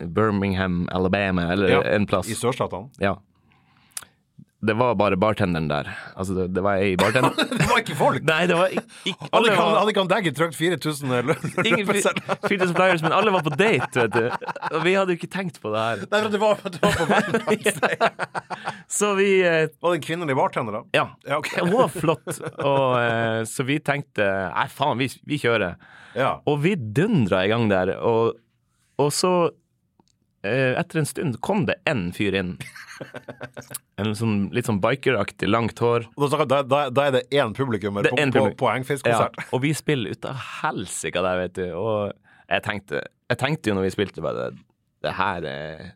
[0.00, 2.28] Birmingham, Alabama, eller Ja, en plass.
[2.32, 2.88] I sørstatene.
[3.02, 3.16] Ja.
[4.66, 5.90] Det var bare bartenderen der.
[6.16, 7.34] Altså, det, det var ei bartender...
[7.60, 8.22] Det var ikke folk!
[8.26, 12.72] Nei, det var ikke, ikke alle han- var, han Daggy trykt 4000 lø- Ingen løpesedler?
[12.72, 14.48] Flyers, men alle var på date, vet du.
[14.72, 16.02] Og vi hadde jo ikke tenkt på det her.
[16.10, 17.78] Nei, det var, det var på Valentine's
[18.96, 20.82] Så vi eh, Var det en kvinnelig bartender, da?
[20.96, 21.04] Ja.
[21.28, 21.60] Ja, okay.
[21.62, 22.32] Hun var flott.
[22.56, 24.24] Og, eh, så vi tenkte
[24.56, 25.76] nei, faen, vi, vi kjører.
[26.16, 26.32] Ja.
[26.48, 27.92] Og vi dundra i gang der.
[28.00, 28.40] Og,
[29.04, 29.34] og så,
[30.80, 32.56] etter en stund, kom det én fyr inn.
[34.00, 36.06] En sånn, litt sånn bikeraktig, langt hår.
[36.16, 38.54] Da, da, da, er det én publikummer Det på, publikum.
[38.56, 41.66] på, på Ja, og vi spiller ut av helsike der, vet du.
[41.76, 42.12] Og
[42.48, 43.02] jeg tenkte,
[43.32, 44.62] jeg tenkte jo når vi spilte, bare det,
[45.06, 45.88] det her er.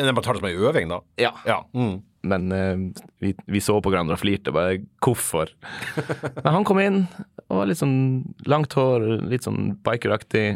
[0.00, 1.00] Det bare tar det som en øving, da.
[1.20, 1.34] Ja.
[1.48, 1.60] Ja.
[1.76, 1.98] Mm.
[2.30, 5.52] Men uh, vi, vi så på hverandre og flirte bare hvorfor.
[6.44, 7.02] Men han kom inn,
[7.48, 8.00] og var litt sånn
[8.48, 10.54] langt hår, litt sånn bikeraktig.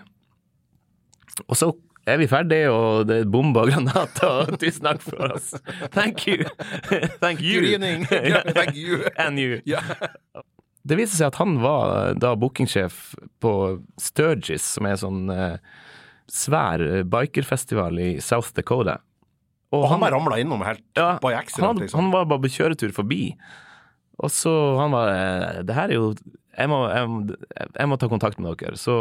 [1.48, 1.72] Og så
[2.06, 5.54] er vi ferdige, og det er bombe og granater, og tusen takk for oss.
[5.94, 6.44] Thank you.
[7.24, 7.60] Thank you.
[7.60, 8.04] Good evening.
[8.58, 9.04] Thank you.
[9.16, 9.60] And you.
[10.84, 13.52] Det viser seg at han var da bookingsjef på
[14.00, 15.56] Sturgis, som er sånn eh,
[16.28, 18.98] svær eh, bikerfestival i South Dakota.
[19.74, 22.02] Og han bare ramla innom helt Ja, by accident, han, liksom.
[22.04, 23.32] han var bare på kjøretur forbi.
[24.22, 25.08] Og så han var
[25.66, 26.12] Det her er jo
[26.54, 28.76] Jeg må, jeg, må- jeg må ta kontakt med dere.
[28.78, 28.94] Så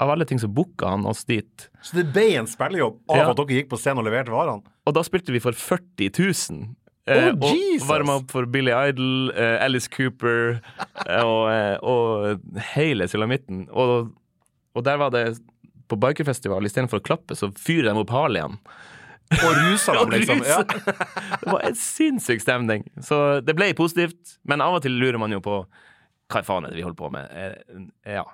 [0.00, 1.68] av alle ting så booka han oss dit.
[1.82, 3.30] Så det ble en spillejobb av Ja.
[3.30, 4.62] at dere gikk på scenen og leverte varene?
[4.86, 6.66] Og da spilte vi for 40 000.
[7.06, 10.58] Oh, og varma opp for Billy Idol, eh, Alice Cooper
[11.06, 12.40] eh, og, eh, og
[12.74, 13.68] hele sulamitten.
[13.70, 14.10] Og,
[14.74, 15.38] og der var det
[15.86, 18.56] På bikerfestival, istedenfor å klappe, så fyrer de opp Harleyen.
[19.36, 20.40] Og rusa dem, liksom.
[20.42, 20.64] Ja.
[21.44, 22.82] Det var en sinnssyk stemning.
[23.00, 25.60] Så det ble positivt, men av og til lurer man jo på
[26.26, 27.30] hva faen er det vi holder på med?
[27.30, 27.86] Eh,
[28.18, 28.24] Ja.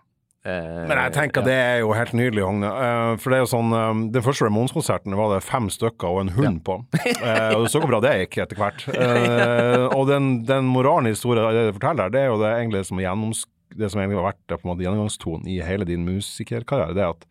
[0.44, 2.66] Eh, Men jeg tenker det er jo helt nydelig, Hogne.
[2.66, 6.20] Eh, For det er jo sånn eh, Den første Ramones-konserten var det fem stykker og
[6.24, 6.81] en hund på.
[7.06, 8.82] Eh, Og du så hvor bra det gikk etter hvert.
[9.02, 12.82] Eh, Og den, den moralen i historien det du forteller det er jo det egentlig
[12.89, 13.44] som, gjennoms,
[13.77, 16.97] det som egentlig har vært på en måte gjennomgangstonen i hele din musikerkarriere.
[16.98, 17.24] Det er at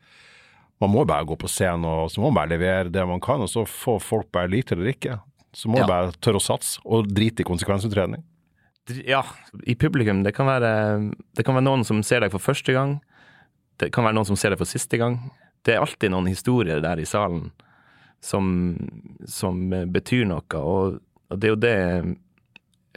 [0.82, 3.44] man må bare gå på scenen og så må man bare levere det man kan,
[3.44, 5.20] og så får folk bare like det eller ikke.
[5.54, 5.84] Så må Ja.
[5.86, 8.24] du bare tørre å satse, og drite i konsekvensutredning.
[9.08, 9.24] Ja,
[9.64, 10.24] i publikum.
[10.24, 10.72] Det kan, være,
[11.38, 13.00] det kan være noen som ser deg for første gang.
[13.82, 15.20] Det kan være noen som ser deg for siste gang.
[15.66, 17.50] Det er alltid noen historier der i salen
[18.22, 18.76] som,
[19.30, 21.00] som eh, betyr noe, og,
[21.30, 21.78] og det er jo det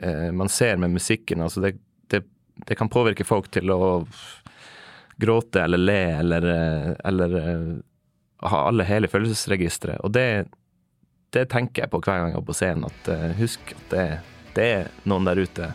[0.05, 1.45] eh, man ser med musikken.
[1.45, 1.75] Altså det,
[2.13, 2.25] det,
[2.69, 3.81] det kan påvirke folk til å
[5.17, 7.73] gråte eller le eller, eh, eller eh,
[8.49, 10.01] ha alle hele følelsesregisteret.
[10.05, 10.47] Og det,
[11.33, 12.89] det tenker jeg på hver gang jeg er på scenen.
[12.91, 14.07] At uh, husk at det,
[14.57, 15.71] det, er noen der ute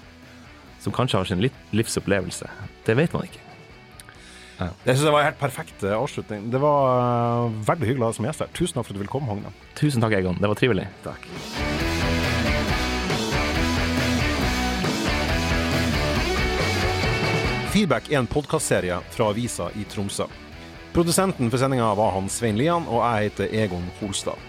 [0.80, 1.44] som kanskje har sin
[1.76, 2.50] livsopplevelse.
[2.88, 3.46] Det vet man ikke.
[4.60, 4.68] Ja.
[4.84, 6.50] Jeg syns det var en helt perfekt eh, avslutning.
[6.52, 8.52] Det var uh, veldig hyggelig å ha deg som gjest her.
[8.58, 9.54] Tusen takk for at du ville komme, Hogne.
[9.80, 10.40] Tusen takk, Egon.
[10.40, 10.88] Det var trivelig.
[11.06, 11.30] Takk.
[17.70, 20.28] Feedback er en podkastserie fra avisa i Tromsø.
[20.92, 24.49] Produsenten for sendinga var han Svein Lian, og jeg heter Egon Holstad.